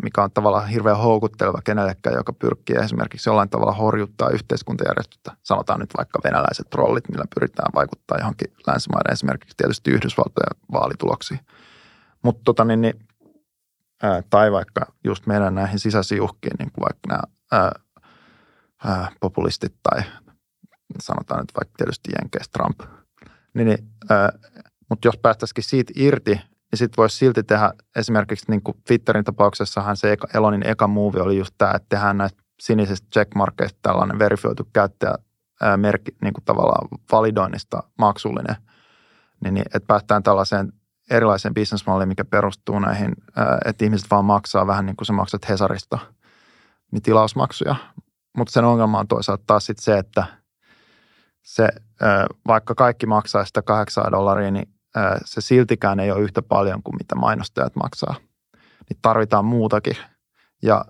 mikä 0.03 0.24
on 0.24 0.32
tavallaan 0.32 0.67
hirveän 0.67 0.97
houkutteleva 0.97 1.61
kenellekään, 1.63 2.15
joka 2.15 2.34
pyrkii 2.34 2.76
esimerkiksi 2.76 3.30
jollain 3.30 3.49
tavalla 3.49 3.71
horjuttaa 3.74 4.30
yhteiskuntajärjestöstä. 4.30 5.32
Sanotaan 5.43 5.80
nyt 5.80 5.89
vaikka 5.97 6.19
venäläiset 6.24 6.69
trollit, 6.69 7.09
millä 7.09 7.26
pyritään 7.36 7.71
vaikuttaa 7.76 8.17
johonkin 8.17 8.53
länsimaiden 8.67 9.13
esimerkiksi 9.13 9.57
tietysti 9.57 9.91
Yhdysvaltojen 9.91 10.61
vaalituloksiin. 10.71 11.39
Mutta 12.24 12.41
tota 12.45 12.65
niin, 12.65 12.82
niin, 12.82 12.99
tai 14.30 14.51
vaikka 14.51 14.86
just 15.03 15.26
meidän 15.28 15.55
näihin 15.55 15.80
sisäisiin 15.80 16.21
uhkiin, 16.21 16.55
niin 16.59 16.71
kuin 16.71 16.84
vaikka 16.84 17.07
nämä 17.07 17.21
ää, 17.51 17.71
ää, 18.86 19.11
populistit 19.19 19.74
tai 19.84 20.03
sanotaan 20.99 21.39
nyt 21.39 21.51
vaikka 21.59 21.74
tietysti 21.78 22.11
Jenkeistä 22.21 22.59
Trump. 22.59 23.03
Niin, 23.54 23.68
niin, 23.68 23.89
mutta 24.89 25.08
jos 25.08 25.18
päästäisikin 25.18 25.64
siitä 25.64 25.93
irti, 25.95 26.32
niin 26.32 26.78
sitten 26.78 26.97
voisi 26.97 27.18
silti 27.18 27.43
tehdä 27.43 27.74
esimerkiksi 27.95 28.45
niin 28.49 28.62
kuin 28.62 28.78
Twitterin 28.88 29.24
tapauksessahan 29.24 29.97
se 29.97 30.12
eka, 30.12 30.28
Elonin 30.34 30.68
eka 30.68 30.88
muuvi 30.88 31.20
oli 31.20 31.38
just 31.38 31.56
tämä, 31.58 31.72
että 31.72 31.89
tehdään 31.89 32.18
näistä 32.18 32.43
sinisistä 32.60 33.08
checkmarkeista 33.14 33.80
tällainen 33.82 34.20
verifioitu 34.20 34.68
käyttäjä 34.74 35.16
merkki, 35.78 36.16
niin 36.22 36.34
kuin 36.34 36.43
tavallaan 36.45 36.88
validoinnista 37.12 37.84
maksullinen, 37.97 38.56
niin, 39.43 39.54
niin 39.54 39.66
että 39.66 39.88
päästään 39.88 40.24
tällaiseen 40.24 40.74
erilaiseen 41.10 41.54
bisnesmalliin, 41.54 42.08
mikä 42.08 42.26
perustuu 42.26 42.80
näihin, 42.80 43.14
että 43.66 43.86
ihmiset 43.86 44.12
vaan 44.12 44.26
maksaa 44.26 44.68
vähän 44.68 44.86
niin 44.86 44.95
kuin 44.95 45.06
sä 45.06 45.14
maksat 45.14 45.49
Hesarista, 45.49 45.99
niin 46.91 47.01
tilausmaksuja. 47.01 47.76
Mutta 48.38 48.51
sen 48.51 48.66
ongelma 48.66 48.99
on 48.99 49.08
toisaalta 49.08 49.43
taas 49.47 49.66
sit 49.66 49.80
se, 49.80 49.97
että 49.97 50.26
se, 51.44 51.70
vaikka 52.48 52.76
kaikki 52.76 53.06
maksaa 53.06 53.46
sitä 53.46 53.62
8 53.62 54.12
dollaria, 54.12 54.52
niin 54.52 54.70
se 55.26 55.41
siltikään 55.41 56.00
ei 56.00 56.12
ole 56.12 56.22
yhtä 56.22 56.41
paljon 56.41 56.84
kuin 56.84 56.96
mitä 56.96 57.16
mainostajat 57.16 57.76
maksaa. 57.76 58.16
Niin 58.89 59.00
tarvitaan 59.02 59.46
muutakin. 59.46 59.98
Ja 60.62 60.86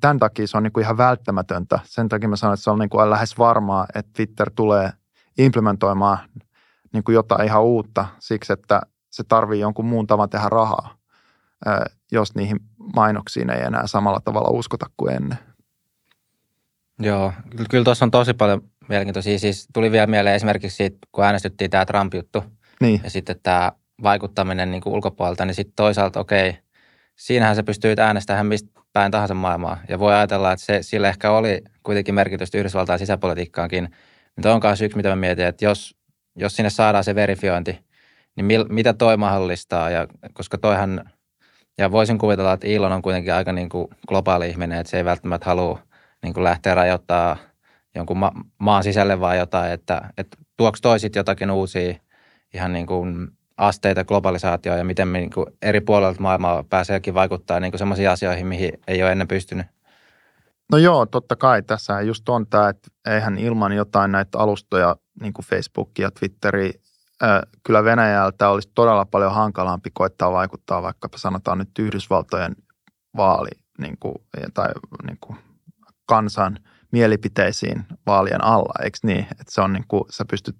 tämän 0.00 0.18
takia 0.18 0.46
se 0.46 0.56
on 0.56 0.62
niin 0.62 0.72
kuin 0.72 0.84
ihan 0.84 0.96
välttämätöntä. 0.96 1.78
Sen 1.84 2.08
takia 2.08 2.28
mä 2.28 2.36
sanon, 2.36 2.54
että 2.54 2.64
se 2.64 2.70
on 2.70 2.78
niin 2.78 2.90
kuin 2.90 3.10
lähes 3.10 3.38
varmaa, 3.38 3.86
että 3.94 4.10
Twitter 4.16 4.50
tulee 4.54 4.90
implementoimaan 5.38 6.18
niin 6.92 7.04
kuin 7.04 7.14
jotain 7.14 7.46
ihan 7.46 7.62
uutta 7.62 8.06
siksi, 8.18 8.52
että 8.52 8.82
se 9.10 9.24
tarvii 9.24 9.60
jonkun 9.60 9.84
muun 9.84 10.06
tavan 10.06 10.30
tehdä 10.30 10.48
rahaa, 10.48 10.94
jos 12.12 12.34
niihin 12.34 12.60
mainoksiin 12.94 13.50
ei 13.50 13.62
enää 13.62 13.86
samalla 13.86 14.20
tavalla 14.24 14.50
uskota 14.50 14.86
kuin 14.96 15.14
ennen. 15.14 15.38
Joo, 16.98 17.32
kyllä 17.70 17.84
tuossa 17.84 18.04
on 18.04 18.10
tosi 18.10 18.34
paljon 18.34 18.62
mielenkiintoisia. 18.88 19.38
Siis 19.38 19.68
tuli 19.72 19.92
vielä 19.92 20.06
mieleen 20.06 20.36
esimerkiksi 20.36 20.76
siitä, 20.76 20.98
kun 21.12 21.24
äänestyttiin 21.24 21.70
tämä 21.70 21.86
Trump-juttu– 21.86 22.44
Niin. 22.80 23.00
ja 23.04 23.10
sitten 23.10 23.36
tämä 23.42 23.72
vaikuttaminen 24.02 24.70
niin 24.70 24.80
kuin 24.80 24.94
ulkopuolelta, 24.94 25.44
niin 25.44 25.54
sitten 25.54 25.76
toisaalta 25.76 26.20
okei, 26.20 26.58
siinähän 27.16 27.56
se 27.56 27.62
pystyy 27.62 27.94
äänestämään 27.98 28.46
mistä 28.46 28.80
päin 28.92 29.10
tahansa 29.10 29.34
maailmaa. 29.34 29.80
Ja 29.88 29.98
voi 29.98 30.14
ajatella, 30.14 30.52
että 30.52 30.64
se, 30.64 30.78
sillä 30.82 31.08
ehkä 31.08 31.30
oli 31.30 31.62
kuitenkin 31.82 32.14
merkitystä 32.14 32.58
Yhdysvaltain 32.58 32.98
sisäpolitiikkaankin. 32.98 33.88
Mutta 34.36 34.54
on 34.54 34.60
myös 34.64 34.82
yksi, 34.82 34.96
mitä 34.96 35.08
mä 35.08 35.16
mietin, 35.16 35.46
että 35.46 35.64
jos, 35.64 35.96
jos 36.36 36.56
sinne 36.56 36.70
saadaan 36.70 37.04
se 37.04 37.14
verifiointi, 37.14 37.78
niin 38.36 38.44
mil, 38.44 38.64
mitä 38.68 38.92
toi 38.92 39.16
mahdollistaa? 39.16 39.90
Ja, 39.90 40.06
koska 40.32 40.58
toihan, 40.58 41.10
ja 41.78 41.92
voisin 41.92 42.18
kuvitella, 42.18 42.52
että 42.52 42.66
Elon 42.66 42.92
on 42.92 43.02
kuitenkin 43.02 43.34
aika 43.34 43.52
niin 43.52 43.68
kuin 43.68 43.88
globaali 44.08 44.48
ihminen, 44.48 44.78
että 44.78 44.90
se 44.90 44.96
ei 44.96 45.04
välttämättä 45.04 45.46
halua 45.46 45.78
niin 46.22 46.34
kuin 46.34 46.44
lähteä 46.44 46.74
rajoittaa 46.74 47.36
jonkun 47.94 48.18
ma- 48.18 48.32
maan 48.58 48.82
sisälle 48.82 49.20
vai 49.20 49.38
jotain, 49.38 49.72
että, 49.72 50.10
että 50.18 50.36
tuoks 50.56 50.80
toisit 50.80 51.16
jotakin 51.16 51.50
uusia 51.50 51.94
ihan 52.54 52.72
niin 52.72 52.86
kuin 52.86 53.28
asteita 53.56 54.04
globalisaatioon 54.04 54.78
ja 54.78 54.84
miten 54.84 55.08
me 55.08 55.18
niin 55.18 55.30
kuin 55.30 55.46
eri 55.62 55.80
puolilta 55.80 56.20
maailmaa 56.20 56.64
pääseekin 56.64 57.14
vaikuttaa 57.14 57.60
niin 57.60 57.78
sellaisiin 57.78 58.10
asioihin, 58.10 58.46
mihin 58.46 58.72
ei 58.86 59.02
ole 59.02 59.12
ennen 59.12 59.28
pystynyt. 59.28 59.66
No 60.72 60.78
joo, 60.78 61.06
totta 61.06 61.36
kai. 61.36 61.62
Tässä 61.62 62.00
just 62.00 62.28
on 62.28 62.46
tämä, 62.46 62.68
että 62.68 62.88
eihän 63.08 63.38
ilman 63.38 63.72
jotain 63.72 64.12
näitä 64.12 64.38
alustoja, 64.38 64.96
niin 65.20 65.32
kuin 65.32 65.46
Facebookia, 65.46 66.10
Twitteriä, 66.10 66.72
kyllä 67.62 67.84
Venäjältä 67.84 68.48
olisi 68.48 68.70
todella 68.74 69.04
paljon 69.04 69.34
hankalampi 69.34 69.90
koittaa 69.92 70.32
vaikuttaa 70.32 70.82
vaikkapa 70.82 71.18
sanotaan 71.18 71.58
nyt 71.58 71.78
Yhdysvaltojen 71.78 72.56
vaali 73.16 73.50
niin 73.78 73.96
kuin, 74.00 74.14
tai 74.54 74.68
niin 75.06 75.18
kuin 75.20 75.38
kansan 76.06 76.58
mielipiteisiin 76.94 77.86
vaalien 78.06 78.44
alla, 78.44 78.84
eikö 78.84 78.98
niin? 79.02 79.24
Että 79.30 79.44
se 79.48 79.60
on 79.60 79.72
niin 79.72 79.84
kuin, 79.88 80.04
sä 80.10 80.24
pystyt 80.30 80.56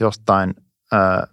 jostain 0.00 0.54
ää, 0.92 1.26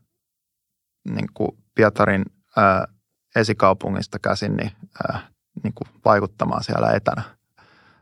niin 1.09 1.27
kuin 1.33 1.51
Pietarin 1.75 2.25
ää, 2.57 2.87
esikaupungista 3.35 4.19
käsin 4.19 4.57
niin, 4.57 4.71
ää, 5.07 5.27
niin 5.63 5.73
kuin 5.73 5.87
vaikuttamaan 6.05 6.63
siellä 6.63 6.91
etänä 6.91 7.21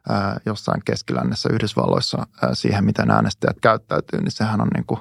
ää, 0.10 0.40
jossain 0.46 0.82
keskilännessä 0.86 1.50
Yhdysvalloissa 1.54 2.28
ää, 2.44 2.56
siihen, 2.56 2.86
miten 2.86 3.12
äänestäjät 3.12 3.58
käyttäytyy, 3.62 4.20
niin 4.20 4.32
sehän 4.32 4.62
on 4.62 4.70
niin 4.76 4.86
kuin, 4.86 5.00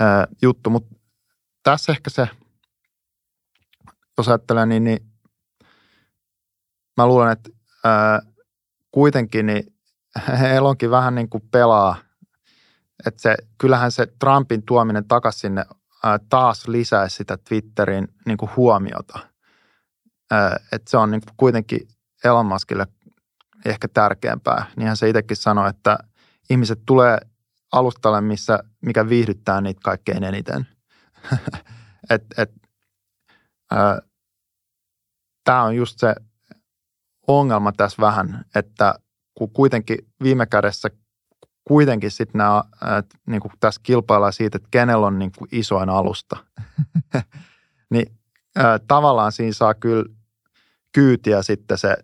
ää, 0.00 0.26
juttu. 0.42 0.70
Mutta 0.70 0.94
tässä 1.62 1.92
ehkä 1.92 2.10
se, 2.10 2.28
jos 4.18 4.28
ajattelee, 4.28 4.66
niin, 4.66 4.84
niin 4.84 5.06
mä 6.96 7.06
luulen, 7.06 7.32
että 7.32 7.50
ää, 7.84 8.20
kuitenkin 8.90 9.46
niin 9.46 9.71
Elonkin 10.56 10.90
vähän 10.90 11.14
niin 11.14 11.28
kuin 11.28 11.42
pelaa, 11.50 11.96
että 13.06 13.22
se, 13.22 13.36
kyllähän 13.58 13.92
se 13.92 14.06
Trumpin 14.18 14.62
tuominen 14.62 15.08
takaisin 15.08 15.40
sinne 15.40 15.64
taas 16.28 16.68
lisäisi 16.68 17.16
sitä 17.16 17.38
Twitterin 17.48 18.08
niin 18.26 18.38
kuin 18.38 18.50
huomiota. 18.56 19.18
Että 20.72 20.90
se 20.90 20.96
on 20.96 21.10
niin 21.10 21.20
kuin 21.20 21.34
kuitenkin 21.36 21.88
Elon 22.24 22.46
Muskille 22.46 22.86
ehkä 23.64 23.88
tärkeämpää. 23.88 24.64
Niinhän 24.76 24.96
se 24.96 25.08
itsekin 25.08 25.36
sanoi, 25.36 25.70
että 25.70 25.98
ihmiset 26.50 26.82
tulee 26.86 27.18
alustalle, 27.72 28.20
missä, 28.20 28.58
mikä 28.80 29.08
viihdyttää 29.08 29.60
niitä 29.60 29.80
kaikkein 29.84 30.24
eniten. 30.24 30.66
et, 32.10 32.24
et, 32.38 32.50
Tämä 35.44 35.62
on 35.62 35.76
just 35.76 35.98
se 35.98 36.14
ongelma 37.26 37.72
tässä 37.72 38.00
vähän, 38.00 38.44
että 38.54 38.94
kun 39.34 39.50
kuitenkin 39.50 39.98
viime 40.22 40.46
kädessä 40.46 40.88
kuitenkin 41.64 42.10
sitten 42.10 42.38
nämä, 42.38 42.62
niin 43.26 43.40
kuin 43.40 43.52
tässä 43.60 43.80
kilpaillaan 43.84 44.32
siitä, 44.32 44.56
että 44.56 44.68
kenellä 44.70 45.06
on 45.06 45.18
niin 45.18 45.32
kuin 45.38 45.48
isoin 45.52 45.88
alusta. 45.88 46.36
niin 47.92 48.06
ää, 48.56 48.78
tavallaan 48.78 49.32
siinä 49.32 49.52
saa 49.52 49.74
kyllä 49.74 50.04
kyytiä 50.92 51.42
sitten 51.42 51.78
se 51.78 51.96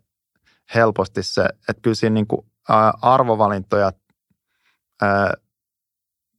helposti 0.74 1.22
se, 1.22 1.44
että 1.68 1.82
kyllä 1.82 1.94
siinä 1.94 2.14
niin 2.14 2.26
kuin, 2.26 2.46
ää, 2.68 2.92
arvovalintoja, 3.02 3.92
ää, 5.02 5.34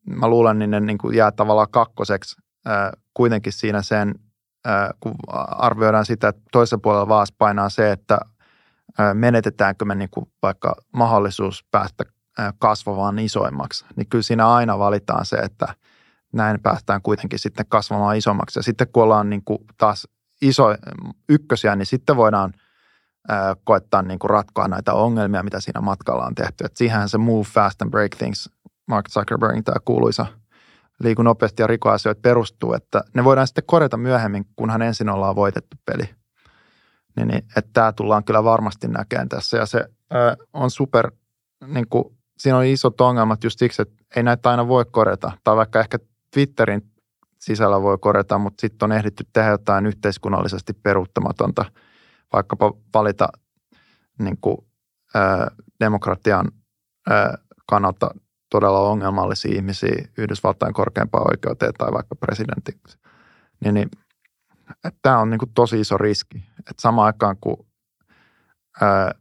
mä 0.08 0.28
luulen, 0.28 0.60
niin 0.60 0.72
ne 0.72 0.80
niin 0.80 0.98
kuin 0.98 1.16
jää 1.16 1.32
tavallaan 1.32 1.72
kakkoseksi 1.72 2.36
ää, 2.66 2.94
kuitenkin 3.14 3.54
siinä 3.54 3.82
sen, 3.82 4.16
ää, 4.66 4.92
kun 5.00 5.16
arvioidaan 5.48 6.06
sitä, 6.06 6.28
että 6.28 6.42
toisessa 6.52 6.78
puolella 6.78 7.08
vaas 7.08 7.32
painaa 7.32 7.70
se, 7.70 7.92
että 7.92 8.20
menetetäänkö 9.14 9.86
me 9.86 9.96
niin 9.96 10.10
kuin 10.10 10.32
vaikka 10.42 10.76
mahdollisuus 10.94 11.66
päästä 11.72 12.04
kasvavaan 12.60 13.20
isoimmaksi, 13.20 13.86
niin 13.96 14.10
kyllä 14.10 14.24
siinä 14.24 14.50
aina 14.50 14.80
valitaan 14.80 15.26
se, 15.26 15.36
että 15.36 15.76
näin 16.34 16.60
päästään 16.62 17.02
kuitenkin 17.02 17.40
sitten 17.40 17.66
kasvamaan 17.70 18.18
isommaksi. 18.18 18.60
Ja 18.60 18.64
sitten 18.64 18.88
kun 18.94 19.04
ollaan 19.04 19.30
niin 19.30 19.44
kuin 19.46 19.60
taas 19.78 20.08
iso 20.42 20.76
ykkösiä, 21.30 21.76
niin 21.76 21.86
sitten 21.86 22.16
voidaan 22.16 22.54
koettaa 23.64 24.02
niin 24.02 24.20
kuin 24.20 24.30
ratkoa 24.30 24.68
näitä 24.68 24.94
ongelmia, 24.94 25.44
mitä 25.44 25.60
siinä 25.60 25.82
matkalla 25.82 26.26
on 26.26 26.36
tehty. 26.36 26.64
Et 26.66 26.78
siihenhän 26.78 27.10
se 27.10 27.18
move 27.18 27.44
fast 27.44 27.82
and 27.82 27.92
break 27.92 28.12
things, 28.16 28.50
Mark 28.88 29.10
Zuckerbergin 29.10 29.64
tämä 29.64 29.80
kuuluisa 29.86 30.26
liiku 31.04 31.22
nopeasti 31.22 31.64
ja 31.64 31.68
rikoasioita 31.68 32.22
perustuu, 32.22 32.74
että 32.74 33.02
ne 33.14 33.24
voidaan 33.24 33.48
sitten 33.48 33.64
korjata 33.68 33.98
myöhemmin, 33.98 34.46
kunhan 34.56 34.82
ensin 34.82 35.10
ollaan 35.10 35.36
voitettu 35.36 35.78
peli. 35.86 36.10
Niin, 37.16 37.28
niin 37.28 37.44
että 37.58 37.70
tämä 37.74 37.92
tullaan 37.92 38.24
kyllä 38.24 38.44
varmasti 38.44 38.88
näkemään 38.88 39.30
tässä 39.30 39.58
ja 39.58 39.66
se 39.66 39.86
ää, 40.10 40.36
on 40.54 40.72
super, 40.72 41.12
niin 41.68 41.88
kuin 41.90 42.18
siinä 42.38 42.58
on 42.58 42.66
isot 42.66 43.02
ongelmat 43.02 43.44
just 43.44 43.60
siksi, 43.60 43.82
että 43.82 44.04
ei 44.16 44.24
näitä 44.24 44.50
aina 44.50 44.68
voi 44.68 44.86
korjata. 44.92 45.32
Tai 45.44 45.56
vaikka 45.56 45.80
ehkä 45.80 46.00
Twitterin 46.34 46.82
sisällä 47.40 47.82
voi 47.82 47.98
korjata, 47.98 48.38
mutta 48.38 48.62
sitten 48.62 48.86
on 48.86 48.98
ehditty 48.98 49.26
tehdä 49.34 49.50
jotain 49.50 49.86
yhteiskunnallisesti 49.86 50.74
peruuttamatonta, 50.74 51.66
vaikkapa 52.34 52.74
valita 52.94 53.28
niin 54.20 54.38
kuin, 54.42 54.58
ää, 55.16 55.52
demokratian 55.80 56.52
ää, 57.10 57.38
kannalta 57.66 58.10
todella 58.50 58.80
ongelmallisia 58.80 59.56
ihmisiä 59.56 60.08
Yhdysvaltain 60.18 60.74
korkeampaan 60.74 61.32
oikeuteen 61.32 61.74
tai 61.78 61.92
vaikka 61.92 62.16
presidentiksi. 62.16 62.98
Niin, 63.64 63.74
niin 63.74 63.90
tämä 65.02 65.20
on 65.20 65.30
niin 65.30 65.40
kuin 65.40 65.54
tosi 65.54 65.80
iso 65.80 65.98
riski. 65.98 66.38
Että 66.60 66.82
samaan 66.82 67.06
aikaan, 67.06 67.38
kun 67.42 67.66
ää, 68.82 69.12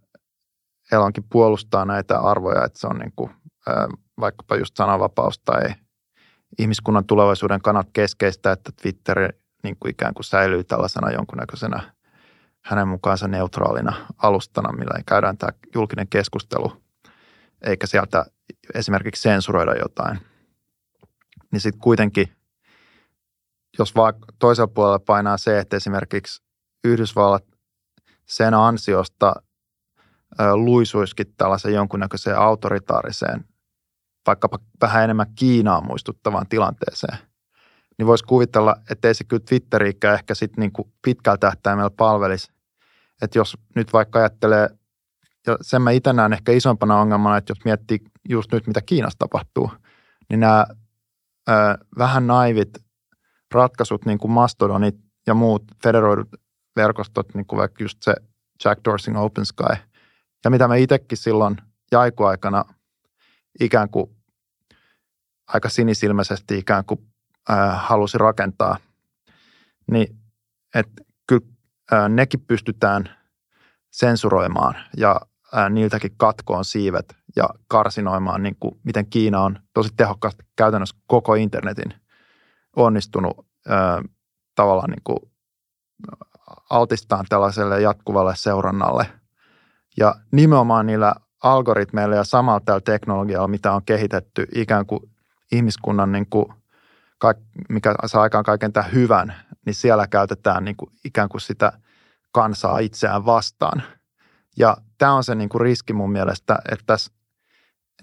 Elonkin 0.92 1.24
puolustaa 1.30 1.84
näitä 1.84 2.18
arvoja, 2.20 2.64
että 2.64 2.78
se 2.78 2.86
on 2.86 2.98
niin 2.98 3.12
kuin, 3.16 3.30
vaikkapa 4.20 4.56
just 4.56 4.76
sananvapaus 4.76 5.38
tai 5.38 5.62
ihmiskunnan 6.58 7.04
tulevaisuuden 7.04 7.62
kannat 7.62 7.88
keskeistä, 7.92 8.52
että 8.52 8.72
Twitter 8.82 9.32
niin 9.62 9.76
kuin 9.80 9.90
ikään 9.90 10.14
kuin 10.14 10.24
säilyy 10.24 10.64
tällaisena 10.64 11.10
jonkunnäköisenä 11.10 11.92
hänen 12.64 12.88
mukaansa 12.88 13.28
neutraalina 13.28 13.92
alustana, 14.18 14.72
millä 14.72 15.02
käydään 15.06 15.38
tämä 15.38 15.52
julkinen 15.74 16.08
keskustelu, 16.08 16.82
eikä 17.62 17.86
sieltä 17.86 18.26
esimerkiksi 18.74 19.22
sensuroida 19.22 19.74
jotain. 19.74 20.18
Niin 21.52 21.60
sitten 21.60 21.80
kuitenkin, 21.80 22.28
jos 23.78 23.94
vaan 23.94 24.14
toisella 24.38 24.72
puolella 24.74 24.98
painaa 24.98 25.36
se, 25.36 25.58
että 25.58 25.76
esimerkiksi 25.76 26.42
Yhdysvallat 26.84 27.44
sen 28.26 28.54
ansiosta– 28.54 29.34
luisuisikin 30.54 31.34
tällaisen 31.36 31.74
jonkunnäköiseen 31.74 32.38
autoritaariseen, 32.38 33.44
vaikkapa 34.26 34.58
vähän 34.80 35.04
enemmän 35.04 35.34
Kiinaa 35.34 35.80
muistuttavaan 35.80 36.46
tilanteeseen, 36.48 37.18
niin 37.98 38.06
voisi 38.06 38.24
kuvitella, 38.24 38.76
että 38.90 39.08
ei 39.08 39.14
se 39.14 39.24
kyllä 39.24 39.42
Twitteriikään 39.48 40.14
ehkä 40.14 40.34
sitten 40.34 40.62
niin 40.62 40.88
pitkällä 41.02 41.38
tähtäimellä 41.38 41.90
palvelisi. 41.90 42.52
Että 43.22 43.38
jos 43.38 43.58
nyt 43.74 43.92
vaikka 43.92 44.18
ajattelee, 44.18 44.68
ja 45.46 45.56
sen 45.60 45.82
mä 45.82 45.90
itse 45.90 46.12
näen 46.12 46.32
ehkä 46.32 46.52
isompana 46.52 47.00
ongelmana, 47.00 47.36
että 47.36 47.50
jos 47.50 47.64
miettii 47.64 47.98
just 48.28 48.52
nyt, 48.52 48.66
mitä 48.66 48.80
Kiinassa 48.82 49.18
tapahtuu, 49.18 49.70
niin 50.28 50.40
nämä 50.40 50.66
ö, 51.48 51.52
vähän 51.98 52.26
naivit 52.26 52.70
ratkaisut, 53.54 54.04
niin 54.04 54.18
kuin 54.18 54.30
Mastodonit 54.30 54.96
ja 55.26 55.34
muut 55.34 55.62
federoidut 55.82 56.28
verkostot, 56.76 57.34
niin 57.34 57.46
kuin 57.46 57.58
vaikka 57.58 57.84
just 57.84 57.98
se 58.02 58.14
Jack 58.64 58.80
Dorsey 58.84 59.14
Open 59.16 59.46
Sky– 59.46 59.76
ja 60.44 60.50
mitä 60.50 60.68
mä 60.68 60.76
itsekin 60.76 61.18
silloin 61.18 61.56
jaikuaikana 61.92 62.64
ikään 63.60 63.90
kuin 63.90 64.16
aika 65.46 65.68
sinisilmäisesti 65.68 66.58
ikään 66.58 66.84
kuin 66.84 67.00
äh, 67.50 67.80
halusi 67.88 68.18
rakentaa, 68.18 68.76
niin 69.90 70.16
että 70.74 71.02
kyllä 71.26 71.46
äh, 71.92 72.08
nekin 72.08 72.40
pystytään 72.40 73.16
sensuroimaan 73.90 74.74
ja 74.96 75.20
äh, 75.56 75.70
niiltäkin 75.70 76.14
katkoon 76.16 76.64
siivet 76.64 77.16
ja 77.36 77.48
karsinoimaan, 77.68 78.42
niin 78.42 78.56
kuin 78.60 78.80
miten 78.84 79.06
Kiina 79.06 79.40
on 79.40 79.58
tosi 79.74 79.88
tehokkaasti 79.96 80.44
käytännössä 80.56 80.96
koko 81.06 81.34
internetin 81.34 81.94
onnistunut 82.78 83.46
äh, 83.70 84.04
tavallaan 84.54 84.90
niin 84.90 85.02
kuin 85.04 85.18
altistaan 86.70 87.26
tällaiselle 87.28 87.80
jatkuvalle 87.80 88.32
seurannalle– 88.36 89.06
ja 89.98 90.14
nimenomaan 90.32 90.86
niillä 90.86 91.14
algoritmeilla 91.42 92.16
ja 92.16 92.24
samalla 92.24 92.60
tällä 92.60 92.80
teknologialla, 92.80 93.48
mitä 93.48 93.72
on 93.72 93.84
kehitetty 93.84 94.46
ikään 94.54 94.86
kuin 94.86 95.00
ihmiskunnan 95.52 96.12
niin 96.12 96.26
kuin 96.30 96.46
mikä 97.68 97.94
saa 98.06 98.22
aikaan 98.22 98.44
kaiken 98.44 98.72
tämän 98.72 98.92
hyvän, 98.92 99.34
niin 99.66 99.74
siellä 99.74 100.06
käytetään 100.06 100.64
niin 100.64 100.76
kuin 100.76 100.90
ikään 101.04 101.28
kuin 101.28 101.40
sitä 101.40 101.72
kansaa 102.32 102.78
itseään 102.78 103.26
vastaan. 103.26 103.82
Ja 104.56 104.76
tämä 104.98 105.14
on 105.14 105.24
se 105.24 105.34
niin 105.34 105.48
kuin 105.48 105.60
riski 105.60 105.92
mun 105.92 106.12
mielestä, 106.12 106.58
että 106.72 106.84
tässä 106.86 107.12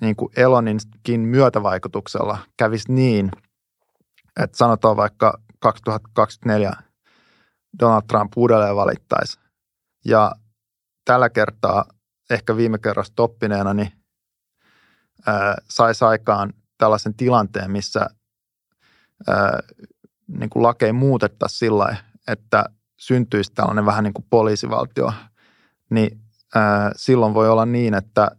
niin 0.01 0.15
kuin 0.15 0.32
Eloninkin 0.38 1.19
myötävaikutuksella 1.19 2.38
kävisi 2.57 2.91
niin, 2.93 3.32
että 4.44 4.58
sanotaan 4.58 4.98
vaikka 4.98 5.40
2024 5.60 6.74
Donald 7.80 8.04
Trump 8.08 8.34
uudelleen 8.36 8.76
valittaisi. 8.76 9.40
Ja 10.06 10.32
tällä 11.06 11.30
kertaa, 11.30 11.86
ehkä 12.30 12.58
viime 12.58 12.78
kerrasta 12.78 13.24
oppineena, 13.24 13.74
niin 13.74 13.92
saisi 15.70 16.06
aikaan 16.06 16.54
tällaisen 16.78 17.14
tilanteen, 17.14 17.72
missä 17.72 18.08
ää, 19.28 19.60
niin 20.28 20.50
kuin 20.50 20.64
lakeja 20.64 20.94
muutettaisiin 20.94 21.60
sillä 21.60 21.96
että 22.28 22.64
syntyisi 23.00 23.52
tällainen 23.54 23.86
vähän 23.86 24.04
niin 24.04 24.14
kuin 24.14 24.26
poliisivaltio, 24.30 25.14
niin 25.90 26.22
ää, 26.56 26.92
silloin 26.96 27.34
voi 27.34 27.50
olla 27.50 27.66
niin, 27.66 27.94
että 27.94 28.32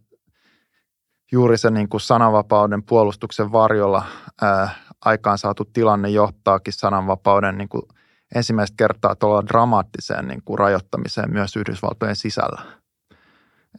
juuri 1.31 1.57
se 1.57 1.69
niin 1.69 1.89
kuin 1.89 2.01
sananvapauden 2.01 2.83
puolustuksen 2.83 3.51
varjolla 3.51 4.05
ää, 4.41 4.69
aikaan 5.05 5.37
saatu 5.37 5.65
tilanne 5.65 6.09
johtaakin 6.09 6.73
sananvapauden 6.73 7.57
niin 7.57 7.69
kuin 7.69 7.83
ensimmäistä 8.35 8.75
kertaa 8.77 9.15
tuolla 9.15 9.45
dramaattiseen 9.45 10.27
niin 10.27 10.41
kuin 10.45 10.59
rajoittamiseen 10.59 11.31
myös 11.31 11.55
Yhdysvaltojen 11.55 12.15
sisällä. 12.15 12.61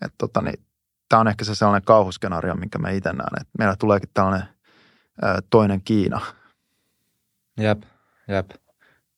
Et 0.04 0.14
tota, 0.18 0.40
niin, 0.40 0.64
tämä 1.08 1.20
on 1.20 1.28
ehkä 1.28 1.44
se 1.44 1.54
sellainen 1.54 1.84
kauhuskenaario, 1.84 2.54
minkä 2.54 2.78
mä 2.78 2.90
itse 2.90 3.12
näen, 3.12 3.40
että 3.40 3.52
meillä 3.58 3.76
tuleekin 3.76 4.10
tällainen 4.14 4.48
ää, 5.22 5.38
toinen 5.50 5.82
Kiina. 5.82 6.20
Jep, 7.60 7.82
jep. 8.28 8.50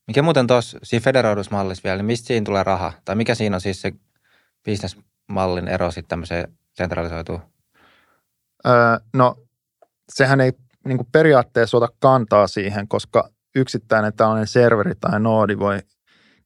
Mikä 0.06 0.22
muuten 0.22 0.46
tuossa 0.46 0.78
siinä 0.82 1.04
federoidusmallissa 1.04 1.82
vielä, 1.84 1.96
niin 1.96 2.06
mistä 2.06 2.26
siinä 2.26 2.44
tulee 2.44 2.62
raha? 2.62 2.92
Tai 3.04 3.16
mikä 3.16 3.34
siinä 3.34 3.56
on 3.56 3.60
siis 3.60 3.82
se 3.82 3.92
bisnesmallin 4.64 5.68
ero 5.68 5.90
sitten 5.90 6.08
tämmöiseen 6.08 6.58
sentralisoituun? 6.72 7.40
Öö, 8.66 8.98
no, 9.14 9.36
sehän 10.08 10.40
ei 10.40 10.52
niin 10.84 10.98
kuin 10.98 11.08
periaatteessa 11.12 11.76
ota 11.76 11.88
kantaa 12.00 12.46
siihen, 12.46 12.88
koska 12.88 13.30
yksittäinen 13.54 14.12
tällainen 14.12 14.46
serveri 14.46 14.92
tai 15.00 15.20
noodi 15.20 15.58
voi 15.58 15.78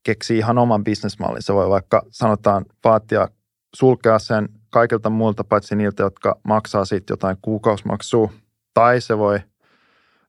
keksiä 0.03 0.37
ihan 0.37 0.59
oman 0.59 0.85
bisnesmallin. 0.85 1.43
Se 1.43 1.55
voi 1.55 1.69
vaikka 1.69 2.03
sanotaan 2.11 2.65
vaatia 2.85 3.29
sulkea 3.77 4.19
sen 4.19 4.49
kaikilta 4.71 5.11
muilta 5.11 5.45
paitsi 5.45 5.77
niiltä, 5.77 6.03
jotka 6.03 6.41
maksaa 6.43 6.85
siitä 6.85 7.13
jotain 7.13 7.37
kuukausimaksua. 7.43 8.33
Tai 8.75 9.01
se 9.01 9.19
voi 9.19 9.41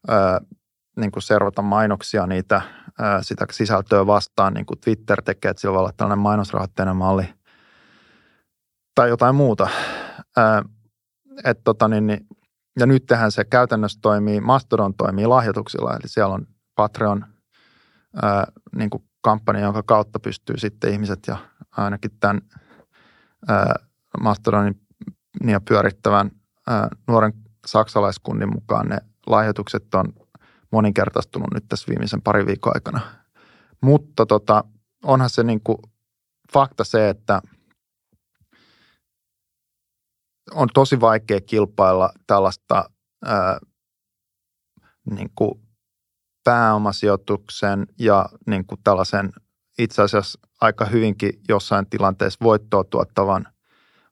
ää, 0.08 0.42
niin 0.98 1.12
kuin 1.12 1.24
servata 1.24 1.62
mainoksia 1.62 2.28
niitä, 2.28 2.62
ää, 3.00 3.24
sitä 3.24 3.46
sisältöä 3.52 4.08
vastaan, 4.08 4.54
niin 4.54 4.66
kuin 4.66 4.80
Twitter 4.80 5.22
tekee, 5.22 5.52
että 5.52 5.62
sillä 5.62 5.74
voi 5.74 5.80
olla 5.80 5.94
tällainen 5.98 6.24
mainosrahoitteinen 6.24 6.96
malli. 6.96 7.30
Tai 8.96 9.10
jotain 9.10 9.36
muuta. 9.36 9.68
Ää, 10.38 10.64
et 11.44 11.60
tota, 11.64 11.88
niin, 11.88 12.08
niin, 12.08 12.28
ja 12.80 12.86
nyt 12.86 13.06
tehän 13.06 13.32
se 13.32 13.44
käytännössä 13.44 14.00
toimii, 14.02 14.42
Mastodon 14.42 14.94
toimii 14.94 15.26
lahjoituksilla, 15.26 15.94
eli 15.94 16.08
siellä 16.08 16.34
on 16.34 16.48
Patreon 16.76 17.26
ää, 18.24 18.48
niin 18.76 18.90
kuin 18.90 19.04
kampanja, 19.22 19.64
jonka 19.64 19.84
kautta 19.84 20.20
pystyy 20.20 20.58
sitten 20.58 20.92
ihmiset 20.94 21.20
ja 21.28 21.38
ainakin 21.72 22.12
tämän 22.20 22.42
ää, 23.48 23.74
Mastodonin 24.22 24.82
ja 25.48 25.62
pyörittävän 25.62 26.32
ää, 26.68 26.88
nuoren 27.08 27.34
saksalaiskunnin 27.66 28.54
mukaan 28.54 28.90
ne 28.90 28.98
lahjoitukset 29.28 29.96
on 29.96 30.14
moninkertaistunut 30.72 31.54
nyt 31.54 31.66
tässä 31.70 31.86
viimeisen 31.90 32.22
pari 32.22 32.46
viikon 32.46 32.72
aikana. 32.76 33.00
Mutta 33.82 34.26
tota, 34.26 34.64
onhan 35.04 35.30
se 35.30 35.44
niin 35.44 35.62
kuin 35.64 35.78
fakta 36.54 36.84
se, 36.84 37.10
että 37.10 37.42
on 40.52 40.68
tosi 40.74 41.00
vaikea 41.00 41.42
kilpailla 41.42 42.10
tällaista 42.28 42.90
ää, 43.26 43.60
niin 45.12 45.30
kuin 45.36 45.62
pääomasijoituksen 46.44 47.88
ja 48.00 48.30
niin 48.48 48.66
kuin 48.66 48.82
tällaisen 48.84 49.32
itse 49.80 50.02
asiassa 50.02 50.40
aika 50.62 50.86
hyvinkin 50.86 51.34
jossain 51.48 51.90
tilanteessa 51.90 52.44
voittoa 52.44 52.84
tuottavan 52.84 53.48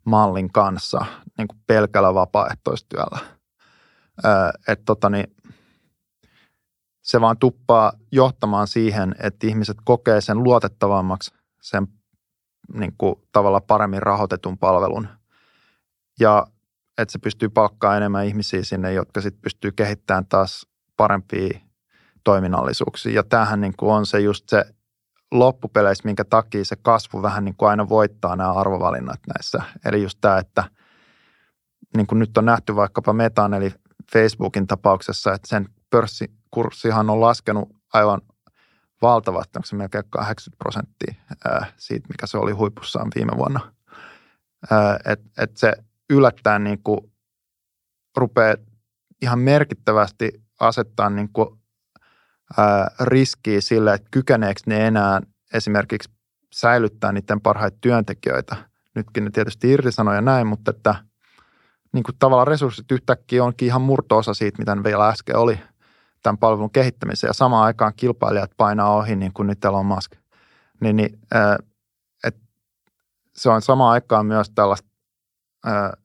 mallin 0.06 0.52
kanssa 0.52 1.06
niin 1.38 1.48
kuin 1.48 1.60
pelkällä 1.68 2.14
vapaaehtoistyöllä. 2.14 3.20
että 4.68 4.86
tota 4.86 5.10
niin, 5.10 5.36
se 7.02 7.22
vaan 7.22 7.38
tuppaa 7.38 7.94
johtamaan 8.12 8.68
siihen, 8.68 9.16
että 9.20 9.48
ihmiset 9.48 9.78
kokee 9.84 10.22
sen 10.22 10.44
luotettavammaksi, 10.44 11.32
sen 11.62 11.88
niin 12.74 12.94
kuin, 12.98 13.16
tavalla 13.32 13.62
paremmin 13.62 14.02
rahoitetun 14.02 14.58
palvelun. 14.58 15.08
Ja 16.20 16.48
että 16.98 17.12
se 17.12 17.20
pystyy 17.20 17.50
palkkaamaan 17.50 17.98
enemmän 17.98 18.26
ihmisiä 18.26 18.64
sinne, 18.64 18.94
jotka 18.94 19.22
sitten 19.22 19.42
pystyy 19.42 19.72
kehittämään 19.72 20.26
taas 20.26 20.68
parempia 20.98 21.60
toiminnallisuuksia. 22.24 23.14
Ja 23.14 23.24
tämähän 23.24 23.62
niin 23.62 23.74
kuin 23.78 23.94
on 23.94 24.06
se 24.06 24.20
just 24.20 24.50
se 24.50 24.66
loppupeleissä, 25.32 26.06
minkä 26.06 26.24
takia 26.26 26.66
se 26.66 26.76
kasvu 26.82 27.22
vähän 27.22 27.46
niin 27.46 27.56
kuin 27.58 27.70
aina 27.70 27.90
voittaa 27.90 28.36
nämä 28.36 28.54
arvovalinnat 28.54 29.20
näissä. 29.28 29.62
Eli 29.86 30.04
just 30.04 30.18
tämä, 30.22 30.38
että 30.38 30.64
niin 31.98 32.08
kuin 32.08 32.20
nyt 32.20 32.38
on 32.38 32.46
nähty 32.46 32.76
vaikkapa 32.76 33.14
Metan 33.14 33.54
eli 33.54 33.74
Facebookin 34.14 34.68
tapauksessa, 34.68 35.34
että 35.34 35.48
sen 35.48 35.70
pörssikurssihan 35.90 37.10
on 37.10 37.22
laskenut 37.22 37.70
aivan 37.94 38.22
valtavasti, 39.02 39.58
onko 39.58 39.66
se 39.66 39.76
melkein 39.76 40.04
80 40.10 40.64
prosenttia 40.64 41.14
siitä, 41.78 42.08
mikä 42.10 42.28
se 42.28 42.38
oli 42.38 42.52
huipussaan 42.52 43.12
viime 43.16 43.32
vuonna. 43.38 43.74
Että 45.06 45.30
et 45.38 45.58
se 45.58 45.74
yllättäen 46.10 46.64
niin 46.64 46.84
kuin 46.84 47.00
rupeaa 48.18 48.56
ihan 49.22 49.40
merkittävästi 49.40 50.32
asettaa 50.60 51.10
niin 51.10 51.30
kuin 51.34 51.60
riskiä 53.00 53.62
sille, 53.62 53.94
että 53.94 54.08
kykeneekö 54.12 54.62
ne 54.66 54.88
enää 54.88 55.22
esimerkiksi 55.54 56.10
säilyttää 56.54 57.12
niiden 57.12 57.42
parhaita 57.42 57.78
työntekijöitä. 57.82 58.56
Nytkin 58.96 59.26
ne 59.26 59.30
tietysti 59.32 59.72
irtisanoja 59.72 60.22
näin, 60.22 60.48
mutta 60.48 60.72
että 60.72 60.96
niin 61.94 62.04
kuin 62.04 62.16
tavallaan 62.20 62.48
resurssit 62.48 62.92
yhtäkkiä 62.92 63.44
onkin 63.44 63.66
ihan 63.66 63.82
murto-osa 63.82 64.34
siitä, 64.34 64.58
mitä 64.58 64.76
ne 64.76 64.84
vielä 64.84 65.08
äsken 65.08 65.38
oli 65.38 65.60
tämän 66.24 66.38
palvelun 66.38 66.72
kehittämiseen. 66.72 67.30
Ja 67.30 67.34
samaan 67.34 67.66
aikaan 67.66 67.94
kilpailijat 67.96 68.52
painaa 68.58 68.96
ohi, 68.96 69.16
niin 69.16 69.34
kuin 69.34 69.48
nyt 69.48 69.66
Elon 69.66 69.86
Musk. 69.86 70.12
Niin, 70.82 70.96
niin 70.96 71.20
et 72.24 72.36
se 73.36 73.50
on 73.50 73.62
samaan 73.62 73.92
aikaan 73.92 74.26
myös 74.26 74.52
tällaista, 74.56 74.88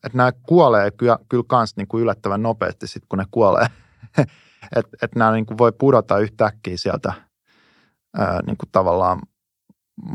että 0.04 0.18
nämä 0.18 0.32
kuolee 0.32 0.90
kyllä, 0.90 1.18
kyllä 1.28 1.44
kans 1.46 1.76
niin 1.76 1.88
kuin 1.88 2.02
yllättävän 2.02 2.42
nopeasti 2.42 2.86
sitten, 2.86 3.08
kun 3.08 3.18
ne 3.18 3.24
kuolee. 3.30 3.66
että 4.76 4.96
et 5.02 5.14
nämä 5.14 5.32
niin 5.32 5.46
kuin 5.46 5.58
voi 5.58 5.72
pudota 5.72 6.18
yhtäkkiä 6.18 6.76
sieltä 6.76 7.12
ää, 8.16 8.40
niin 8.46 8.56
kuin 8.56 8.68
tavallaan 8.72 9.20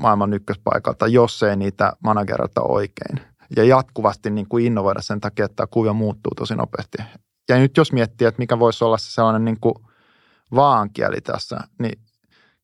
maailman 0.01 0.33
ykköspaikalta, 0.33 1.07
jos 1.07 1.43
ei 1.43 1.55
niitä 1.55 1.93
managerata 2.03 2.61
oikein. 2.61 3.33
Ja 3.55 3.63
jatkuvasti 3.63 4.29
niin 4.29 4.47
kuin 4.49 4.65
innovoida 4.65 5.01
sen 5.01 5.19
takia, 5.19 5.45
että 5.45 5.55
tämä 5.55 5.67
kuvio 5.67 5.93
muuttuu 5.93 6.31
tosi 6.35 6.55
nopeasti. 6.55 6.97
Ja 7.49 7.57
nyt 7.57 7.77
jos 7.77 7.91
miettii, 7.91 8.27
että 8.27 8.39
mikä 8.39 8.59
voisi 8.59 8.83
olla 8.83 8.97
se 8.97 9.11
sellainen 9.11 9.45
niin 9.45 9.59
kuin 9.61 9.75
vaankieli 10.55 11.21
tässä, 11.21 11.59
niin 11.79 12.01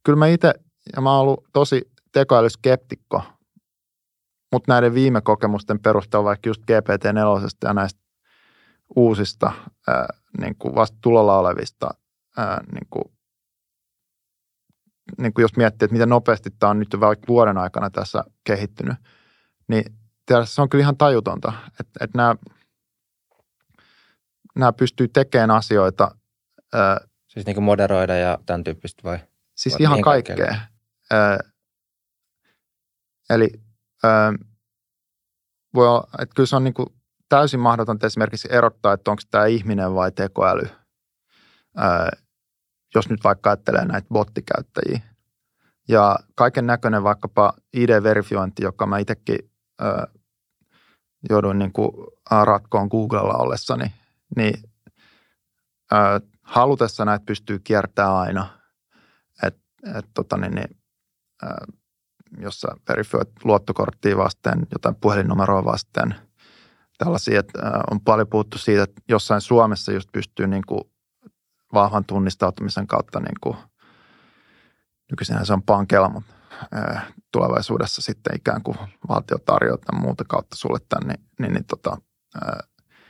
kyllä 0.04 0.20
mä 0.20 0.28
itse, 0.28 0.54
ja 0.96 1.02
mä 1.02 1.12
oon 1.12 1.22
ollut 1.22 1.44
tosi 1.54 1.92
tekoälyskeptikko, 2.12 3.24
mutta 4.52 4.72
näiden 4.74 4.93
viime 4.93 5.22
kokemusten 5.22 5.80
perusteella 5.80 6.24
vaikka 6.24 6.50
just 6.50 6.62
GPT-4 6.62 7.50
ja 7.64 7.74
näistä 7.74 8.00
uusista 8.95 9.52
ää, 9.88 10.08
niin 10.41 10.56
kuin 10.56 10.76
vasta 10.76 10.97
tulolla 11.02 11.39
olevista, 11.39 11.89
ää, 12.38 12.64
niin 12.74 12.88
kuin, 12.89 13.04
niin 15.18 15.34
kuin 15.34 15.43
jos 15.43 15.58
miettii, 15.58 15.86
että 15.86 15.93
miten 15.93 16.10
nopeasti 16.10 16.50
tämä 16.60 16.70
on 16.70 16.80
nyt 16.80 16.95
vaikka 17.00 17.28
vuoden 17.28 17.58
aikana 17.58 17.89
tässä 17.89 18.24
kehittynyt, 18.43 18.97
niin 19.68 19.84
se 20.45 20.62
on 20.62 20.70
kyllä 20.70 20.82
ihan 20.82 20.97
tajutonta, 20.97 21.54
että, 21.80 22.04
että 22.06 22.18
nämä, 22.18 22.36
nämä 24.56 24.74
pystyy 24.74 25.08
tekemään 25.08 25.52
asioita. 25.52 26.12
Ää, 26.74 27.00
siis 27.28 27.45
niin 27.45 27.56
kuin 27.56 27.64
moderoida 27.64 28.16
ja 28.16 28.38
tämän 28.45 28.64
tyyppistä 28.64 29.04
vai? 29.04 29.20
Siis 29.56 29.74
vai 29.74 29.82
ihan 29.82 30.02
kaikkea. 30.02 30.56
Ää, 31.12 31.39
eli 33.30 33.50
ää, 34.04 34.34
voi 35.74 35.88
olla, 35.88 36.08
että 36.20 36.36
kyllä 36.36 36.47
se 36.47 36.56
on 36.56 36.64
niin 36.64 36.74
kuin 36.74 36.88
täysin 37.30 37.60
mahdotonta 37.60 38.08
esimerkiksi 38.08 38.47
erottaa, 38.52 38.93
että 38.93 39.12
onko 39.12 39.24
tämä 39.32 39.45
ihminen 39.45 39.93
vai 39.93 40.12
tekoäly, 40.12 40.70
ää, 41.78 42.12
jos 42.95 43.10
nyt 43.10 43.24
vaikka 43.24 43.50
ajattelee 43.50 43.86
näitä 43.86 44.08
bottikäyttäjiä. 44.10 45.00
Ja 45.88 46.20
kaiken 46.36 46.68
näköinen 46.68 47.04
vaikkapa 47.04 47.54
ID-verifiointi, 47.74 48.64
joka 48.64 48.86
mä 48.86 48.97
itsekin 48.97 49.52
ää, 49.80 50.08
jouduin 51.30 51.60
niin 51.60 51.74
kuin 51.74 51.91
ratkoon 52.32 52.88
Googlella 52.88 53.34
ollessani, 53.34 53.93
niin 54.36 54.64
ää, 55.91 56.22
halutessa 56.41 57.06
näitä 57.06 57.26
pystyy 57.26 57.60
kiertämään 57.60 58.16
aina. 58.16 58.60
Että 59.43 59.62
et, 59.95 60.06
tota, 60.14 60.38
niin, 60.38 60.56
niin, 60.56 60.78
jos 62.38 62.62
sä 62.62 62.68
verifioit 62.90 63.30
luottokorttia 63.44 64.18
vasten, 64.18 64.68
jotain 64.72 64.96
puhelinnumeroa 64.96 65.66
vasten, 65.66 66.16
tällaisia, 66.98 67.40
että 67.40 67.60
on 67.92 68.02
paljon 68.02 68.28
puhuttu 68.28 68.58
siitä, 68.58 68.84
että 68.84 69.02
jossain 69.10 69.42
Suomessa 69.42 69.92
just 69.92 70.10
pystyy 70.14 70.48
niin 70.48 70.64
kuin 70.68 70.82
vahvan 71.74 72.06
tunnistautumisen 72.06 72.88
kautta, 72.88 73.20
niin 73.20 73.38
kuin, 73.42 73.58
nykyisinhän 75.12 75.46
se 75.46 75.54
on 75.54 75.64
pankeilla, 75.64 76.10
mutta 76.10 76.34
tulevaisuudessa 77.32 78.02
sitten 78.02 78.36
ikään 78.36 78.64
kuin 78.64 78.78
valtio 79.10 79.38
tarjoaa 79.38 80.00
muuta 80.00 80.24
kautta 80.28 80.56
sulle 80.56 80.80
tänne, 80.90 81.14
niin, 81.14 81.26
niin, 81.40 81.54
niin 81.54 81.66
tota, 81.66 81.98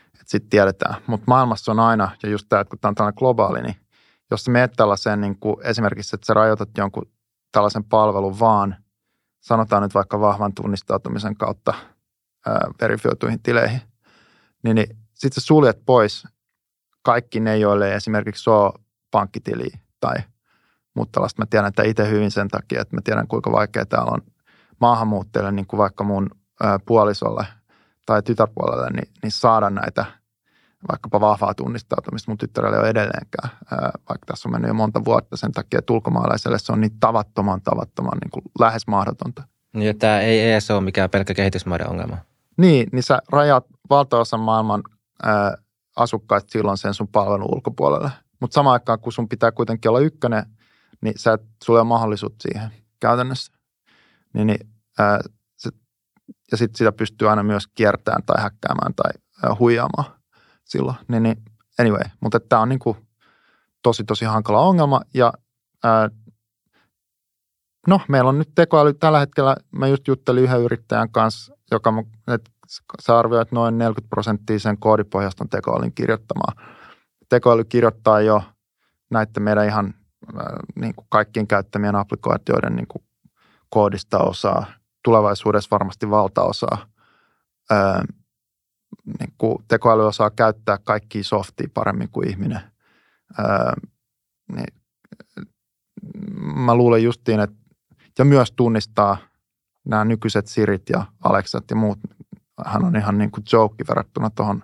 että 0.06 0.26
sitten 0.26 0.50
tiedetään. 0.50 0.96
Mutta 1.08 1.26
maailmassa 1.28 1.72
on 1.72 1.80
aina, 1.80 2.12
ja 2.24 2.30
just 2.30 2.46
tämä, 2.50 2.60
että 2.60 2.70
kun 2.70 2.80
tämä 2.80 2.90
on 2.90 2.96
tällainen 2.96 3.18
globaali, 3.20 3.62
niin 3.62 3.76
jos 4.32 4.44
sä 4.44 4.52
meet 4.52 4.72
tällaiseen 4.76 5.22
niin 5.22 5.40
kuin 5.40 5.56
esimerkiksi, 5.64 6.16
että 6.16 6.26
sä 6.26 6.34
rajoitat 6.34 6.70
jonkun 6.78 7.12
tällaisen 7.52 7.84
palvelun 7.84 8.40
vaan, 8.40 8.76
sanotaan 9.40 9.84
nyt 9.84 9.94
vaikka 9.94 10.20
vahvan 10.20 10.54
tunnistautumisen 10.54 11.36
kautta 11.36 11.74
ää, 12.48 12.72
verifioituihin 12.82 13.40
tileihin, 13.44 13.82
niin, 14.64 14.76
niin 14.76 14.98
sitten 15.14 15.44
suljet 15.44 15.86
pois 15.86 16.28
kaikki 17.02 17.40
ne, 17.40 17.58
joille 17.58 17.90
ei 17.90 17.96
esimerkiksi 17.96 18.50
ole 18.50 18.74
pankkitiliä 19.12 19.80
tai 20.00 20.16
muuta 20.96 21.12
tällaista. 21.12 21.42
Mä 21.42 21.46
tiedän, 21.46 21.70
että 21.70 21.84
itse 21.84 22.10
hyvin 22.10 22.32
sen 22.32 22.48
takia, 22.48 22.82
että 22.82 22.96
mä 22.96 23.02
tiedän, 23.04 23.28
kuinka 23.28 23.52
vaikea 23.52 23.86
täällä 23.86 24.12
on 24.12 24.22
maahanmuuttajille, 24.82 25.52
niin 25.52 25.68
kuin 25.68 25.78
vaikka 25.78 26.04
mun 26.04 26.30
ää, 26.64 26.80
puolisolle 26.86 27.46
tai 28.06 28.24
tytärpuolelle, 28.24 28.90
niin, 28.90 29.12
niin 29.24 29.32
saada 29.32 29.70
näitä– 29.70 30.06
vaikkapa 30.92 31.22
vahvaa 31.22 31.54
tunnistautumista 31.54 32.32
mun 32.32 32.38
tyttärelle 32.38 32.78
ei 32.78 32.82
ole 32.82 32.90
edelleenkään, 32.90 33.50
vaikka 34.10 34.26
tässä 34.26 34.50
on 34.50 34.52
mennyt 34.52 34.68
jo 34.68 34.74
monta 34.74 35.06
vuotta 35.06 35.38
sen 35.38 35.52
takia, 35.52 35.80
että 35.80 35.94
ulkomaalaiselle 35.94 36.60
se 36.60 36.72
on 36.72 36.82
niin 36.82 37.00
tavattoman, 37.00 37.62
tavattoman 37.62 38.18
niin 38.22 38.32
kuin 38.32 38.44
lähes 38.60 38.88
mahdotonta. 38.88 39.44
Niin, 39.74 40.00
tämä 40.00 40.20
ei 40.20 40.52
edes 40.52 40.72
ole 40.72 40.82
mikään 40.82 41.10
pelkkä 41.10 41.34
kehitysmaiden 41.34 41.90
ongelma. 41.90 42.18
Niin, 42.58 42.88
niin 42.92 43.04
sä 43.04 43.20
rajat 43.32 43.66
valtaosan 43.90 44.40
maailman 44.40 44.84
ää, 45.24 45.58
asukkaista 45.96 46.52
silloin 46.52 46.78
sen 46.78 46.94
sun 46.94 47.08
palvelun 47.08 47.56
ulkopuolelle. 47.56 48.12
Mutta 48.40 48.54
samaan 48.54 48.74
aikaan, 48.74 49.00
kun 49.00 49.14
sun 49.14 49.30
pitää 49.30 49.52
kuitenkin 49.52 49.90
olla 49.90 50.00
ykkönen, 50.00 50.46
niin 51.02 51.14
sä 51.18 51.34
et, 51.34 51.42
sulla 51.64 51.82
on 51.82 51.88
mahdollisuutta 51.88 52.42
siihen 52.42 52.72
käytännössä. 53.00 53.54
Niin, 54.34 54.48
niin, 54.48 54.70
ää, 55.00 55.20
se, 55.58 55.70
ja 56.52 56.58
sitten 56.58 56.78
sitä 56.78 56.92
pystyy 56.92 57.30
aina 57.30 57.44
myös 57.44 57.68
kiertämään 57.68 58.24
tai 58.26 58.42
häkkäämään 58.42 58.94
tai 58.96 59.12
ää, 59.44 59.56
huijaamaan 59.60 60.19
silloin. 60.70 60.98
Niin, 61.08 61.24
niin 61.24 61.44
anyway, 61.80 62.04
mutta 62.20 62.40
tämä 62.40 62.62
on 62.62 62.70
niin 62.70 62.80
kuin 62.80 62.98
tosi, 63.82 64.04
tosi 64.04 64.26
hankala 64.26 64.60
ongelma 64.60 65.02
ja 65.14 65.34
ää, 65.84 66.10
no 67.88 68.02
meillä 68.08 68.30
on 68.30 68.38
nyt 68.38 68.52
tekoäly 68.56 68.94
tällä 68.94 69.20
hetkellä, 69.20 69.56
mä 69.72 69.88
just 69.88 70.08
juttelin 70.08 70.44
yhden 70.44 70.62
yrittäjän 70.62 71.12
kanssa, 71.12 71.54
joka 71.72 71.94
että 72.28 72.52
se 73.02 73.12
arvioi, 73.14 73.42
että 73.42 73.56
noin 73.56 73.78
40 73.78 74.10
prosenttia 74.10 74.60
sen 74.60 74.78
koodipohjasta 74.78 75.46
tekoälyn 75.50 75.94
kirjoittamaa. 75.94 76.54
Tekoäly 77.30 77.64
kirjoittaa 77.64 78.22
jo 78.22 78.44
näiden 79.12 79.44
meidän 79.44 79.66
ihan 79.66 79.94
niin 80.76 80.96
kuin 80.96 81.08
kaikkien 81.10 81.48
käyttämien 81.48 81.96
applikaatioiden 81.96 82.76
niin 82.76 82.88
kuin 82.88 83.04
koodista 83.70 84.20
osaa, 84.20 84.66
tulevaisuudessa 85.04 85.68
varmasti 85.72 86.10
valtaosaa 86.10 86.88
niin 89.20 89.34
kuin 89.38 89.58
tekoäly 89.68 90.08
osaa 90.08 90.30
käyttää 90.30 90.78
kaikkia 90.84 91.24
softia 91.24 91.70
paremmin 91.74 92.10
kuin 92.10 92.30
ihminen. 92.30 92.62
Öö, 93.40 93.72
niin, 94.56 94.74
mä 96.56 96.76
luulen 96.76 97.04
justiin, 97.04 97.40
että 97.40 97.56
ja 98.20 98.26
myös 98.26 98.52
tunnistaa 98.52 99.18
nämä 99.86 100.06
nykyiset 100.06 100.48
Sirit 100.48 100.90
ja 100.90 101.06
Alexat 101.24 101.64
ja 101.70 101.76
muut. 101.76 102.00
Hän 102.66 102.86
on 102.86 102.96
ihan 102.96 103.18
niin 103.18 103.32
kuin 103.32 103.44
joke 103.54 103.84
verrattuna 103.90 104.30
tuohon 104.30 104.64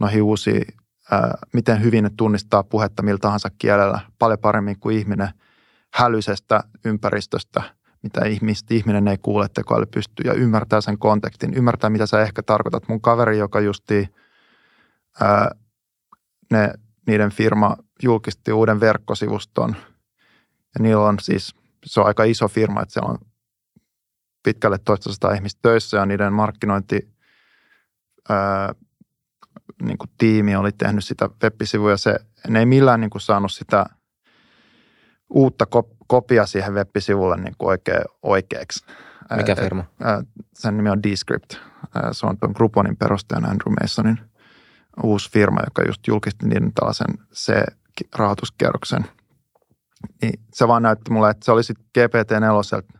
noihin 0.00 0.22
uusiin, 0.22 0.64
ää, 1.10 1.38
miten 1.52 1.82
hyvin 1.82 2.04
ne 2.04 2.10
tunnistaa 2.16 2.62
puhetta 2.62 3.02
millä 3.02 3.18
tahansa 3.18 3.48
kielellä 3.58 4.00
paljon 4.18 4.38
paremmin 4.38 4.80
kuin 4.80 4.98
ihminen 4.98 5.28
hälyisestä 5.94 6.64
ympäristöstä– 6.84 7.62
mitä 8.02 8.24
ihmistä, 8.24 8.74
ihminen 8.74 9.08
ei 9.08 9.18
kuule, 9.18 9.48
tekoäly 9.54 9.86
pystyy 9.86 10.30
ja 10.30 10.32
ymmärtää 10.32 10.80
sen 10.80 10.98
kontekstin, 10.98 11.54
ymmärtää 11.54 11.90
mitä 11.90 12.06
sä 12.06 12.22
ehkä 12.22 12.42
tarkoitat. 12.42 12.88
Mun 12.88 13.00
kaveri, 13.00 13.38
joka 13.38 13.60
justi 13.60 14.14
ää, 15.20 15.50
ne, 16.50 16.72
niiden 17.06 17.30
firma 17.30 17.76
julkisti 18.02 18.52
uuden 18.52 18.80
verkkosivuston 18.80 19.76
ja 20.78 20.82
niillä 20.82 21.02
on 21.02 21.16
siis, 21.20 21.54
se 21.84 22.00
on 22.00 22.06
aika 22.06 22.24
iso 22.24 22.48
firma, 22.48 22.82
että 22.82 22.92
siellä 22.92 23.10
on 23.10 23.18
pitkälle 24.42 24.78
toista 24.78 25.12
sataa 25.12 25.32
ihmistä 25.32 25.58
töissä 25.62 25.96
ja 25.96 26.06
niiden 26.06 26.32
markkinointi 26.32 27.14
ää, 28.28 28.74
niin 29.82 29.98
kuin 29.98 30.10
tiimi 30.18 30.56
oli 30.56 30.72
tehnyt 30.72 31.04
sitä 31.04 31.28
web-sivuja. 31.42 31.96
Se, 31.96 32.18
ne 32.48 32.58
ei 32.58 32.66
millään 32.66 33.00
niin 33.00 33.10
kuin 33.10 33.22
saanut 33.22 33.52
sitä 33.52 33.86
uutta 35.30 35.66
kopia 36.08 36.46
siihen 36.46 36.74
web-sivulle 36.74 37.36
niin 37.36 37.54
kuin 37.58 37.68
oikein, 37.68 38.02
oikeaksi. 38.22 38.86
Mikä 39.36 39.56
firma? 39.56 39.84
Sen 40.54 40.76
nimi 40.76 40.90
on 40.90 41.02
Descript. 41.02 41.54
Se 42.12 42.26
on 42.26 42.38
tuon 42.38 42.52
Grouponin 42.56 42.96
perustajan 42.96 43.44
Andrew 43.44 43.74
Masonin 43.80 44.20
uusi 45.02 45.30
firma, 45.30 45.60
joka 45.64 45.82
just 45.86 46.06
julkisti 46.06 46.46
niiden 46.46 46.72
tällaisen 46.74 47.26
C-rahoituskierroksen. 47.34 49.04
Niin 50.22 50.40
se 50.54 50.68
vaan 50.68 50.82
näytti 50.82 51.10
mulle, 51.10 51.30
että 51.30 51.44
se 51.44 51.52
olisi 51.52 51.74
GPT-4 51.98 52.98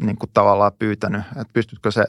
niin 0.00 0.18
kuin 0.18 0.30
tavallaan 0.32 0.72
pyytänyt, 0.78 1.22
että 1.26 1.52
pystytkö 1.52 1.90
se 1.90 2.04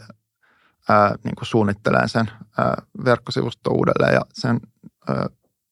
ää, 0.90 1.16
niin 1.24 1.36
kuin 1.36 1.46
suunnittelemaan 1.46 2.10
sen 2.10 2.32
ää, 2.58 2.82
verkkosivusto 3.06 3.72
uudelleen 3.72 4.14
ja 4.14 4.22
sen, 4.34 4.60
ää, 5.10 5.28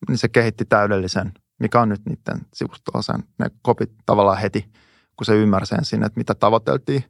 niin 0.08 0.18
se 0.18 0.28
kehitti 0.30 0.66
täydellisen 0.66 1.32
mikä 1.64 1.82
on 1.82 1.90
nyt 1.90 2.06
niiden 2.06 2.42
sivustolla 2.54 3.02
sen, 3.02 3.24
ne 3.40 3.46
kopit 3.62 3.92
tavallaan 4.06 4.38
heti, 4.38 4.72
kun 5.16 5.26
se 5.26 5.36
ymmärsi 5.36 5.70
sen 5.70 5.86
sinne, 5.86 6.06
että 6.06 6.20
mitä 6.20 6.36
tavoiteltiin. 6.36 7.04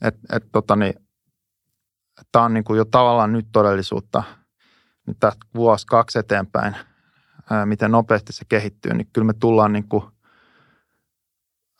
Että 0.00 0.36
et, 0.36 0.44
tota 0.52 0.76
niin, 0.76 0.94
tämä 2.32 2.44
on 2.44 2.54
niin 2.54 2.64
kuin 2.64 2.78
jo 2.78 2.84
tavallaan 2.84 3.32
nyt 3.32 3.46
todellisuutta, 3.52 4.22
nyt 5.06 5.16
tästä 5.20 5.46
vuosi 5.54 5.86
kaksi 5.86 6.18
eteenpäin, 6.18 6.76
ää, 7.50 7.66
miten 7.66 7.90
nopeasti 7.90 8.32
se 8.32 8.44
kehittyy, 8.48 8.94
niin 8.94 9.08
kyllä 9.12 9.26
me 9.26 9.32
tullaan 9.32 9.72
niin 9.72 9.88
kuin, 9.88 10.04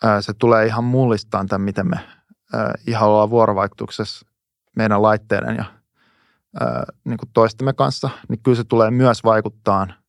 ää, 0.02 0.22
se 0.22 0.32
tulee 0.34 0.66
ihan 0.66 0.84
mullistaan 0.84 1.46
tämän, 1.46 1.64
miten 1.64 1.88
me 1.88 1.96
ää, 2.52 2.74
ihan 2.86 3.08
ollaan 3.08 3.30
vuorovaikutuksessa 3.30 4.26
meidän 4.76 5.02
laitteiden 5.02 5.56
ja 5.56 5.64
ää, 6.60 6.84
niin 7.04 7.18
kuin 7.18 7.30
toistemme 7.32 7.72
kanssa, 7.72 8.10
niin 8.28 8.42
kyllä 8.42 8.56
se 8.56 8.64
tulee 8.64 8.90
myös 8.90 9.24
vaikuttaa– 9.24 9.86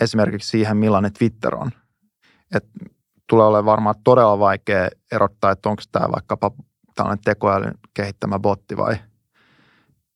esimerkiksi 0.00 0.48
siihen, 0.48 0.76
millainen 0.76 1.12
Twitter 1.12 1.54
on. 1.54 1.70
Et 2.54 2.64
tulee 3.28 3.46
olemaan 3.46 3.64
varmaan 3.64 3.94
todella 4.04 4.38
vaikea 4.38 4.88
erottaa, 5.12 5.50
että 5.50 5.68
onko 5.68 5.82
tämä 5.92 6.12
vaikkapa 6.12 6.50
tällainen 6.94 7.24
tekoälyn 7.24 7.74
kehittämä 7.94 8.38
botti 8.38 8.76
vai. 8.76 8.96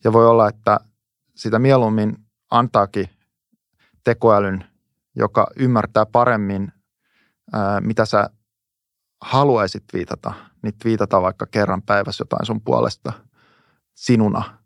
Ja 0.04 0.12
voi 0.12 0.26
olla, 0.26 0.48
että 0.48 0.80
sitä 1.34 1.58
mieluummin 1.58 2.16
antaakin 2.50 3.08
tekoälyn, 4.04 4.64
joka 5.16 5.46
ymmärtää 5.56 6.06
paremmin, 6.06 6.72
mitä 7.80 8.04
sä 8.04 8.30
haluaisit 9.20 9.84
viitata, 9.92 10.32
niin 10.62 10.74
viitata 10.84 11.22
vaikka 11.22 11.46
kerran 11.46 11.82
päivässä 11.82 12.22
jotain 12.22 12.46
sun 12.46 12.60
puolesta 12.60 13.12
sinuna, 13.94 14.58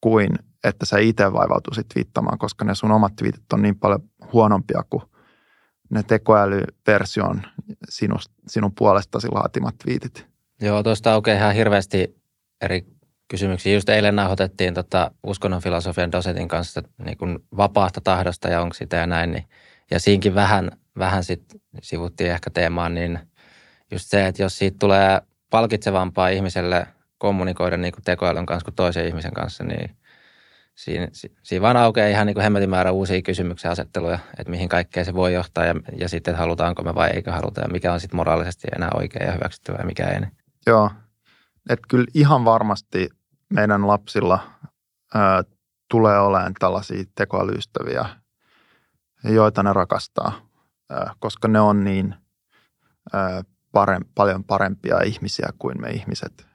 kuin 0.00 0.30
että 0.64 0.86
sä 0.86 0.98
itse 0.98 1.32
vaivautuisit 1.32 1.86
viittamaan, 1.94 2.38
koska 2.38 2.64
ne 2.64 2.74
sun 2.74 2.92
omat 2.92 3.16
twiitit 3.16 3.52
on 3.52 3.62
niin 3.62 3.78
paljon 3.78 4.02
huonompia 4.32 4.84
kuin 4.90 5.02
ne 5.90 6.02
tekoälyversion 6.02 7.42
sinun, 7.88 8.18
sinun 8.48 8.74
puolestasi 8.74 9.28
laatimat 9.32 9.74
twiitit. 9.84 10.26
Joo, 10.60 10.82
tuosta 10.82 11.12
aukeaa 11.12 11.36
ihan 11.36 11.54
hirveästi 11.54 12.16
eri 12.60 12.86
kysymyksiä. 13.28 13.74
Just 13.74 13.88
eilen 13.88 14.16
nauhoitettiin 14.16 14.74
tota 14.74 15.10
uskonnon 15.22 15.62
filosofian 15.62 16.12
dosetin 16.12 16.48
kanssa 16.48 16.82
niin 17.04 17.18
kuin 17.18 17.38
vapaasta 17.56 18.00
tahdosta 18.00 18.48
ja 18.48 18.60
onko 18.60 18.74
sitä 18.74 18.96
ja 18.96 19.06
näin. 19.06 19.32
Niin, 19.32 19.44
ja 19.90 20.00
siinkin 20.00 20.34
vähän, 20.34 20.70
vähän 20.98 21.24
sit 21.24 21.42
sivuttiin 21.82 22.30
ehkä 22.30 22.50
teemaan, 22.50 22.94
niin 22.94 23.18
just 23.90 24.06
se, 24.08 24.26
että 24.26 24.42
jos 24.42 24.58
siitä 24.58 24.76
tulee 24.80 25.20
palkitsevampaa 25.50 26.28
ihmiselle 26.28 26.86
kommunikoida 27.18 27.76
niin 27.76 27.92
kuin 27.92 28.04
tekoälyn 28.04 28.46
kanssa 28.46 28.64
kuin 28.64 28.74
toisen 28.74 29.06
ihmisen 29.06 29.32
kanssa, 29.32 29.64
niin 29.64 29.96
siinä, 30.74 31.08
siinä 31.42 31.62
vaan 31.62 31.76
aukeaa 31.76 32.08
ihan 32.08 32.26
niin 32.26 32.34
kuin 32.34 32.42
hemmetin 32.42 32.70
määrä 32.70 32.92
uusia 32.92 33.22
kysymyksiä 33.22 33.70
asetteluja, 33.70 34.18
että 34.38 34.50
mihin 34.50 34.68
kaikkeen 34.68 35.06
se 35.06 35.14
voi 35.14 35.34
johtaa 35.34 35.64
ja, 35.64 35.74
ja 35.98 36.08
sitten, 36.08 36.32
että 36.32 36.42
halutaanko 36.42 36.82
me 36.82 36.94
vai 36.94 37.10
eikö 37.10 37.32
haluta 37.32 37.60
ja 37.60 37.68
mikä 37.68 37.92
on 37.92 38.00
sitten 38.00 38.16
moraalisesti 38.16 38.68
enää 38.76 38.90
oikein 38.94 39.26
ja 39.26 39.32
hyväksyttävää 39.32 39.80
ja 39.80 39.86
mikä 39.86 40.08
ei. 40.08 40.20
Joo, 40.66 40.90
että 41.70 41.86
kyllä 41.88 42.06
ihan 42.14 42.44
varmasti 42.44 43.08
meidän 43.48 43.86
lapsilla 43.86 44.38
ää, 45.14 45.42
tulee 45.90 46.18
olemaan 46.18 46.54
tällaisia 46.58 47.04
tekoälyystäviä 47.14 48.06
joita 49.24 49.62
ne 49.62 49.72
rakastaa, 49.72 50.48
koska 51.18 51.48
ne 51.48 51.60
on 51.60 51.84
niin 51.84 52.14
parem, 53.72 54.02
paljon 54.14 54.44
parempia 54.44 55.00
ihmisiä 55.04 55.48
kuin 55.58 55.80
me 55.80 55.88
ihmiset 55.88 56.47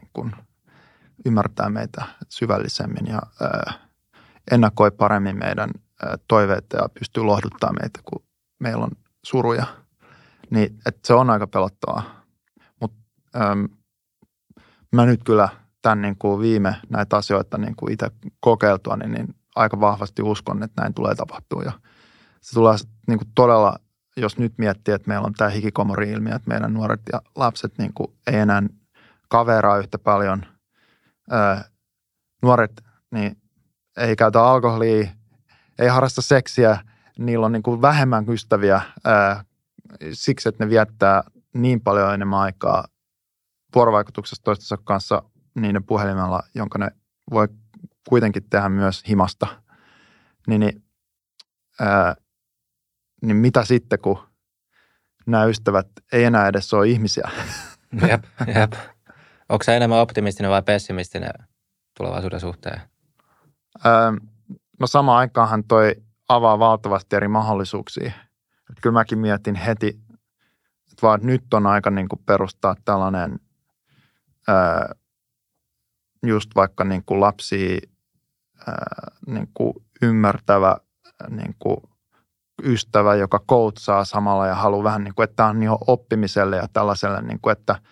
niin 0.00 0.10
kuin 0.12 0.32
ymmärtää 1.26 1.70
meitä 1.70 2.06
syvällisemmin 2.28 3.06
ja 3.06 3.22
ennakoi 4.50 4.90
paremmin 4.90 5.38
meidän 5.38 5.70
toiveita 6.28 6.76
ja 6.76 6.88
pystyy 6.98 7.22
lohduttaa 7.22 7.72
meitä, 7.80 8.00
kun 8.04 8.24
meillä 8.60 8.84
on 8.84 8.90
suruja. 9.24 9.66
Niin, 10.50 10.78
että 10.86 11.00
se 11.04 11.14
on 11.14 11.30
aika 11.30 11.46
pelottavaa. 11.46 12.24
Mutta 12.80 12.98
mä 14.92 15.06
nyt 15.06 15.24
kyllä 15.24 15.48
tämän 15.82 16.02
niin 16.02 16.16
kuin 16.18 16.40
viime 16.40 16.76
näitä 16.88 17.16
asioita 17.16 17.58
niin 17.58 17.76
kuin 17.76 17.92
itse 17.92 18.10
kokeiltua, 18.40 18.96
niin, 18.96 19.12
niin 19.12 19.34
aika 19.54 19.80
vahvasti 19.80 20.22
uskon, 20.22 20.62
että 20.62 20.82
näin 20.82 20.94
tulee 20.94 21.14
tapahtua. 21.14 21.62
Ja 21.62 21.72
se 22.40 22.54
tulee 22.54 22.76
niin 23.06 23.18
kuin 23.18 23.28
todella, 23.34 23.76
jos 24.16 24.38
nyt 24.38 24.54
miettii, 24.58 24.94
että 24.94 25.08
meillä 25.08 25.26
on 25.26 25.32
tämä 25.32 25.50
hikikomori-ilmiö, 25.50 26.34
että 26.34 26.48
meidän 26.48 26.74
nuoret 26.74 27.00
ja 27.12 27.22
lapset 27.36 27.78
niin 27.78 27.94
kuin 27.94 28.16
ei 28.26 28.38
enää 28.38 28.62
kaveraa 29.28 29.78
yhtä 29.78 29.98
paljon. 29.98 30.46
Öö, 31.32 31.56
nuoret 32.42 32.84
niin 33.10 33.36
ei 33.96 34.16
käytä 34.16 34.44
alkoholia, 34.44 35.08
ei 35.78 35.88
harrasta 35.88 36.22
seksiä, 36.22 36.78
niillä 37.18 37.46
on 37.46 37.52
niin 37.52 37.62
kuin 37.62 37.82
vähemmän 37.82 38.24
ystäviä 38.28 38.82
öö, 39.06 39.34
siksi, 40.12 40.48
että 40.48 40.64
ne 40.64 40.70
viettää 40.70 41.22
niin 41.54 41.80
paljon 41.80 42.14
enemmän 42.14 42.38
aikaa 42.38 42.84
vuorovaikutuksessa 43.74 44.42
toistensa 44.42 44.76
kanssa 44.84 45.22
niiden 45.54 45.84
puhelimella, 45.84 46.42
jonka 46.54 46.78
ne 46.78 46.90
voi 47.30 47.48
kuitenkin 48.08 48.48
tehdä 48.50 48.68
myös 48.68 49.02
himasta. 49.08 49.46
Niin, 50.46 50.60
niin, 50.60 50.84
ää, 51.80 52.16
niin 53.22 53.36
mitä 53.36 53.64
sitten, 53.64 53.98
kun 53.98 54.18
nämä 55.26 55.44
ystävät 55.44 55.86
ei 56.12 56.24
enää 56.24 56.48
edes 56.48 56.74
ole 56.74 56.88
ihmisiä? 56.88 57.30
Jep, 58.08 58.24
jep. 58.54 58.72
Onko 59.48 59.64
se 59.64 59.76
enemmän 59.76 59.98
optimistinen 59.98 60.50
vai 60.50 60.62
pessimistinen 60.62 61.32
tulevaisuuden 61.96 62.40
suhteen? 62.40 62.80
Öö, 63.86 64.12
no 64.80 64.86
samaan 64.86 65.18
aikaanhan 65.18 65.64
toi 65.64 65.94
avaa 66.28 66.58
valtavasti 66.58 67.16
eri 67.16 67.28
mahdollisuuksia. 67.28 68.12
Et 68.70 68.76
kyllä 68.82 68.92
mäkin 68.92 69.18
mietin 69.18 69.54
heti, 69.54 70.00
että 70.92 71.02
vaan 71.02 71.20
nyt 71.22 71.54
on 71.54 71.66
aika 71.66 71.90
niin 71.90 72.08
kuin 72.08 72.22
perustaa 72.26 72.76
tällainen 72.84 73.40
öö, 74.48 74.94
just 76.26 76.50
vaikka 76.54 76.84
niin 76.84 77.02
kuin 77.06 77.22
öö, 77.24 78.74
niin 79.26 79.48
kuin 79.54 79.74
ymmärtävä 80.02 80.76
niin 81.28 81.56
kuin 81.58 81.76
ystävä, 82.62 83.14
joka 83.14 83.42
koutsaa 83.46 84.04
samalla 84.04 84.46
ja 84.46 84.54
haluaa 84.54 84.84
vähän 84.84 85.04
niin 85.04 85.14
kuin, 85.14 85.24
että 85.24 85.36
tämä 85.36 85.48
on 85.48 85.60
niin 85.60 85.70
oppimiselle 85.86 86.56
ja 86.56 86.68
tällaiselle, 86.72 87.22
niin 87.22 87.40
kuin, 87.40 87.52
että– 87.52 87.78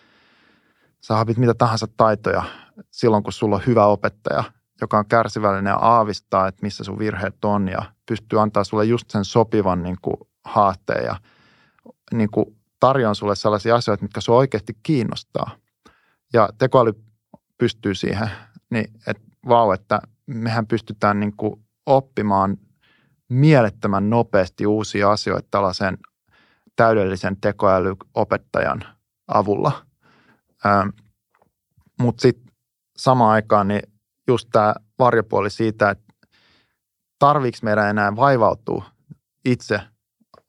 Sä 1.06 1.18
opit 1.18 1.36
mitä 1.36 1.54
tahansa 1.54 1.86
taitoja 1.96 2.42
silloin, 2.90 3.22
kun 3.22 3.32
sulla 3.32 3.56
on 3.56 3.62
hyvä 3.66 3.86
opettaja, 3.86 4.44
joka 4.80 4.98
on 4.98 5.06
kärsivällinen 5.06 5.70
ja 5.70 5.76
aavistaa, 5.76 6.48
että 6.48 6.62
missä 6.62 6.84
sun 6.84 6.98
virheet 6.98 7.44
on 7.44 7.68
ja 7.68 7.82
pystyy 8.06 8.40
antaa 8.40 8.64
sulle 8.64 8.84
just 8.84 9.10
sen 9.10 9.24
sopivan 9.24 9.82
niin 9.82 9.96
kuin, 10.02 10.16
haasteen 10.44 11.04
ja 11.04 11.16
niin 12.12 12.30
kuin, 12.30 12.56
tarjoan 12.80 13.14
sulle 13.14 13.36
sellaisia 13.36 13.76
asioita, 13.76 14.02
mitkä 14.04 14.20
sua 14.20 14.36
oikeasti 14.36 14.78
kiinnostaa. 14.82 15.50
Ja 16.32 16.48
tekoäly 16.58 16.92
pystyy 17.58 17.94
siihen, 17.94 18.30
niin 18.70 18.92
että 19.06 19.22
vau, 19.48 19.72
että 19.72 20.00
mehän 20.26 20.66
pystytään 20.66 21.20
niin 21.20 21.36
kuin, 21.36 21.64
oppimaan 21.86 22.56
mielettömän 23.28 24.10
nopeasti 24.10 24.66
uusia 24.66 25.12
asioita 25.12 25.48
tällaisen 25.50 25.98
täydellisen 26.76 27.36
tekoälyopettajan 27.40 28.84
avulla– 29.28 29.72
Mutta 32.00 32.22
sitten 32.22 32.52
samaan 32.96 33.30
aikaan 33.30 33.68
niin 33.68 33.82
just 34.28 34.48
tämä 34.52 34.74
varjopuoli 34.98 35.50
siitä, 35.50 35.90
että 35.90 36.12
tarviiko 37.18 37.58
meidän 37.62 37.90
enää 37.90 38.16
vaivautua 38.16 38.84
itse 39.44 39.80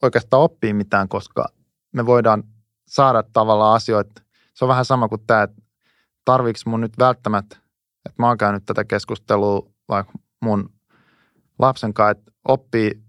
oikeastaan 0.01 0.43
oppii 0.43 0.73
mitään, 0.73 1.09
koska 1.09 1.45
me 1.93 2.05
voidaan 2.05 2.43
saada 2.87 3.23
tavallaan 3.33 3.75
asioita. 3.75 4.21
Se 4.53 4.65
on 4.65 4.69
vähän 4.69 4.85
sama 4.85 5.09
kuin 5.09 5.21
tämä, 5.27 5.43
että 5.43 5.61
tarviiko 6.25 6.59
mun 6.65 6.81
nyt 6.81 6.97
välttämättä, 6.99 7.57
että 8.05 8.21
mä 8.21 8.27
oon 8.27 8.37
käynyt 8.37 8.65
tätä 8.65 8.83
keskustelua 8.83 9.69
vaikka 9.89 10.13
mun 10.41 10.69
lapsen 11.59 11.93
kanssa, 11.93 12.11
että 12.11 12.31
oppii, 12.47 13.03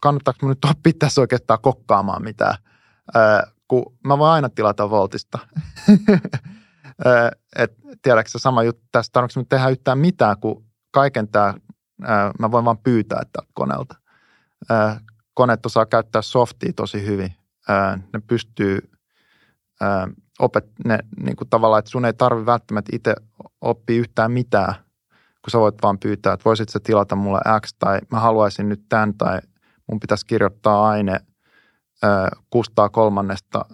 kannattaako 0.00 0.38
mun 0.42 0.50
nyt 0.50 0.64
oppia 0.70 0.92
tässä 0.98 1.20
oikeastaan 1.20 1.60
kokkaamaan 1.62 2.22
mitään, 2.22 2.54
kun 3.68 3.96
mä 4.04 4.18
voin 4.18 4.32
aina 4.32 4.48
tilata 4.48 4.90
Voltista. 4.90 5.38
Et, 7.56 7.72
tiedätkö 8.02 8.38
sama 8.38 8.62
juttu 8.62 8.82
tässä, 8.92 9.12
tarvitsetko 9.12 9.46
tehdä 9.48 9.68
yhtään 9.68 9.98
mitään, 9.98 10.36
kun 10.40 10.64
kaiken 10.90 11.28
tämä, 11.28 11.54
mä 12.38 12.50
voin 12.50 12.64
vaan 12.64 12.78
pyytää 12.78 13.22
tältä 13.32 13.52
koneelta. 13.54 13.94
Koneet 15.34 15.66
osaa 15.66 15.86
käyttää 15.86 16.22
softia 16.22 16.72
tosi 16.76 17.06
hyvin. 17.06 17.34
Ne 18.12 18.20
pystyy 18.26 18.78
opet, 20.38 20.66
ne, 20.84 20.98
niin 21.20 21.36
kuin 21.36 21.48
tavallaan, 21.48 21.78
että 21.78 21.90
sun 21.90 22.04
ei 22.04 22.12
tarvi 22.12 22.46
välttämättä 22.46 22.96
itse 22.96 23.14
oppia 23.60 24.00
yhtään 24.00 24.32
mitään, 24.32 24.74
kun 25.44 25.50
sä 25.50 25.58
voit 25.58 25.74
vaan 25.82 25.98
pyytää, 25.98 26.32
että 26.32 26.44
voisit 26.44 26.68
sä 26.68 26.80
tilata 26.80 27.16
mulle 27.16 27.40
X 27.66 27.74
tai 27.78 27.98
mä 28.12 28.20
haluaisin 28.20 28.68
nyt 28.68 28.82
tämän 28.88 29.14
tai 29.14 29.40
mun 29.90 30.00
pitäisi 30.00 30.26
kirjoittaa 30.26 30.88
aine 30.88 31.20
kustaa 32.50 32.88
kolmannesta, 32.88 33.64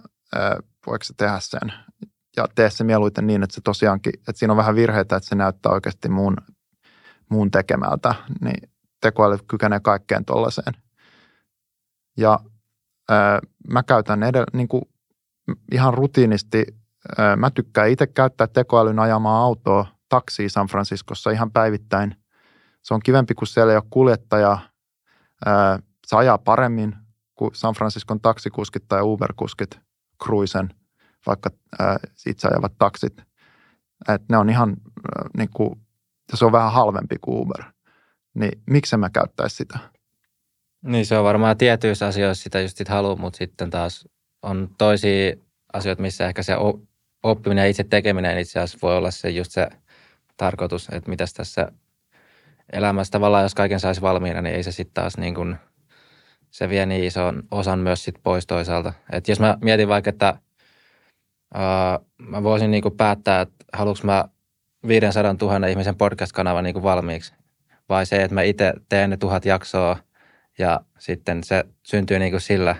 voiko 0.87 1.03
se 1.03 1.13
tehdä 1.17 1.37
sen? 1.39 1.73
Ja 2.37 2.47
tee 2.55 2.69
se 2.69 2.83
mieluiten 2.83 3.27
niin, 3.27 3.43
että 3.43 3.55
se 3.55 3.61
tosiaankin, 3.61 4.13
että 4.19 4.33
siinä 4.35 4.53
on 4.53 4.57
vähän 4.57 4.75
virheitä, 4.75 5.15
että 5.15 5.29
se 5.29 5.35
näyttää 5.35 5.71
oikeasti 5.71 6.09
muun, 6.09 6.37
muun 7.29 7.51
tekemältä, 7.51 8.15
niin 8.41 8.71
tekoäly 9.01 9.37
kykenee 9.47 9.79
kaikkeen 9.79 10.25
tuollaiseen. 10.25 10.73
Ja 12.17 12.39
ää, 13.09 13.39
mä 13.71 13.83
käytän 13.83 14.23
edellä, 14.23 14.47
niin 14.53 14.67
kuin 14.67 14.81
ihan 15.71 15.93
rutiinisti, 15.93 16.65
ää, 17.17 17.35
mä 17.35 17.51
tykkään 17.51 17.89
itse 17.89 18.07
käyttää 18.07 18.47
tekoälyn 18.47 18.99
ajamaa 18.99 19.43
autoa 19.43 19.85
taksiin 20.09 20.49
San 20.49 20.67
Franciscossa 20.67 21.31
ihan 21.31 21.51
päivittäin. 21.51 22.15
Se 22.83 22.93
on 22.93 22.99
kivempi, 23.03 23.33
kun 23.33 23.47
siellä 23.47 23.71
ei 23.71 23.77
ole 23.77 23.87
kuljettaja. 23.89 24.57
Ää, 25.45 25.79
se 26.07 26.15
ajaa 26.15 26.37
paremmin, 26.37 26.95
San 27.53 27.73
Franciscon 27.73 28.21
taksikuskit 28.21 28.83
tai 28.87 29.01
Uber-kuskit 29.01 29.79
Cruisen, 30.23 30.69
vaikka 31.27 31.49
ää, 31.79 31.97
itse 32.25 32.47
ajavat 32.47 32.73
taksit. 32.77 33.21
Et 34.09 34.21
ne 34.29 34.37
on 34.37 34.49
ihan 34.49 34.69
ää, 34.69 35.29
niin 35.37 35.49
kuin, 35.49 35.79
se 36.33 36.45
on 36.45 36.51
vähän 36.51 36.71
halvempi 36.71 37.15
kuin 37.21 37.41
Uber. 37.41 37.63
Niin 38.33 38.61
miksi 38.69 38.97
mä 38.97 39.09
käyttäisi 39.09 39.55
sitä? 39.55 39.79
Niin 40.81 41.05
se 41.05 41.17
on 41.17 41.23
varmaan 41.23 41.57
tietyissä 41.57 42.07
asioissa 42.07 42.43
sitä 42.43 42.61
just 42.61 42.77
sit 42.77 42.87
haluaa, 42.87 43.15
mutta 43.15 43.37
sitten 43.37 43.69
taas 43.69 44.07
on 44.41 44.69
toisia 44.77 45.35
asioita, 45.73 46.01
missä 46.01 46.27
ehkä 46.27 46.43
se 46.43 46.53
oppiminen 47.23 47.63
ja 47.63 47.69
itse 47.69 47.83
tekeminen 47.83 48.39
itse 48.39 48.59
asiassa 48.59 48.79
voi 48.81 48.97
olla 48.97 49.11
se 49.11 49.29
just 49.29 49.51
se 49.51 49.69
tarkoitus, 50.37 50.89
että 50.91 51.09
mitäs 51.09 51.33
tässä 51.33 51.71
elämässä 52.73 53.11
tavallaan, 53.11 53.43
jos 53.43 53.55
kaiken 53.55 53.79
saisi 53.79 54.01
valmiina, 54.01 54.41
niin 54.41 54.55
ei 54.55 54.63
se 54.63 54.71
sitten 54.71 54.93
taas 54.93 55.17
niin 55.17 55.35
kuin– 55.35 55.55
se 56.53 56.69
vie 56.69 56.85
niin 56.85 57.03
ison 57.03 57.43
osan 57.51 57.79
myös 57.79 58.03
sit 58.03 58.15
pois 58.23 58.47
toisaalta. 58.47 58.93
Et 59.11 59.27
jos 59.27 59.39
mä 59.39 59.57
mietin 59.61 59.87
vaikka, 59.87 60.09
että 60.09 60.37
uh, 61.55 62.07
mä 62.17 62.43
voisin 62.43 62.71
niinku 62.71 62.91
päättää, 62.91 63.41
että 63.41 63.65
haluanko 63.73 63.99
mä 64.03 64.25
500 64.87 65.35
000 65.41 65.67
ihmisen 65.67 65.95
podcast-kanavan 65.95 66.63
niinku 66.63 66.83
valmiiksi, 66.83 67.33
vai 67.89 68.05
se, 68.05 68.23
että 68.23 68.35
mä 68.35 68.41
itse 68.41 68.73
teen 68.89 69.09
ne 69.09 69.17
tuhat 69.17 69.45
jaksoa 69.45 69.97
ja 70.57 70.79
sitten 70.99 71.43
se 71.43 71.63
syntyy 71.83 72.19
niinku 72.19 72.39
sillä, 72.39 72.75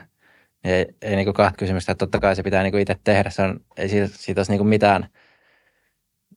niin 0.63 0.76
ei, 0.76 0.86
ei 1.01 1.15
niinku 1.15 1.34
kahta 1.34 1.57
kysymystä, 1.57 1.95
totta 1.95 2.19
kai 2.19 2.36
se 2.36 2.43
pitää 2.43 2.63
niinku 2.63 2.78
itse 2.78 2.95
tehdä, 3.03 3.30
se 3.30 3.41
on, 3.41 3.59
ei 3.78 3.89
siitä, 3.89 4.07
siitä 4.11 4.39
olisi 4.39 4.51
niinku 4.51 4.63
mitään– 4.63 5.07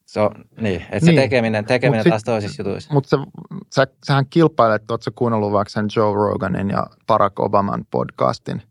se 0.07 0.21
on, 0.21 0.31
niin, 0.61 0.83
että 0.83 1.07
niin. 1.07 1.17
se 1.17 1.21
tekeminen, 1.21 1.65
tekeminen 1.65 2.03
sit, 2.03 2.11
taas 2.11 2.25
toisissa 2.25 2.63
jutuissa. 2.63 2.95
Mutta 2.95 3.09
se, 3.09 3.17
sä, 3.75 3.87
sähän 4.07 4.27
kilpailet, 4.31 4.91
ootko 4.91 5.11
kuunnellut 5.15 5.53
vaikka 5.53 5.71
sen 5.71 5.87
Joe 5.97 6.15
Roganin 6.15 6.71
ja 6.71 6.87
Barack 7.07 7.41
Obaman 7.41 7.85
podcastin, 7.91 8.63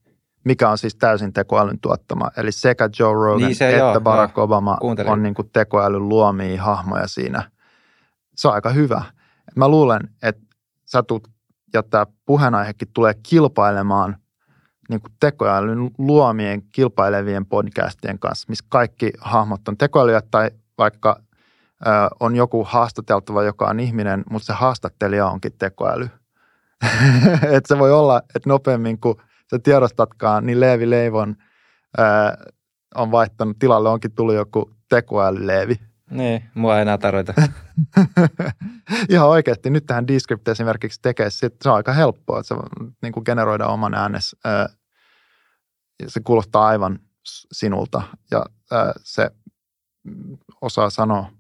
mikä 0.44 0.70
on 0.70 0.78
siis 0.78 0.96
täysin 0.96 1.34
tekoälyn 1.34 1.80
tuottama. 1.80 2.32
Eli 2.38 2.52
sekä 2.52 2.90
Joe 3.00 3.14
Rogan 3.14 3.48
niin 3.48 3.56
se, 3.56 3.70
että 3.70 3.80
joo, 3.80 4.02
Barack 4.02 4.38
joo, 4.38 4.44
Obama 4.44 4.78
kuuntelin. 4.82 5.12
on 5.12 5.24
niin 5.24 5.36
kuin 5.36 5.50
tekoälyn 5.54 6.10
luomia 6.10 6.64
hahmoja 6.64 7.08
siinä. 7.08 7.52
Se 8.36 8.48
on 8.48 8.54
aika 8.54 8.70
hyvä. 8.70 9.04
Mä 9.56 9.68
luulen, 9.68 10.02
että 10.24 10.42
sä 10.86 11.04
tulet, 11.04 11.24
ja 11.74 11.84
tämä 11.84 12.06
puheenaihekin 12.26 12.88
tulee 12.94 13.14
kilpailemaan 13.24 14.18
niin 14.90 15.02
kuin 15.02 15.14
tekoälyn 15.20 15.92
luomien 15.98 16.62
kilpailevien 16.72 17.46
podcastien 17.46 18.20
kanssa, 18.20 18.46
missä 18.50 18.66
kaikki 18.70 19.12
hahmot 19.22 19.68
on 19.68 19.78
tekoälyä 19.78 20.22
tai 20.32 20.52
vaikka 20.78 21.22
on 22.20 22.36
joku 22.36 22.64
haastateltava, 22.64 23.44
joka 23.44 23.66
on 23.66 23.80
ihminen, 23.80 24.24
mutta 24.30 24.46
se 24.46 24.54
haastattelija 24.54 25.28
onkin 25.28 25.52
tekoäly. 25.58 26.10
että 27.56 27.68
se 27.68 27.78
voi 27.80 27.94
olla, 27.94 28.22
että 28.36 28.50
nopeammin 28.50 29.00
kuin 29.00 29.18
sä 29.52 29.60
tiedostatkaan, 29.60 30.46
niin 30.46 30.60
Leevi 30.60 30.90
Leivon 30.90 31.36
ää, 31.98 32.38
on 32.96 33.12
vaihtanut, 33.12 33.60
tilalle 33.60 33.90
onkin 33.90 34.12
tullut 34.12 34.36
joku 34.36 34.76
tekoälyleevi. 34.90 35.76
Niin, 36.12 36.44
mua 36.54 36.76
ei 36.76 36.82
enää 36.82 36.98
tarvita. 36.98 37.34
Ihan 39.10 39.28
oikeasti. 39.28 39.70
Nyt 39.70 39.86
tähän 39.86 40.08
Descript 40.08 40.48
esimerkiksi 40.48 41.00
tekee, 41.02 41.30
sit 41.30 41.56
se 41.62 41.70
on 41.70 41.76
aika 41.76 41.94
helppoa, 41.94 42.40
että 42.40 42.56
se 42.56 42.62
niin 43.02 43.14
kuin 43.14 43.24
generoida 43.26 43.68
oman 43.68 43.94
äänes. 43.94 44.36
Ää, 44.46 44.70
se 46.08 46.20
kuulostaa 46.20 46.68
aivan 46.68 47.00
sinulta 47.52 48.02
ja 48.32 48.46
ää, 48.72 48.94
se 48.98 49.32
osaa 50.62 50.90
sanoa 50.90 51.32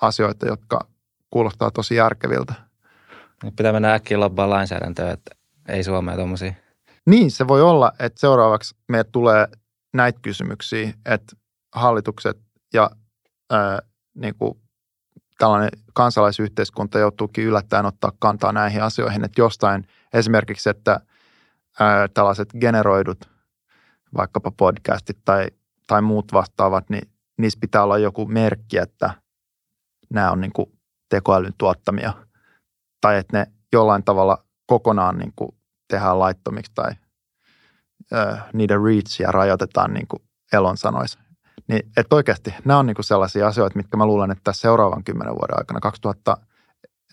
asioita, 0.00 0.46
jotka 0.46 0.86
kuulostaa 1.30 1.70
tosi 1.70 1.94
järkeviltä. 1.94 2.54
Nyt 3.44 3.56
pitää 3.56 3.72
mennä 3.72 3.94
äkkiä 3.94 4.20
lobbaa 4.20 4.50
lainsäädäntöä, 4.50 5.12
että 5.12 5.36
ei 5.68 5.84
Suomea 5.84 6.16
tuommoisia. 6.16 6.52
Niin, 7.06 7.30
se 7.30 7.48
voi 7.48 7.62
olla, 7.62 7.92
että 7.98 8.20
seuraavaksi 8.20 8.76
meille 8.88 9.08
tulee 9.12 9.48
näitä 9.94 10.18
kysymyksiä, 10.22 10.92
että 11.06 11.36
hallitukset 11.74 12.38
ja 12.74 12.90
ää, 13.50 13.78
niin 14.14 14.34
kuin 14.34 14.60
tällainen 15.38 15.70
kansalaisyhteiskunta 15.94 16.98
joutuukin 16.98 17.44
yllättäen 17.44 17.86
ottaa 17.86 18.12
kantaa 18.18 18.52
näihin 18.52 18.82
asioihin, 18.82 19.24
että 19.24 19.40
jostain 19.40 19.86
esimerkiksi, 20.14 20.70
että 20.70 21.00
ää, 21.80 22.08
tällaiset 22.08 22.48
generoidut 22.60 23.30
vaikkapa 24.16 24.50
podcastit 24.50 25.18
tai, 25.24 25.46
tai 25.86 26.02
muut 26.02 26.32
vastaavat, 26.32 26.90
niin 26.90 27.10
niissä 27.38 27.58
pitää 27.60 27.82
olla 27.82 27.98
joku 27.98 28.26
merkki, 28.26 28.78
että 28.78 29.10
nämä 30.14 30.30
on 30.30 30.40
niin 30.40 30.52
kuin 30.52 30.72
tekoälyn 31.08 31.54
tuottamia 31.58 32.12
tai 33.00 33.18
että 33.18 33.38
ne 33.38 33.46
jollain 33.72 34.04
tavalla 34.04 34.44
kokonaan 34.66 35.18
niin 35.18 35.32
kuin 35.36 35.50
tehdään 35.88 36.18
laittomiksi 36.18 36.72
tai 36.74 36.92
ö, 38.12 38.36
niiden 38.52 38.84
reachia 38.84 39.32
rajoitetaan 39.32 39.94
niin 39.94 40.06
kuin 40.08 40.22
Elon 40.52 40.76
sanoisi. 40.76 41.18
Niin, 41.68 41.90
että 41.96 42.16
oikeasti 42.16 42.54
nämä 42.64 42.78
on 42.78 42.86
niin 42.86 42.94
kuin 42.94 43.04
sellaisia 43.04 43.46
asioita, 43.46 43.76
mitkä 43.76 43.96
mä 43.96 44.06
luulen, 44.06 44.30
että 44.30 44.52
seuraavan 44.52 45.04
kymmenen 45.04 45.34
vuoden 45.34 45.58
aikana 45.58 45.80
2000, 45.80 46.36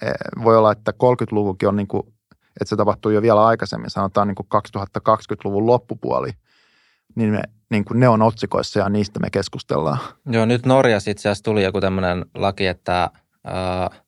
e, 0.01 0.11
voi 0.43 0.57
olla, 0.57 0.71
että 0.71 0.91
30-luvukin 0.91 1.69
on 1.69 1.75
niin 1.75 1.87
kuin, 1.87 2.03
että 2.31 2.65
se 2.65 2.75
tapahtuu 2.75 3.11
jo 3.11 3.21
vielä 3.21 3.45
aikaisemmin, 3.45 3.89
sanotaan 3.89 4.27
niin 4.27 4.35
kuin 4.35 4.47
2020-luvun 4.55 5.67
loppupuoli, 5.67 6.29
niin, 7.15 7.29
me, 7.31 7.41
niin 7.69 7.85
kuin 7.85 7.99
ne 7.99 8.07
on 8.07 8.21
otsikoissa 8.21 8.79
ja 8.79 8.89
niistä 8.89 9.19
me 9.19 9.29
keskustellaan. 9.29 9.99
Joo, 10.25 10.45
nyt 10.45 10.65
Norjassa 10.65 11.11
itse 11.11 11.29
asiassa 11.29 11.43
tuli 11.43 11.63
joku 11.63 11.81
tämmöinen 11.81 12.25
laki, 12.35 12.67
että 12.67 13.03
äh, 13.47 14.01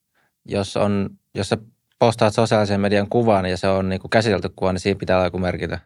jos, 0.46 0.78
on, 0.78 1.10
jos 1.36 1.50
sä 1.50 1.58
postaat 2.00 2.34
sosiaalisen 2.34 2.82
median 2.82 3.10
kuvan 3.10 3.46
ja 3.46 3.58
se 3.58 3.68
on 3.68 3.90
niin 3.90 4.02
kuin 4.02 4.10
käsitelty 4.10 4.50
kuva, 4.56 4.74
niin 4.74 4.80
siinä 4.80 5.00
pitää 5.00 5.18
olla 5.18 5.26
joku 5.26 5.40
merkitä. 5.40 5.80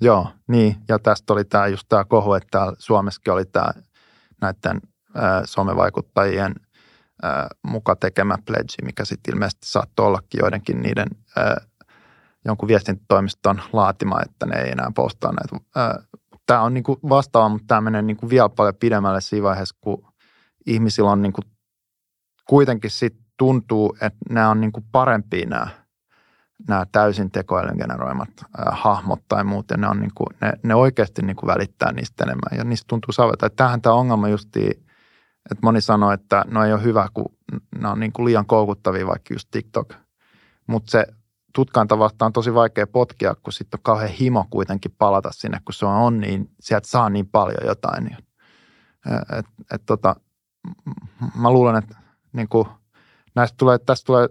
Joo, 0.00 0.28
niin. 0.48 0.76
Ja 0.88 0.98
tästä 0.98 1.32
oli 1.32 1.44
tämä 1.44 1.66
just 1.66 1.88
tämä 1.88 2.04
kohu, 2.04 2.34
että 2.34 2.72
Suomessakin 2.78 3.32
oli 3.32 3.44
tämä 3.44 3.70
näiden 4.40 4.80
äh, 5.16 5.42
somevaikuttajien 5.44 6.54
äh, 7.24 7.46
muka 7.62 7.96
tekemä 7.96 8.36
pledge, 8.46 8.74
mikä 8.82 9.04
sitten 9.04 9.34
ilmeisesti 9.34 9.66
saattoi 9.66 10.06
ollakin 10.06 10.38
joidenkin 10.38 10.82
niiden 10.82 11.08
äh, 11.38 11.66
jonkun 12.44 12.68
viestintätoimiston 12.68 13.62
laatima, 13.72 14.22
että 14.22 14.46
ne 14.46 14.60
ei 14.60 14.70
enää 14.70 14.90
postaa 14.94 15.32
näitä. 15.32 15.56
Tämä 16.46 16.62
on 16.62 16.74
niinku 16.74 16.98
vastaava, 17.08 17.48
mutta 17.48 17.66
tämä 17.66 17.80
menee 17.80 18.02
niinku 18.02 18.30
vielä 18.30 18.48
paljon 18.48 18.74
pidemmälle 18.74 19.20
siinä 19.20 19.42
vaiheessa, 19.42 19.76
kun 19.80 20.06
ihmisillä 20.66 21.10
on 21.10 21.22
niinku 21.22 21.40
kuitenkin 22.48 22.90
sit 22.90 23.16
tuntuu, 23.36 23.96
että 24.00 24.18
nämä 24.30 24.50
on 24.50 24.60
niinku 24.60 24.84
parempia 24.92 25.46
nämä, 25.46 25.68
nämä 26.68 26.86
täysin 26.92 27.30
tekoälyn 27.30 27.76
generoimat 27.76 28.28
äh, 28.40 28.64
hahmot 28.70 29.20
tai 29.28 29.44
muut, 29.44 29.70
ja 29.70 29.76
ne, 29.76 29.88
on 29.88 30.00
niinku, 30.00 30.24
ne, 30.40 30.52
ne 30.62 30.74
oikeasti 30.74 31.22
niinku 31.22 31.46
välittää 31.46 31.92
niistä 31.92 32.24
enemmän, 32.24 32.58
ja 32.58 32.64
niistä 32.64 32.84
tuntuu 32.88 33.12
saavuta. 33.12 33.50
Tähän 33.50 33.82
tämä 33.82 33.94
ongelma 33.94 34.28
justiin, 34.28 34.70
että 35.50 35.62
moni 35.62 35.80
sanoo, 35.80 36.12
että 36.12 36.44
no 36.48 36.64
ei 36.64 36.72
ole 36.72 36.82
hyvä, 36.82 37.08
kun 37.14 37.36
ne 37.78 37.88
on 37.88 38.00
niinku 38.00 38.24
liian 38.24 38.46
koukuttavia, 38.46 39.06
vaikka 39.06 39.34
just 39.34 39.48
TikTok. 39.50 39.94
Mutta 40.66 40.90
se 40.90 41.06
tutkainta 41.56 41.98
vastaan 41.98 42.28
on 42.28 42.32
tosi 42.32 42.54
vaikea 42.54 42.86
potkia, 42.86 43.34
kun 43.34 43.52
sitten 43.52 43.78
on 43.78 43.82
kauhean 43.82 44.10
himo 44.10 44.46
kuitenkin 44.50 44.94
palata 44.98 45.32
sinne, 45.32 45.58
kun 45.64 45.74
se 45.74 45.86
on 45.86 46.20
niin, 46.20 46.50
sieltä 46.60 46.88
saa 46.88 47.10
niin 47.10 47.28
paljon 47.28 47.66
jotain. 47.66 48.04
Niin, 48.04 48.16
et, 49.38 49.46
et 49.74 49.82
tota, 49.86 50.16
mä 51.38 51.50
luulen, 51.50 51.76
että 51.76 51.96
niin 52.32 52.48
kuin, 52.48 52.68
näistä 53.34 53.54
tulee, 53.58 53.78
tästä 53.78 54.06
tulee 54.06 54.28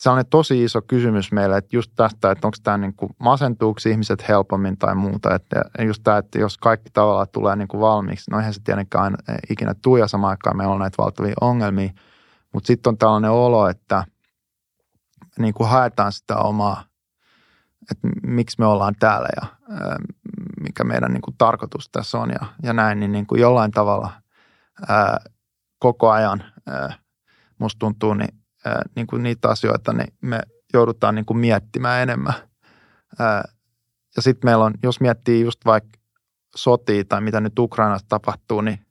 sellainen 0.00 0.30
tosi 0.30 0.64
iso 0.64 0.82
kysymys 0.82 1.32
meille, 1.32 1.56
että 1.56 1.76
just 1.76 1.92
tästä, 1.96 2.30
että 2.30 2.46
onko 2.46 2.56
tämä 2.62 2.78
niin 2.78 2.94
kuin 2.94 3.10
masentuuko 3.18 3.80
ihmiset 3.90 4.28
helpommin 4.28 4.78
tai 4.78 4.94
muuta. 4.94 5.34
Että 5.34 5.62
just 5.86 6.02
tämä, 6.04 6.18
että 6.18 6.38
jos 6.38 6.58
kaikki 6.58 6.90
tavallaan 6.92 7.26
tulee 7.32 7.56
niin 7.56 7.68
kuin 7.68 7.80
valmiiksi, 7.80 8.30
no 8.30 8.38
eihän 8.38 8.54
se 8.54 8.60
tietenkään 8.64 9.04
aina, 9.04 9.16
ikinä 9.50 9.74
tule 9.82 9.98
ja 9.98 10.08
samaan 10.08 10.30
aikaan 10.30 10.56
meillä 10.56 10.74
on 10.74 10.80
näitä 10.80 11.02
valtavia 11.02 11.34
ongelmia, 11.40 11.90
mutta 12.52 12.66
sitten 12.66 12.90
on 12.90 12.98
tällainen 12.98 13.30
olo, 13.30 13.68
että– 13.68 14.04
niin 15.38 15.54
kuin 15.54 15.68
haetaan 15.68 16.12
sitä 16.12 16.36
omaa, 16.36 16.84
että 17.90 18.08
miksi 18.22 18.56
me 18.58 18.66
ollaan 18.66 18.94
täällä 18.98 19.28
ja 19.36 19.46
mikä 20.60 20.84
meidän 20.84 21.12
niin 21.12 21.22
kuin 21.22 21.34
tarkoitus 21.38 21.88
tässä 21.88 22.18
on 22.18 22.30
ja, 22.30 22.46
ja 22.62 22.72
näin, 22.72 23.00
niin, 23.00 23.12
niin 23.12 23.26
kuin 23.26 23.40
jollain 23.40 23.70
tavalla 23.70 24.10
ää, 24.88 25.20
koko 25.78 26.10
ajan 26.10 26.44
ää, 26.66 26.94
musta 27.58 27.78
tuntuu, 27.78 28.14
niin, 28.14 28.34
ää, 28.64 28.82
niin 28.96 29.06
kuin 29.06 29.22
niitä 29.22 29.48
asioita 29.48 29.92
niin 29.92 30.14
me 30.20 30.40
joudutaan 30.72 31.14
niin 31.14 31.26
kuin 31.26 31.38
miettimään 31.38 32.02
enemmän. 32.02 32.34
Ää, 33.18 33.44
ja 34.16 34.22
sitten 34.22 34.48
meillä 34.48 34.64
on, 34.64 34.74
jos 34.82 35.00
miettii 35.00 35.44
just 35.44 35.64
vaikka 35.64 35.98
sotia 36.56 37.04
tai 37.04 37.20
mitä 37.20 37.40
nyt 37.40 37.58
Ukrainassa 37.58 38.06
tapahtuu, 38.08 38.60
niin 38.60 38.86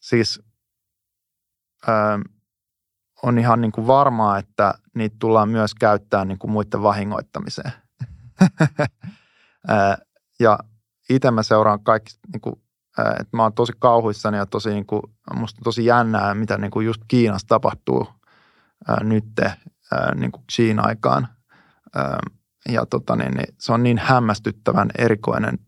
siis 0.00 0.42
ää, 1.86 2.18
on 3.24 3.38
ihan 3.38 3.60
niin 3.60 3.72
kuin 3.72 3.86
varmaa, 3.86 4.38
että 4.38 4.74
niitä 4.94 5.16
tullaan 5.18 5.48
myös 5.48 5.74
käyttämään 5.74 6.28
niin 6.28 6.38
kuin 6.38 6.50
muiden 6.50 6.82
vahingoittamiseen. 6.82 7.72
ja 10.40 10.58
itse 11.10 11.30
mä 11.30 11.42
seuraan 11.42 11.84
kaikki, 11.84 12.12
niin 12.32 12.40
kuin, 12.40 12.54
että 12.98 13.36
mä 13.36 13.42
oon 13.42 13.52
tosi 13.52 13.72
kauhuissani 13.78 14.36
ja 14.36 14.46
tosi, 14.46 14.70
niin 14.70 14.86
kuin, 14.86 15.02
musta 15.34 15.60
tosi 15.64 15.84
jännää, 15.84 16.34
mitä 16.34 16.58
niin 16.58 16.70
kuin 16.70 16.86
just 16.86 17.02
Kiinassa 17.08 17.48
tapahtuu 17.48 18.08
nyt 19.02 19.24
niin 20.14 20.32
kuin 20.32 20.44
Kiina-aikaan. 20.56 21.28
Ja 22.68 22.86
tota, 22.86 23.16
niin, 23.16 23.34
niin, 23.34 23.54
se 23.58 23.72
on 23.72 23.82
niin 23.82 23.98
hämmästyttävän 23.98 24.90
erikoinen, 24.98 25.58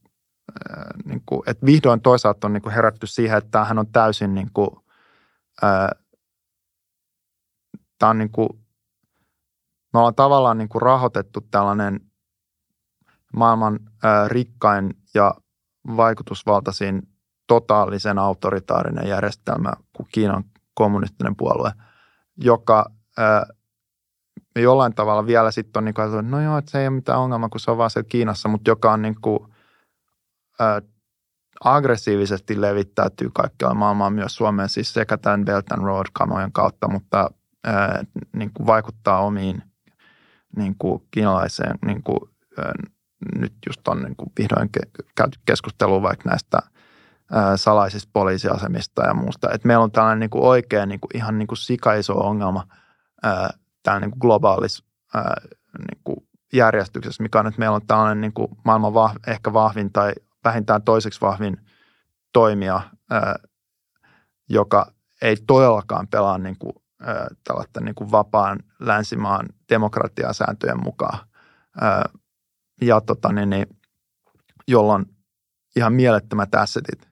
niin 1.04 1.22
kuin, 1.26 1.42
että 1.46 1.66
vihdoin 1.66 2.00
toisaalta 2.00 2.46
on 2.46 2.52
niin 2.52 2.62
kuin 2.62 2.74
herätty 2.74 3.06
siihen, 3.06 3.38
että 3.38 3.50
tämähän 3.50 3.78
on 3.78 3.86
täysin 3.86 4.34
niin 4.34 4.50
kuin, 4.54 4.70
tämä 7.98 8.10
on 8.10 8.18
niin 8.18 8.32
kuin, 8.32 8.48
me 9.92 9.98
ollaan 9.98 10.14
tavallaan 10.14 10.58
niin 10.58 10.68
kuin 10.68 10.82
rahoitettu 10.82 11.40
tällainen 11.50 12.00
maailman 13.36 13.78
ää, 14.02 14.28
rikkain 14.28 14.94
ja 15.14 15.34
vaikutusvaltaisin 15.96 17.02
totaalisen 17.46 18.18
autoritaarinen 18.18 19.08
järjestelmä 19.08 19.72
kuin 19.92 20.06
Kiinan 20.12 20.44
kommunistinen 20.74 21.36
puolue, 21.36 21.72
joka 22.36 22.86
ää, 23.18 23.46
jollain 24.56 24.94
tavalla 24.94 25.26
vielä 25.26 25.50
sitten 25.50 25.80
on 25.80 25.84
niin 25.84 25.94
kuin, 25.94 26.06
että 26.06 26.22
no 26.22 26.40
joo, 26.40 26.58
että 26.58 26.70
se 26.70 26.80
ei 26.80 26.86
ole 26.86 26.94
mitään 26.94 27.18
ongelmaa, 27.18 27.48
kun 27.48 27.60
se 27.60 27.70
on 27.70 27.78
vaan 27.78 27.90
siellä 27.90 28.08
Kiinassa, 28.08 28.48
mutta 28.48 28.70
joka 28.70 28.92
on 28.92 29.02
niin 29.02 29.20
kuin, 29.20 29.38
ää, 30.60 30.82
aggressiivisesti 31.64 32.60
levittäytyy 32.60 33.30
kaikkialla 33.34 33.74
maailmaan 33.74 34.12
myös 34.12 34.36
Suomeen, 34.36 34.68
siis 34.68 34.92
sekä 34.92 35.16
tämän 35.16 35.44
Belt 35.44 35.72
and 35.72 35.82
Road-kamojen 35.82 36.52
kautta, 36.52 36.88
mutta 36.88 37.30
ää, 37.66 38.04
niin 38.32 38.50
kuin 38.54 38.66
vaikuttaa 38.66 39.20
omiin 39.20 39.62
niin 40.56 40.74
kuin 40.78 41.02
kiinalaiseen, 41.10 41.78
niin 41.86 42.02
kuin, 42.02 42.18
ää, 42.58 42.72
nyt 43.38 43.52
just 43.66 43.88
on 43.88 44.02
niin 44.02 44.16
kuin 44.16 44.32
vihdoin 44.38 44.70
käyty 45.16 45.38
keskustelua 45.46 46.02
vaikka 46.02 46.30
näistä 46.30 46.58
ää, 47.32 47.56
salaisista 47.56 48.10
poliisiasemista 48.12 49.06
ja 49.06 49.14
muusta. 49.14 49.50
Et 49.52 49.64
meillä 49.64 49.84
on 49.84 49.92
tällainen 49.92 50.20
niin 50.20 50.30
kuin 50.30 50.44
oikea 50.44 50.86
niin 50.86 51.00
kuin 51.00 51.16
ihan 51.16 51.38
niin 51.38 51.46
kuin 51.46 51.58
sikaiso 51.58 52.14
ongelma 52.14 52.66
ää, 53.22 53.50
täällä 53.82 54.00
niin 54.00 54.10
kuin 54.10 54.20
globaalis 54.20 54.84
ää, 55.14 55.34
niin 55.78 56.00
kuin 56.04 56.16
järjestyksessä, 56.52 57.22
mikä 57.22 57.40
on, 57.40 57.46
että 57.46 57.58
meillä 57.58 57.76
on 57.76 57.86
tällainen 57.86 58.20
niin 58.20 58.32
kuin 58.32 58.48
maailman 58.64 58.94
vah, 58.94 59.14
ehkä 59.26 59.52
vahvin 59.52 59.92
tai 59.92 60.12
vähintään 60.44 60.82
toiseksi 60.82 61.20
vahvin 61.20 61.56
toimija, 62.32 62.80
ää, 63.10 63.36
joka 64.48 64.92
ei 65.22 65.36
todellakaan 65.46 66.08
pelaa 66.08 66.38
niin 66.38 66.58
kuin 66.58 66.72
tällaista 67.44 67.80
niin 67.80 67.94
kuin 67.94 68.10
vapaan 68.10 68.58
länsimaan 68.80 69.48
demokratiasääntöjen 69.68 70.82
mukaan. 70.82 71.18
Ja 72.80 73.00
tota, 73.00 73.32
niin, 73.32 73.50
niin, 73.50 73.66
jolloin 74.68 75.04
ihan 75.76 75.92
mielettömät 75.92 76.54
assetit. 76.54 77.08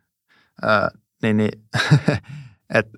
Niin, 1.22 1.37
niin, 1.37 1.62
et 2.74 2.89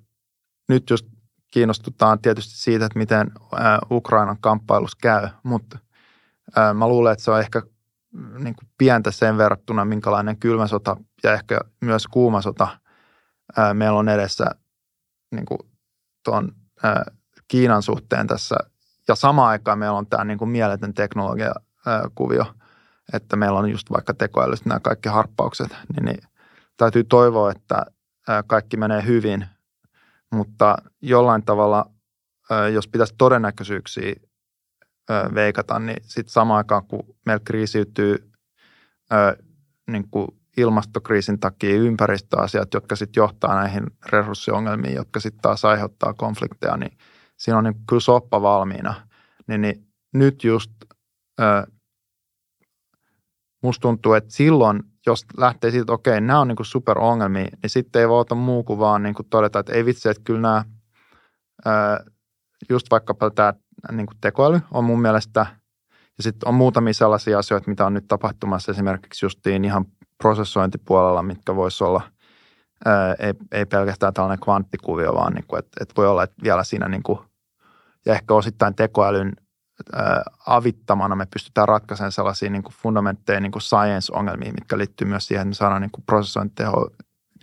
nyt 0.68 0.91
just 0.91 1.07
kiinnostutaan 1.53 2.18
tietysti 2.18 2.57
siitä, 2.57 2.87
että 2.87 2.99
miten 2.99 3.30
Ukrainan 3.91 4.37
kamppailus 4.41 4.95
käy, 4.97 5.28
mutta 5.43 5.78
mä 6.74 6.89
luulen, 6.89 7.12
että 7.12 7.24
se 7.24 7.30
on 7.30 7.41
ehkä 7.41 7.62
niin 8.39 8.55
kuin 8.55 8.68
pientä 8.78 9.11
sen 9.11 9.39
verrattuna, 9.39 9.84
minkälainen 9.84 10.37
kylmä 10.37 10.66
sota 10.66 10.97
ja 11.22 11.32
ehkä 11.32 11.61
myös 11.80 12.07
kuuma 12.07 12.43
sota 12.43 12.68
meillä 13.72 13.99
on 13.99 14.09
edessä 14.09 14.51
niin 15.30 15.47
kuin 15.47 15.59
tuon 16.24 16.53
Kiinan 17.49 17.83
suhteen 17.83 18.27
tässä. 18.27 18.57
Ja 19.09 19.14
samaan 19.14 19.49
aikaan 19.49 19.79
meillä 19.79 19.99
on 19.99 20.07
tämä 20.07 20.24
niin 20.24 20.39
kuin 20.39 20.49
mieletön 20.49 20.95
teknologiakuvio, 20.95 22.55
että 23.12 23.37
meillä 23.37 23.59
on 23.59 23.70
just 23.70 23.91
vaikka 23.91 24.14
tekoälystä 24.14 24.68
nämä 24.68 24.81
kaikki 24.81 25.09
harppaukset, 25.09 25.68
niin, 25.68 26.05
niin 26.05 26.29
täytyy 26.77 27.05
toivoa, 27.05 27.51
että 27.51 27.87
kaikki 28.47 28.77
menee 28.77 29.05
hyvin, 29.07 29.47
mutta 30.33 30.77
jollain 31.03 31.45
tavalla, 31.45 31.91
jos 32.72 32.89
pitäisi 32.89 33.14
todennäköisyyksiä 33.18 34.14
veikata, 35.35 35.79
niin 35.79 36.03
sitten 36.03 36.33
samaan 36.33 36.59
aikaan, 36.59 36.87
kun 36.87 37.16
meillä 37.27 37.43
kriisiytyy 37.45 38.33
niin 39.87 40.09
kuin 40.11 40.29
ilmastokriisin 40.57 41.40
takia 41.40 41.76
ympäristöasiat, 41.76 42.74
jotka 42.74 42.96
sitten 42.96 43.20
johtaa 43.20 43.54
näihin 43.54 43.86
resurssiongelmiin, 44.07 44.94
jotka 44.94 45.20
sitten 45.20 45.42
taas 45.42 45.64
aiheuttaa 45.64 46.14
konflikteja, 46.14 46.76
niin 46.76 46.98
siinä 47.36 47.59
on 47.59 47.64
niin 47.64 47.76
kyllä 47.88 48.00
soppa 48.00 48.42
valmiina. 48.42 48.94
Niin, 49.48 49.61
niin 49.61 49.86
nyt 50.14 50.44
just 50.44 50.70
ö, 51.40 51.66
musta 53.62 53.82
tuntuu, 53.82 54.12
että 54.12 54.32
silloin, 54.32 54.82
jos 55.07 55.24
lähtee 55.36 55.70
siitä, 55.70 55.82
että 55.82 55.92
okei, 55.92 56.20
nämä 56.20 56.40
on 56.40 56.48
niin 56.48 56.57
kuin 56.57 56.66
superongelmia, 56.66 57.48
niin 57.62 57.70
sitten 57.70 58.00
ei 58.00 58.09
voi 58.09 58.20
ottaa 58.20 58.38
muu 58.38 58.64
kuin 58.64 58.78
vaan 58.78 59.02
niin 59.02 59.14
kuin 59.14 59.28
todeta, 59.30 59.59
että 59.59 59.72
ei 59.72 59.84
vitsi, 59.84 60.09
että 60.09 60.22
kyllä 60.24 60.40
nämä, 60.40 60.64
ö, 61.66 61.70
just 62.70 62.86
vaikkapa 62.90 63.30
tämä 63.30 63.54
niin 63.92 64.07
kuin 64.07 64.18
tekoäly 64.20 64.61
on 64.70 64.84
mun 64.84 65.02
mielestä, 65.02 65.46
ja 65.90 66.22
sitten 66.22 66.48
on 66.48 66.54
muutamia 66.54 66.94
sellaisia 66.94 67.38
asioita, 67.38 67.70
mitä 67.70 67.86
on 67.86 67.94
nyt 67.94 68.09
tapahtumassa 68.09 68.72
esimerkiksi 68.72 69.26
justiin 69.26 69.64
ihan 69.64 69.84
prosessointipuolella, 70.19 71.23
mitkä 71.23 71.57
voisi 71.57 71.85
olla 71.85 72.03
ää, 72.85 73.14
ei, 73.19 73.35
ei 73.53 73.67
pelkästään 73.67 74.14
tällainen 74.14 74.45
kvanttikuvio, 74.45 75.14
vaan 75.14 75.33
niin 75.33 75.45
kuin, 75.49 75.59
että, 75.59 75.71
että 75.81 75.95
voi 75.97 76.07
olla, 76.07 76.23
että 76.23 76.43
vielä 76.43 76.64
siinä 76.64 76.89
niin 76.89 77.03
kuin, 77.03 77.19
ja 78.07 78.14
ehkä 78.14 78.35
osittain 78.35 78.75
tekoälyn 78.75 79.33
ää, 79.93 80.23
avittamana 80.47 81.17
me 81.17 81.27
pystytään 81.33 81.69
ratkaisemaan 81.69 82.12
sellaisia 82.12 82.51
niin 82.51 82.62
kuin 82.62 82.75
fundamentteja, 82.75 83.41
niin 83.41 83.53
kuin 83.53 83.62
science-ongelmia, 83.62 84.53
mitkä 84.53 84.79
liittyy 84.79 85.09
myös 85.09 85.27
siihen, 85.27 85.43
että 85.43 85.49
me 85.49 85.55
saadaan 85.55 85.83
niin 85.83 85.91
kuin 85.91 86.05
prosessointiteho 86.07 86.91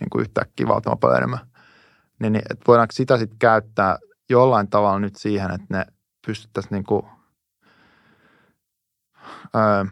niin 0.00 0.10
kuin 0.12 0.22
yhtäkkiä 0.22 0.68
valtavan 0.68 0.98
paljon 0.98 1.18
enemmän. 1.18 1.40
Niin, 2.20 2.32
niin 2.32 2.42
että 2.50 2.64
voidaanko 2.68 2.92
sitä 2.92 3.18
sitten 3.18 3.38
käyttää 3.38 3.98
jollain 4.30 4.68
tavalla 4.68 4.98
nyt 4.98 5.16
siihen, 5.16 5.50
että 5.50 5.66
ne 5.70 5.86
pystyttäisiin 6.26 6.72
niin 6.72 6.84
kuin, 6.84 7.02
ää, 9.54 9.86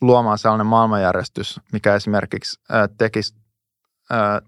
luomaan 0.00 0.38
sellainen 0.38 0.66
maailmanjärjestys, 0.66 1.60
mikä 1.72 1.94
esimerkiksi 1.94 2.60
tekisi 2.98 3.34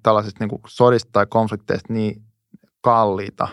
tällaisista 0.03 0.45
niin 0.45 0.61
sodista 0.67 1.11
tai 1.13 1.27
konflikteista 1.27 1.93
niin 1.93 2.23
kalliita, 2.81 3.49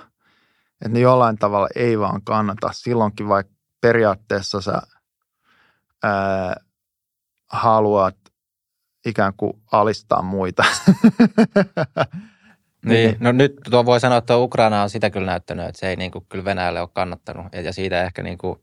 että 0.82 0.90
ne 0.90 1.00
jollain 1.00 1.38
tavalla 1.38 1.68
ei 1.76 2.00
vaan 2.00 2.22
kannata. 2.24 2.70
Silloinkin 2.74 3.28
vaikka 3.28 3.54
periaatteessa 3.82 4.62
sä 4.62 4.82
ää, 6.04 6.56
haluat 7.52 8.16
ikään 9.06 9.34
kuin 9.38 9.54
alistaa 9.72 10.22
muita. 10.22 10.64
niin, 12.86 13.18
no 13.20 13.32
nyt 13.32 13.54
tuo 13.70 13.86
voi 13.86 14.00
sanoa, 14.00 14.18
että 14.18 14.38
Ukraina 14.38 14.84
on 14.84 14.90
sitä 14.90 15.10
kyllä 15.10 15.26
näyttänyt, 15.26 15.66
että 15.66 15.80
se 15.80 15.90
ei 15.90 15.96
niin 15.96 16.12
kuin 16.12 16.26
kyllä 16.30 16.46
Venäjälle 16.46 16.82
ole 16.82 16.90
kannattanut. 16.94 17.46
Ja 17.64 17.74
siitä 17.74 18.04
ehkä 18.04 18.24
niin 18.24 18.38
kuin 18.38 18.60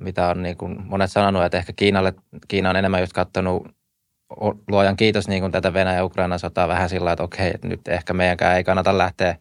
mitä 0.00 0.28
on 0.28 0.42
niin 0.42 0.56
kuin 0.56 0.86
monet 0.86 1.12
sanonut, 1.12 1.44
että 1.44 1.58
ehkä 1.58 1.72
Kiinalle, 1.76 2.14
Kiina 2.48 2.70
on 2.70 2.76
enemmän 2.76 3.00
just 3.00 3.12
katsonut 3.12 3.68
luojan 4.68 4.96
kiitos 4.96 5.28
niin 5.28 5.42
kuin 5.42 5.52
tätä 5.52 5.72
Venäjä-Ukrainan 5.72 6.38
sotaa 6.38 6.68
vähän 6.68 6.88
sillä 6.88 7.12
että 7.12 7.24
okei, 7.24 7.50
että 7.54 7.68
nyt 7.68 7.88
ehkä 7.88 8.12
meidänkään 8.12 8.56
ei 8.56 8.64
kannata 8.64 8.98
lähteä 8.98 9.36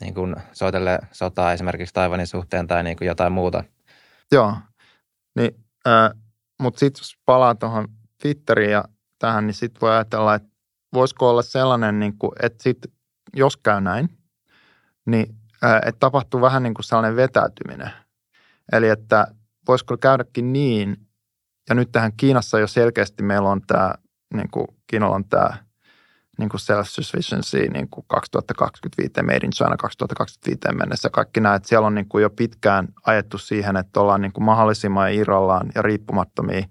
niin 0.00 0.14
kuin 0.14 0.36
soitelle 0.52 0.98
sotaa 1.12 1.52
esimerkiksi 1.52 1.94
Taivanin 1.94 2.26
suhteen 2.26 2.66
tai 2.66 2.82
niin 2.82 2.96
kuin 2.96 3.08
jotain 3.08 3.32
muuta. 3.32 3.64
Joo, 4.32 4.56
niin, 5.36 5.64
äh, 5.86 6.10
mutta 6.60 6.78
sitten 6.78 7.00
jos 7.00 7.18
palaa 7.26 7.54
tuohon 7.54 7.88
Twitteriin 8.22 8.70
ja 8.70 8.84
tähän, 9.18 9.46
niin 9.46 9.54
sitten 9.54 9.80
voi 9.80 9.90
ajatella, 9.90 10.34
että 10.34 10.48
voisiko 10.94 11.30
olla 11.30 11.42
sellainen, 11.42 11.98
niin 11.98 12.18
kuin, 12.18 12.32
että 12.42 12.62
sit, 12.62 12.78
jos 13.36 13.56
käy 13.56 13.80
näin, 13.80 14.08
niin 15.06 15.34
äh, 15.64 15.76
että 15.76 15.98
tapahtuu 16.00 16.40
vähän 16.40 16.62
niin 16.62 16.74
kuin 16.74 16.84
sellainen 16.84 17.16
vetäytyminen. 17.16 17.90
Eli 18.72 18.88
että 18.88 19.26
voisiko 19.68 19.96
käydäkin 19.96 20.52
niin, 20.52 20.96
ja 21.68 21.74
nyt 21.74 21.92
tähän 21.92 22.12
Kiinassa 22.16 22.58
jo 22.58 22.66
selkeästi 22.66 23.22
meillä 23.22 23.48
on 23.48 23.60
tämä, 23.66 23.94
niin 24.34 24.50
kuin 24.50 24.66
Kiinalla 24.86 25.16
on 25.16 25.28
tämä 25.28 25.56
niin 26.38 26.48
kuin 26.48 26.60
self-sufficiency 26.60 27.72
niin 27.72 27.88
kuin 27.90 28.04
2025, 28.08 29.12
made 29.22 29.36
in 29.36 29.50
China 29.50 29.76
2025 29.76 30.58
mennessä. 30.78 31.10
Kaikki 31.10 31.40
nämä, 31.40 31.54
että 31.54 31.68
siellä 31.68 31.86
on 31.86 31.94
niin 31.94 32.08
kuin 32.08 32.22
jo 32.22 32.30
pitkään 32.30 32.88
ajettu 33.06 33.38
siihen, 33.38 33.76
että 33.76 34.00
ollaan 34.00 34.20
niin 34.20 34.32
kuin 34.32 34.44
mahdollisimman 34.44 35.12
irrallaan 35.12 35.70
ja 35.74 35.82
riippumattomia 35.82 36.66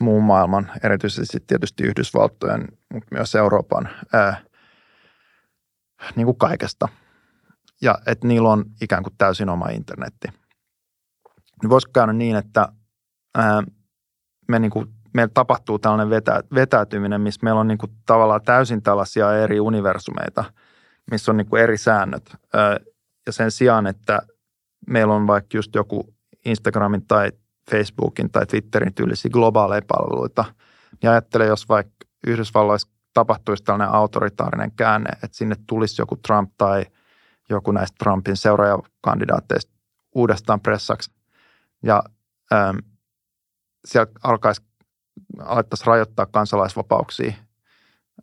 muun 0.00 0.24
maailman, 0.24 0.70
erityisesti 0.84 1.38
tietysti 1.46 1.84
Yhdysvaltojen, 1.84 2.68
mutta 2.92 3.08
myös 3.14 3.34
Euroopan, 3.34 3.88
ää, 4.12 4.40
niin 6.16 6.24
kuin 6.24 6.38
kaikesta. 6.38 6.88
Ja 7.82 7.98
että 8.06 8.26
niillä 8.26 8.48
on 8.48 8.64
ikään 8.82 9.02
kuin 9.02 9.14
täysin 9.18 9.48
oma 9.48 9.68
internetti 9.68 10.28
niin 11.62 11.70
voisiko 11.70 11.90
käydä 11.94 12.12
niin, 12.12 12.36
että 12.36 12.68
ää, 13.34 13.62
me 14.48 14.58
niin 14.58 14.70
kuin, 14.70 14.86
meillä 15.14 15.30
tapahtuu 15.34 15.78
tällainen 15.78 16.10
vetä, 16.10 16.42
vetäytyminen, 16.54 17.20
missä 17.20 17.40
meillä 17.42 17.60
on 17.60 17.68
niin 17.68 17.78
kuin 17.78 17.92
tavallaan 18.06 18.42
täysin 18.42 18.82
tällaisia 18.82 19.36
eri 19.36 19.60
universumeita, 19.60 20.44
missä 21.10 21.32
on 21.32 21.36
niin 21.36 21.46
kuin 21.46 21.62
eri 21.62 21.78
säännöt. 21.78 22.36
Ää, 22.54 22.76
ja 23.26 23.32
sen 23.32 23.50
sijaan, 23.50 23.86
että 23.86 24.22
meillä 24.90 25.14
on 25.14 25.26
vaikka 25.26 25.56
just 25.56 25.74
joku 25.74 26.14
Instagramin 26.44 27.06
tai 27.06 27.32
Facebookin 27.70 28.30
tai 28.30 28.46
Twitterin 28.46 28.94
tyylisiä 28.94 29.30
globaaleja 29.30 29.82
palveluita, 29.86 30.44
niin 31.02 31.10
ajattele, 31.10 31.46
jos 31.46 31.68
vaikka 31.68 31.92
Yhdysvalloissa 32.26 32.88
tapahtuisi 33.14 33.64
tällainen 33.64 33.94
autoritaarinen 33.94 34.72
käänne, 34.72 35.10
että 35.10 35.36
sinne 35.36 35.56
tulisi 35.66 36.02
joku 36.02 36.16
Trump 36.16 36.50
tai 36.58 36.84
joku 37.50 37.72
näistä 37.72 37.96
Trumpin 37.98 38.36
seuraajakandidaatteista 38.36 39.72
uudestaan 40.14 40.60
pressaksi 40.60 41.15
ja 41.86 42.02
ähm, 42.52 42.76
siellä 43.84 44.12
alkaisi, 44.22 44.62
alettaisiin 45.40 45.86
rajoittaa 45.86 46.26
kansalaisvapauksia 46.26 47.32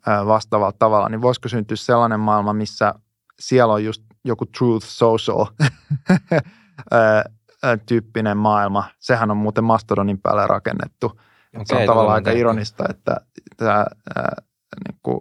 äh, 0.08 0.26
vastaavalla 0.26 0.74
tavalla, 0.78 1.08
niin 1.08 1.22
voisiko 1.22 1.48
syntyä 1.48 1.76
sellainen 1.76 2.20
maailma, 2.20 2.52
missä 2.52 2.94
siellä 3.38 3.74
on 3.74 3.84
just 3.84 4.02
joku 4.24 4.46
truth 4.46 4.86
social 4.86 5.46
äh, 6.10 6.38
äh, 7.64 7.78
tyyppinen 7.86 8.36
maailma. 8.36 8.84
Sehän 8.98 9.30
on 9.30 9.36
muuten 9.36 9.64
Mastodonin 9.64 10.20
päälle 10.20 10.46
rakennettu. 10.46 11.06
Okay, 11.06 11.64
se 11.64 11.76
on 11.76 11.86
tavallaan 11.86 12.14
aika 12.14 12.30
ironista, 12.30 12.84
että 12.90 13.16
tämä 13.56 13.78
äh, 14.18 14.24
niin 14.88 14.98
kuin 15.02 15.20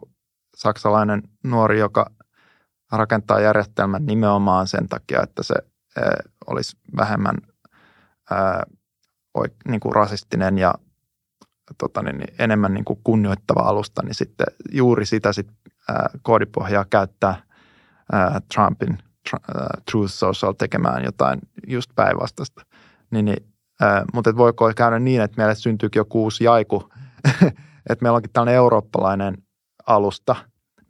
saksalainen 0.56 1.24
nuori, 1.44 1.80
joka 1.80 2.12
rakentaa 2.92 3.40
järjestelmän 3.40 4.06
nimenomaan 4.06 4.68
sen 4.68 4.88
takia, 4.90 5.22
että 5.24 5.44
se 5.44 5.56
olisi 6.48 6.78
vähemmän– 6.98 7.36
ää, 8.32 8.64
niin 9.68 9.80
kuin 9.80 9.96
rasistinen 9.96 10.58
ja 10.58 10.74
tota, 11.78 12.02
niin, 12.02 12.18
niin, 12.18 12.36
enemmän 12.40 12.74
niin 12.74 12.86
kuin 12.86 13.00
kunnioittava 13.04 13.60
alusta, 13.60 14.02
niin 14.04 14.16
sitten 14.16 14.48
juuri 14.72 15.06
sitä 15.06 15.34
sit, 15.34 15.48
ää, 15.90 16.10
koodipohjaa 16.22 16.86
käyttää 16.90 17.44
ää, 18.12 18.42
Trumpin 18.54 18.98
ää, 19.34 19.68
Truth 19.92 20.14
Social 20.14 20.54
tekemään 20.54 21.04
jotain 21.04 21.40
just 21.68 21.92
päinvastaista. 21.96 22.66
Niin, 23.12 23.26
niin, 23.26 23.48
ää, 23.82 24.06
mutta 24.14 24.38
voiko 24.38 24.72
käydä 24.76 25.00
niin, 25.00 25.22
että 25.22 25.38
meille 25.38 25.56
syntyykin 25.56 26.00
joku 26.00 26.24
uusi 26.24 26.44
jaiku, 26.44 26.90
että 27.90 28.04
meillä 28.04 28.16
onkin 28.16 28.32
tällainen 28.34 28.56
eurooppalainen 28.56 29.38
alusta, 29.88 30.36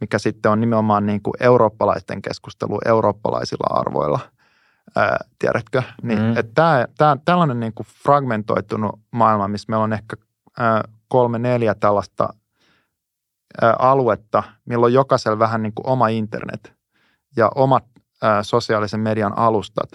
mikä 0.01 0.19
sitten 0.19 0.51
on 0.51 0.59
nimenomaan 0.59 1.05
niin 1.05 1.21
kuin 1.21 1.33
eurooppalaisten 1.39 2.21
keskustelu 2.21 2.79
eurooppalaisilla 2.85 3.79
arvoilla– 3.79 4.19
ää, 4.95 5.17
tiedätkö? 5.39 5.83
Niin, 6.03 6.19
mm. 6.19 6.37
että 6.37 6.51
tää, 6.55 6.87
tää, 6.97 7.17
tällainen 7.25 7.59
niin 7.59 7.73
kuin 7.73 7.87
fragmentoitunut 8.03 8.99
maailma, 9.11 9.47
missä 9.47 9.65
meillä 9.69 9.83
on 9.83 9.93
ehkä 9.93 10.15
ää, 10.59 10.83
kolme, 11.07 11.39
neljä 11.39 11.75
tällaista 11.75 12.33
ää, 13.61 13.75
aluetta, 13.79 14.43
milloin 14.65 14.93
jokaisella 14.93 15.39
vähän 15.39 15.63
niin 15.63 15.73
kuin 15.73 15.87
oma 15.87 16.07
internet 16.07 16.73
ja 17.37 17.51
omat 17.55 17.85
ää, 18.21 18.43
sosiaalisen 18.43 18.99
median 18.99 19.37
alustat, 19.37 19.89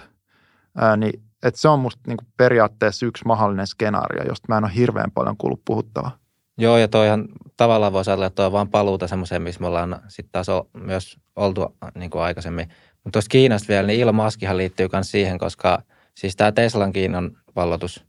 ää, 0.77 0.97
niin 0.97 1.23
että 1.43 1.61
se 1.61 1.69
on 1.69 1.81
musta 1.81 2.03
niin 2.07 2.17
kuin 2.17 2.29
periaatteessa 2.37 3.07
yksi 3.07 3.25
mahdollinen 3.25 3.67
skenaario, 3.67 4.23
josta 4.29 4.47
mä 4.49 4.59
en 4.59 4.65
ole 4.65 4.75
hirveän 4.75 5.11
paljon 5.11 5.37
kuullut 5.37 5.63
puhuttavaa. 5.65 6.19
Joo, 6.59 6.77
ja 6.77 6.89
toihan 6.89 7.29
tavallaan 7.57 7.93
voisi 7.93 8.11
ajatella, 8.11 8.27
että 8.27 8.37
toi 8.37 8.47
on 8.47 8.53
vaan 8.53 8.69
paluuta 8.69 9.09
semmoiseen, 9.09 9.43
missä 9.43 9.61
me 9.61 9.67
ollaan 9.67 10.01
sitten 10.09 10.33
taas 10.33 10.47
myös 10.73 11.17
oltu 11.37 11.77
niin 11.95 12.11
kuin 12.11 12.23
aikaisemmin. 12.23 12.69
Mutta 13.09 13.17
tuosta 13.17 13.33
Kiinasta 13.33 13.69
vielä, 13.69 13.87
niin 13.87 14.01
Elon 14.01 14.15
Muskihan 14.15 14.57
liittyy 14.57 14.89
myös 14.93 15.11
siihen, 15.11 15.39
koska 15.39 15.83
siis 16.15 16.37
tämä 16.37 16.53
Teslan 16.53 16.93
Kiinan 16.93 17.31
vallotus, 17.57 18.05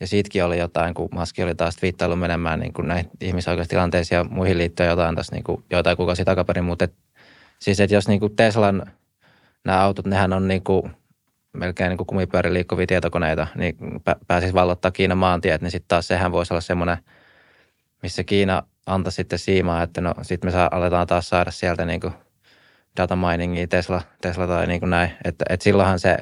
ja 0.00 0.06
siitäkin 0.06 0.44
oli 0.44 0.58
jotain, 0.58 0.94
kun 0.94 1.08
Maski 1.14 1.42
oli 1.42 1.54
taas 1.54 1.76
twiittailu 1.76 2.16
menemään 2.16 2.60
niin 2.60 2.72
kuin 2.72 2.88
näihin 2.88 3.10
ihmisoikeustilanteisiin 3.20 4.16
ja 4.16 4.24
muihin 4.24 4.58
liittyen 4.58 4.88
jotain 4.88 5.16
tässä 5.16 5.36
niin 5.36 5.44
kuin, 5.44 5.64
jotain 5.70 5.96
kuukausi 5.96 6.24
takaperin, 6.24 6.64
mutta 6.64 6.84
et, 6.84 6.94
siis 7.58 7.80
että 7.80 7.94
jos 7.94 8.08
niin 8.08 8.20
kuin 8.20 8.36
Teslan 8.36 8.92
nämä 9.64 9.80
autot, 9.80 10.06
nehän 10.06 10.32
on 10.32 10.48
niin 10.48 10.64
kuin 10.64 10.90
melkein 11.52 11.88
niin 11.88 11.98
kuin 11.98 12.06
kumipyörin 12.06 12.54
liikkuvia 12.54 12.86
tietokoneita, 12.86 13.46
niin 13.54 13.76
pääsisi 14.26 14.54
vallottaa 14.54 14.90
Kiinan 14.90 15.18
maantiet, 15.18 15.62
niin 15.62 15.70
sitten 15.70 15.88
taas 15.88 16.08
sehän 16.08 16.32
voisi 16.32 16.52
olla 16.52 16.60
semmoinen, 16.60 16.98
missä 18.02 18.24
Kiina 18.24 18.62
antaa 18.86 19.10
sitten 19.10 19.38
siimaa, 19.38 19.82
että 19.82 20.00
no 20.00 20.14
sitten 20.22 20.48
me 20.48 20.52
saa, 20.52 20.68
aletaan 20.72 21.06
taas 21.06 21.28
saada 21.28 21.50
sieltä 21.50 21.84
niin 21.84 22.00
kuin 22.00 22.12
data 22.96 23.16
miningia 23.16 23.66
Tesla, 23.66 24.02
Tesla 24.20 24.46
tai 24.46 24.66
niin 24.66 24.80
kuin 24.80 24.90
näin, 24.90 25.10
että, 25.24 25.44
että 25.48 25.64
silloinhan 25.64 25.98
se, 25.98 26.16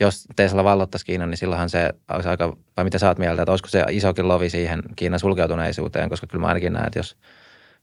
jos 0.00 0.24
Tesla 0.36 0.64
vallottaisi 0.64 1.06
Kiinan, 1.06 1.30
niin 1.30 1.38
silloinhan 1.38 1.70
se 1.70 1.90
olisi 2.12 2.28
aika, 2.28 2.56
vai 2.76 2.84
mitä 2.84 2.98
sä 2.98 3.08
oot 3.08 3.18
mieltä, 3.18 3.42
että 3.42 3.52
olisiko 3.52 3.68
se 3.68 3.84
isokin 3.90 4.28
lovi 4.28 4.50
siihen 4.50 4.82
Kiinan 4.96 5.20
sulkeutuneisuuteen, 5.20 6.08
koska 6.08 6.26
kyllä 6.26 6.42
mä 6.42 6.48
ainakin 6.48 6.72
näen, 6.72 6.86
että 6.86 6.98
jos 6.98 7.16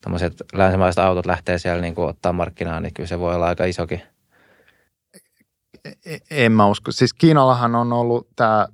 tämmöiset 0.02 0.34
länsimaiset 0.54 1.04
autot 1.04 1.26
lähtee 1.26 1.58
siellä 1.58 1.82
niin 1.82 1.96
kuin 1.96 2.10
ottaa 2.10 2.34
markkinaan, 2.34 2.84
niin 2.84 2.94
kyllä 2.94 3.08
se 3.08 3.20
voi 3.20 3.36
olla 3.36 3.48
aika 3.48 3.66
isokin 3.66 4.02
E, 6.06 6.18
en 6.32 6.52
mä 6.52 6.68
usko. 6.68 6.92
Siis 6.92 7.14
Kiinallahan 7.14 7.76
on 7.76 7.94
ollut 7.94 8.28
tämä 8.36 8.68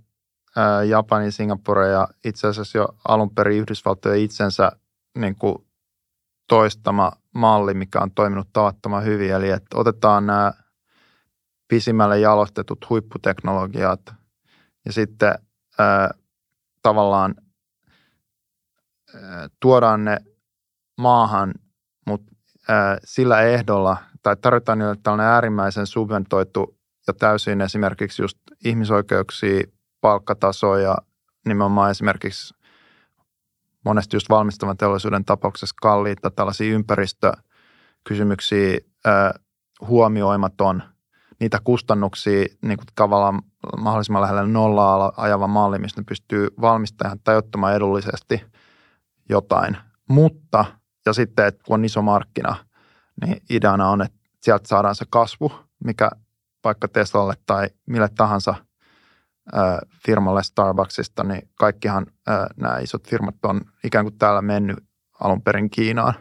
Japani, 0.88 1.32
Singapore 1.32 1.88
ja 1.88 2.08
itse 2.26 2.48
asiassa 2.48 2.78
jo 2.78 2.88
alun 3.08 3.36
perin 3.36 3.58
Yhdysvaltojen 3.58 4.20
itsensä 4.20 4.72
niin 5.18 5.36
kuin 5.36 5.56
toistama 6.48 7.12
malli, 7.36 7.74
mikä 7.74 8.00
on 8.00 8.12
toiminut 8.12 8.48
tavattoman 8.54 9.04
hyvin. 9.04 9.32
Eli 9.32 9.50
että 9.50 9.78
otetaan 9.78 10.26
nämä 10.26 10.54
pisimmälle 11.68 12.20
jalostetut 12.20 12.90
huipputeknologiat 12.90 14.02
ja 14.86 14.94
sitten 14.94 15.34
ää, 15.80 16.12
tavallaan 16.82 17.36
ää, 19.16 19.48
tuodaan 19.60 20.06
ne 20.06 20.18
maahan, 20.98 21.54
mutta 22.08 22.32
ää, 22.70 22.98
sillä 23.04 23.42
ehdolla, 23.42 23.98
tai 24.24 24.36
tarvitaan 24.36 24.80
niille 24.80 24.96
tällainen 25.04 25.34
äärimmäisen 25.34 25.88
subventoitu 25.88 26.78
ja 27.08 27.14
täysin 27.14 27.62
esimerkiksi 27.62 28.22
just 28.22 28.38
ihmisoikeuksia, 28.66 29.64
palkkatasoa 30.02 30.80
ja 30.80 30.98
nimenomaan 31.46 31.92
esimerkiksi 31.92 32.54
monesti 33.86 34.16
just 34.16 34.30
valmistavan 34.30 34.78
teollisuuden 34.78 35.26
tapauksessa 35.26 35.76
kalliita 35.82 36.32
tällaisia 36.32 36.74
ympäristökysymyksiä 36.74 38.78
huomioimaton, 39.88 40.84
niitä 41.40 41.60
kustannuksia 41.64 42.46
niin 42.62 42.78
kuin 42.78 42.88
tavallaan 42.96 43.42
mahdollisimman 43.78 44.22
lähellä 44.22 44.46
nollaa 44.46 45.12
ajava 45.18 45.48
malli, 45.48 45.80
missä 45.80 46.02
ne 46.02 46.06
pystyy 46.08 46.48
valmistamaan 46.62 47.20
tai 47.24 47.38
ottamaan 47.38 47.76
edullisesti 47.76 48.46
jotain. 49.30 49.78
Mutta, 50.10 50.66
ja 51.06 51.14
sitten, 51.14 51.46
että 51.46 51.64
kun 51.66 51.74
on 51.74 51.86
iso 51.86 52.02
markkina, 52.02 52.56
niin 53.26 53.42
ideana 53.50 53.90
on, 53.90 54.02
että 54.02 54.18
sieltä 54.42 54.68
saadaan 54.68 54.96
se 54.96 55.06
kasvu, 55.10 55.52
mikä 55.84 56.10
vaikka 56.64 56.88
Teslalle 56.88 57.34
tai 57.46 57.70
mille 57.86 58.10
tahansa 58.18 58.56
firmalle 60.06 60.44
Starbucksista, 60.44 61.24
niin 61.24 61.50
kaikkihan 61.56 62.06
nämä 62.58 62.78
isot 62.78 63.08
firmat 63.10 63.36
on 63.44 63.62
ikään 63.84 64.06
kuin 64.06 64.18
täällä 64.18 64.42
mennyt 64.42 64.78
alun 65.20 65.42
perin 65.42 65.70
Kiinaan. 65.70 66.14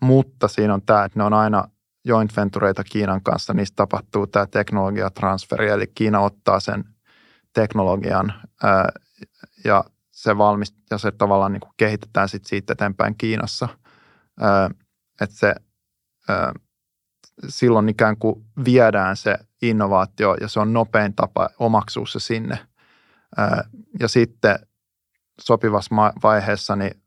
Mutta 0.00 0.48
siinä 0.48 0.74
on 0.74 0.82
tämä, 0.82 1.04
että 1.04 1.18
ne 1.18 1.24
on 1.24 1.32
aina 1.32 1.64
joint 2.04 2.36
ventureita 2.36 2.84
Kiinan 2.84 3.22
kanssa, 3.22 3.54
niistä 3.54 3.76
tapahtuu 3.76 4.26
tämä 4.26 4.46
teknologiatransferi, 4.46 5.68
eli 5.68 5.86
Kiina 5.86 6.20
ottaa 6.20 6.60
sen 6.60 6.84
teknologian 7.54 8.34
ja 9.64 9.84
se 10.10 10.38
valmist, 10.38 10.74
ja 10.90 10.98
se 10.98 11.12
tavallaan 11.12 11.52
niin 11.52 11.60
kuin 11.60 11.72
kehitetään 11.76 12.28
sit 12.28 12.44
siitä 12.44 12.72
eteenpäin 12.72 13.14
Kiinassa. 13.18 13.68
Että 15.20 15.36
se 15.36 15.54
silloin 17.48 17.88
ikään 17.88 18.16
kuin 18.16 18.44
viedään 18.64 19.16
se 19.16 19.38
innovaatio 19.62 20.34
ja 20.40 20.48
se 20.48 20.60
on 20.60 20.72
nopein 20.72 21.14
tapa 21.14 21.48
omaksua 21.58 22.06
se 22.06 22.20
sinne. 22.20 22.58
Ja 24.00 24.08
sitten 24.08 24.58
sopivassa 25.40 25.94
vaiheessa 26.22 26.76
niin, 26.76 27.02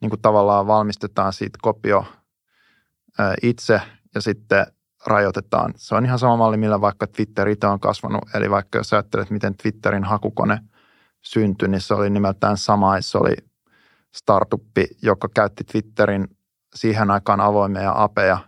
niin 0.00 0.10
kuin 0.10 0.22
tavallaan 0.22 0.66
valmistetaan 0.66 1.32
siitä 1.32 1.58
kopio 1.62 2.06
itse 3.42 3.80
ja 4.14 4.20
sitten 4.20 4.66
rajoitetaan. 5.06 5.72
Se 5.76 5.94
on 5.94 6.04
ihan 6.04 6.18
sama 6.18 6.36
malli, 6.36 6.56
millä 6.56 6.80
vaikka 6.80 7.06
Twitter 7.06 7.48
itse 7.48 7.66
on 7.66 7.80
kasvanut. 7.80 8.34
Eli 8.34 8.50
vaikka 8.50 8.78
jos 8.78 8.92
ajattelet, 8.92 9.30
miten 9.30 9.54
Twitterin 9.56 10.04
hakukone 10.04 10.60
syntyi, 11.22 11.68
niin 11.68 11.80
se 11.80 11.94
oli 11.94 12.10
nimeltään 12.10 12.56
sama. 12.56 13.00
Se 13.00 13.18
oli 13.18 13.34
startuppi, 14.14 14.86
joka 15.02 15.28
käytti 15.34 15.64
Twitterin 15.64 16.28
siihen 16.74 17.10
aikaan 17.10 17.40
avoimia 17.40 17.92
apeja 17.96 18.38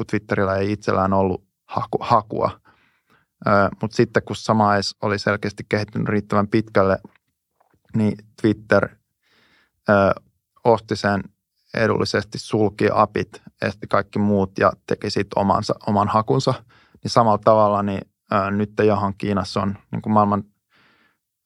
kun 0.00 0.06
Twitterillä 0.06 0.56
ei 0.56 0.72
itsellään 0.72 1.12
ollut 1.12 1.44
haku, 1.66 1.98
hakua. 2.00 2.60
Mutta 3.80 3.96
sitten 3.96 4.22
kun 4.22 4.36
sama 4.36 4.70
oli 5.02 5.18
selkeästi 5.18 5.66
kehittynyt 5.68 6.08
riittävän 6.08 6.48
pitkälle, 6.48 6.98
niin 7.96 8.18
Twitter 8.40 8.88
ö, 9.88 9.92
osti 10.64 10.96
sen 10.96 11.22
edullisesti, 11.74 12.38
sulki 12.38 12.88
apit, 12.92 13.42
esti 13.62 13.86
kaikki 13.86 14.18
muut 14.18 14.58
ja 14.58 14.72
teki 14.86 15.10
sitten 15.10 15.38
omansa, 15.38 15.74
oman 15.86 16.08
hakunsa. 16.08 16.54
Niin 17.02 17.10
samalla 17.10 17.40
tavalla 17.44 17.82
niin 17.82 18.00
ö, 18.32 18.50
nyt 18.50 18.72
johon 18.82 19.14
Kiinassa 19.18 19.62
on 19.62 19.78
niin 19.92 20.02
kuin 20.02 20.12
maailman, 20.12 20.44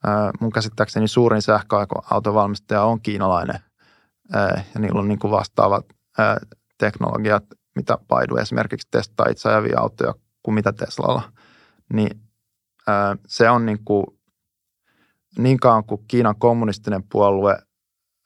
ö, 0.06 0.08
mun 0.40 0.52
käsittääkseni 0.52 1.08
suurin 1.08 1.42
sähköautovalmistaja 1.42 2.82
on 2.82 3.00
kiinalainen 3.00 3.60
ja 4.74 4.80
niillä 4.80 5.00
on 5.00 5.08
niin 5.08 5.18
kuin 5.18 5.30
vastaavat 5.30 5.86
teknologiat 6.78 7.44
mitä 7.74 7.98
Baidu 8.08 8.36
esimerkiksi 8.36 8.88
testaa 8.90 9.26
itse 9.30 9.48
ajavia 9.48 9.80
autoja 9.80 10.14
kuin 10.42 10.54
mitä 10.54 10.72
Teslalla, 10.72 11.32
niin 11.92 12.20
ää, 12.86 13.16
se 13.26 13.50
on 13.50 13.66
niin 13.66 13.84
kuin, 13.84 14.06
niin 15.38 15.60
kauan 15.60 15.84
kuin 15.84 16.04
Kiinan 16.08 16.36
kommunistinen 16.38 17.02
puolue 17.02 17.58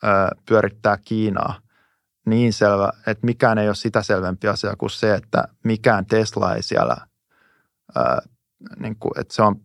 ää, 0.02 0.30
pyörittää 0.48 0.96
Kiinaa, 0.96 1.60
niin 2.26 2.52
selvä, 2.52 2.92
että 3.06 3.26
mikään 3.26 3.58
ei 3.58 3.68
ole 3.68 3.74
sitä 3.74 4.02
selvempi 4.02 4.48
asia 4.48 4.76
kuin 4.76 4.90
se, 4.90 5.14
että 5.14 5.48
mikään 5.64 6.06
Tesla 6.06 6.54
ei 6.54 6.62
siellä, 6.62 6.96
ää, 7.94 8.18
niin 8.78 8.96
kuin, 8.96 9.20
että 9.20 9.34
se 9.34 9.42
on 9.42 9.56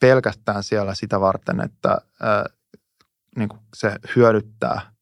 pelkästään 0.00 0.62
siellä 0.62 0.94
sitä 0.94 1.20
varten, 1.20 1.60
että 1.60 1.98
ää, 2.20 2.44
niin 3.36 3.48
kuin 3.48 3.60
se 3.76 3.96
hyödyttää 4.16 4.92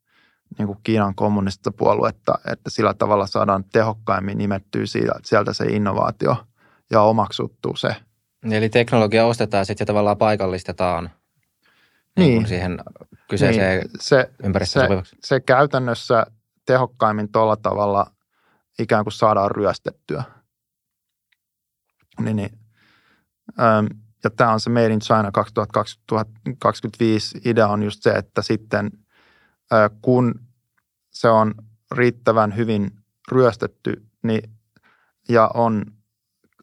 niin 0.59 0.67
kuin 0.67 0.79
Kiinan 0.83 1.15
kommunistista 1.15 1.71
puoluetta, 1.71 2.39
että 2.53 2.71
sillä 2.71 2.95
tavalla 2.95 3.27
saadaan 3.27 3.65
tehokkaimmin 3.73 4.39
nimettyä 4.39 4.83
sieltä 5.25 5.53
se 5.53 5.65
innovaatio 5.65 6.37
ja 6.91 7.03
omaksuttuu 7.03 7.77
se. 7.77 7.97
Eli 8.51 8.69
teknologia 8.69 9.27
ostetaan 9.27 9.67
sitten 9.67 9.83
ja 9.83 9.87
tavallaan 9.87 10.19
paikallistetaan 10.19 11.11
niin. 12.17 12.39
Niin 12.39 12.49
siihen 12.49 12.79
kyseiseen 13.29 13.81
niin. 13.81 13.91
se, 14.01 14.31
se, 14.65 14.81
se 15.25 15.41
käytännössä 15.41 16.27
tehokkaimmin 16.67 17.33
tuolla 17.33 17.57
tavalla 17.57 18.07
ikään 18.79 19.05
kuin 19.05 19.13
saadaan 19.13 19.51
ryöstettyä. 19.51 20.23
Niin, 22.21 22.37
niin. 22.37 22.59
Ähm, 23.61 23.87
ja 24.25 24.31
tämä 24.31 24.53
on 24.53 24.61
se 24.61 24.71
Made 24.71 24.93
in 24.93 25.01
China 25.01 25.31
2025 25.33 27.41
idea 27.45 27.69
on 27.69 27.83
just 27.83 28.03
se, 28.03 28.11
että 28.11 28.43
sitten– 28.43 28.91
kun 30.03 30.41
se 31.11 31.29
on 31.29 31.55
riittävän 31.93 32.57
hyvin 32.57 32.91
ryöstetty 33.33 34.03
niin, 34.23 34.51
ja 35.29 35.51
on 35.55 35.85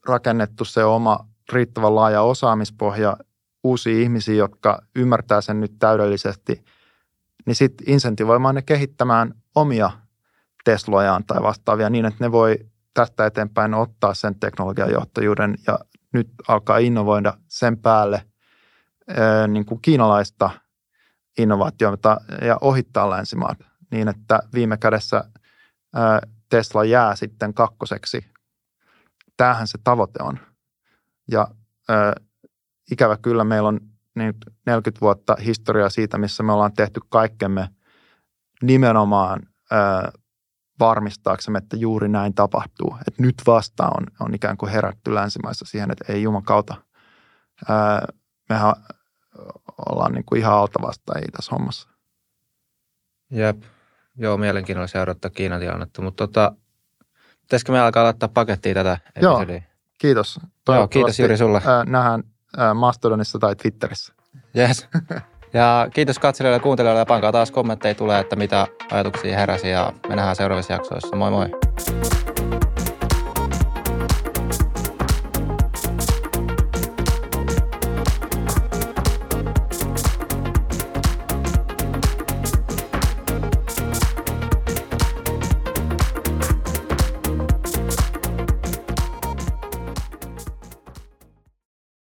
rakennettu 0.07 0.65
se 0.65 0.84
oma 0.84 1.27
riittävän 1.53 1.95
laaja 1.95 2.21
osaamispohja, 2.21 3.17
uusia 3.63 4.01
ihmisiä, 4.01 4.35
jotka 4.35 4.81
ymmärtää 4.95 5.41
sen 5.41 5.59
nyt 5.59 5.73
täydellisesti, 5.79 6.63
niin 7.45 7.55
sitten 7.55 7.89
insentivoimaan 7.89 8.55
ne 8.55 8.61
kehittämään 8.61 9.34
omia 9.55 9.91
Teslojaan 10.63 11.23
tai 11.25 11.43
vastaavia 11.43 11.89
niin, 11.89 12.05
että 12.05 12.23
ne 12.23 12.31
voi 12.31 12.57
tästä 12.93 13.25
eteenpäin 13.25 13.73
ottaa 13.73 14.13
sen 14.13 14.39
teknologian 14.39 14.91
johtajuuden 14.91 15.55
ja 15.67 15.79
nyt 16.13 16.27
alkaa 16.47 16.77
innovoida 16.77 17.34
sen 17.47 17.77
päälle 17.77 18.23
niin 19.47 19.65
kuin 19.65 19.81
kiinalaista– 19.81 20.49
innovaatioita 21.38 22.18
ja 22.41 22.57
ohittaa 22.61 23.09
länsimaat 23.09 23.57
niin, 23.91 24.07
että 24.07 24.39
viime 24.53 24.77
kädessä 24.77 25.23
Tesla 26.49 26.84
jää 26.84 27.15
sitten 27.15 27.53
kakkoseksi. 27.53 28.26
Tämähän 29.38 29.68
se 29.68 29.77
tavoite 29.84 30.23
on. 30.23 30.39
Ja 31.31 31.47
ikävä 32.91 33.18
kyllä 33.18 33.43
meillä 33.43 33.69
on 33.69 33.80
nyt 34.15 34.38
40 34.65 35.01
vuotta 35.01 35.35
historiaa 35.45 35.89
siitä, 35.89 36.18
missä 36.18 36.43
me 36.43 36.51
ollaan 36.51 36.73
tehty 36.73 36.99
kaikkemme 37.09 37.69
nimenomaan 38.61 39.41
varmistaaksemme, 40.80 41.57
että 41.57 41.77
juuri 41.77 42.07
näin 42.09 42.34
tapahtuu. 42.34 42.97
Että 43.07 43.23
nyt 43.23 43.35
vasta 43.47 43.88
on, 43.88 44.07
on 44.19 44.34
ikään 44.34 44.57
kuin 44.57 44.72
herätty 44.72 45.15
länsimaissa 45.15 45.65
siihen, 45.65 45.91
että 45.91 46.14
ei 46.14 46.23
jumakauta. 46.23 46.76
Ää, 47.69 48.07
mehän 48.49 48.73
ollaan 49.89 50.14
niin 50.14 50.26
kuin 50.26 50.39
ihan 50.39 50.53
altavastaajia 50.53 51.27
tässä 51.35 51.51
hommassa. 51.51 51.89
Jep. 53.31 53.64
Joo, 54.18 54.38
mielenkiinnolla 54.38 54.88
seurata 54.88 55.30
Kiinan 55.30 55.59
tilannetta, 55.59 56.01
mutta 56.01 56.27
tota, 56.27 56.51
pitäisikö 57.41 57.72
me 57.72 57.80
alkaa 57.80 58.03
laittaa 58.03 58.30
pakettia 58.30 58.73
tätä 58.73 58.97
episodia? 59.15 59.55
Joo, 59.55 59.64
kiitos. 59.97 60.39
Joo, 60.69 60.88
kiitos 60.88 61.19
Jyri 61.19 61.38
sulle. 61.38 61.61
Ää, 61.65 61.84
nähdään 61.84 62.23
ää, 62.57 62.73
Mastodonissa 62.73 63.39
tai 63.39 63.55
Twitterissä. 63.55 64.14
Yes. 64.57 64.88
Ja 65.53 65.88
kiitos 65.93 66.19
katselijoille 66.19 66.55
ja 66.55 66.64
kuuntelijoille 66.64 66.99
ja 66.99 67.05
pankaa 67.05 67.31
taas 67.31 67.51
kommentteja 67.51 67.95
tulee, 67.95 68.19
että 68.19 68.35
mitä 68.35 68.68
ajatuksia 68.91 69.39
heräsi 69.39 69.69
ja 69.69 69.93
me 70.09 70.15
nähdään 70.15 70.35
seuraavissa 70.35 70.73
jaksoissa. 70.73 71.15
Moi 71.15 71.31
moi! 71.31 71.49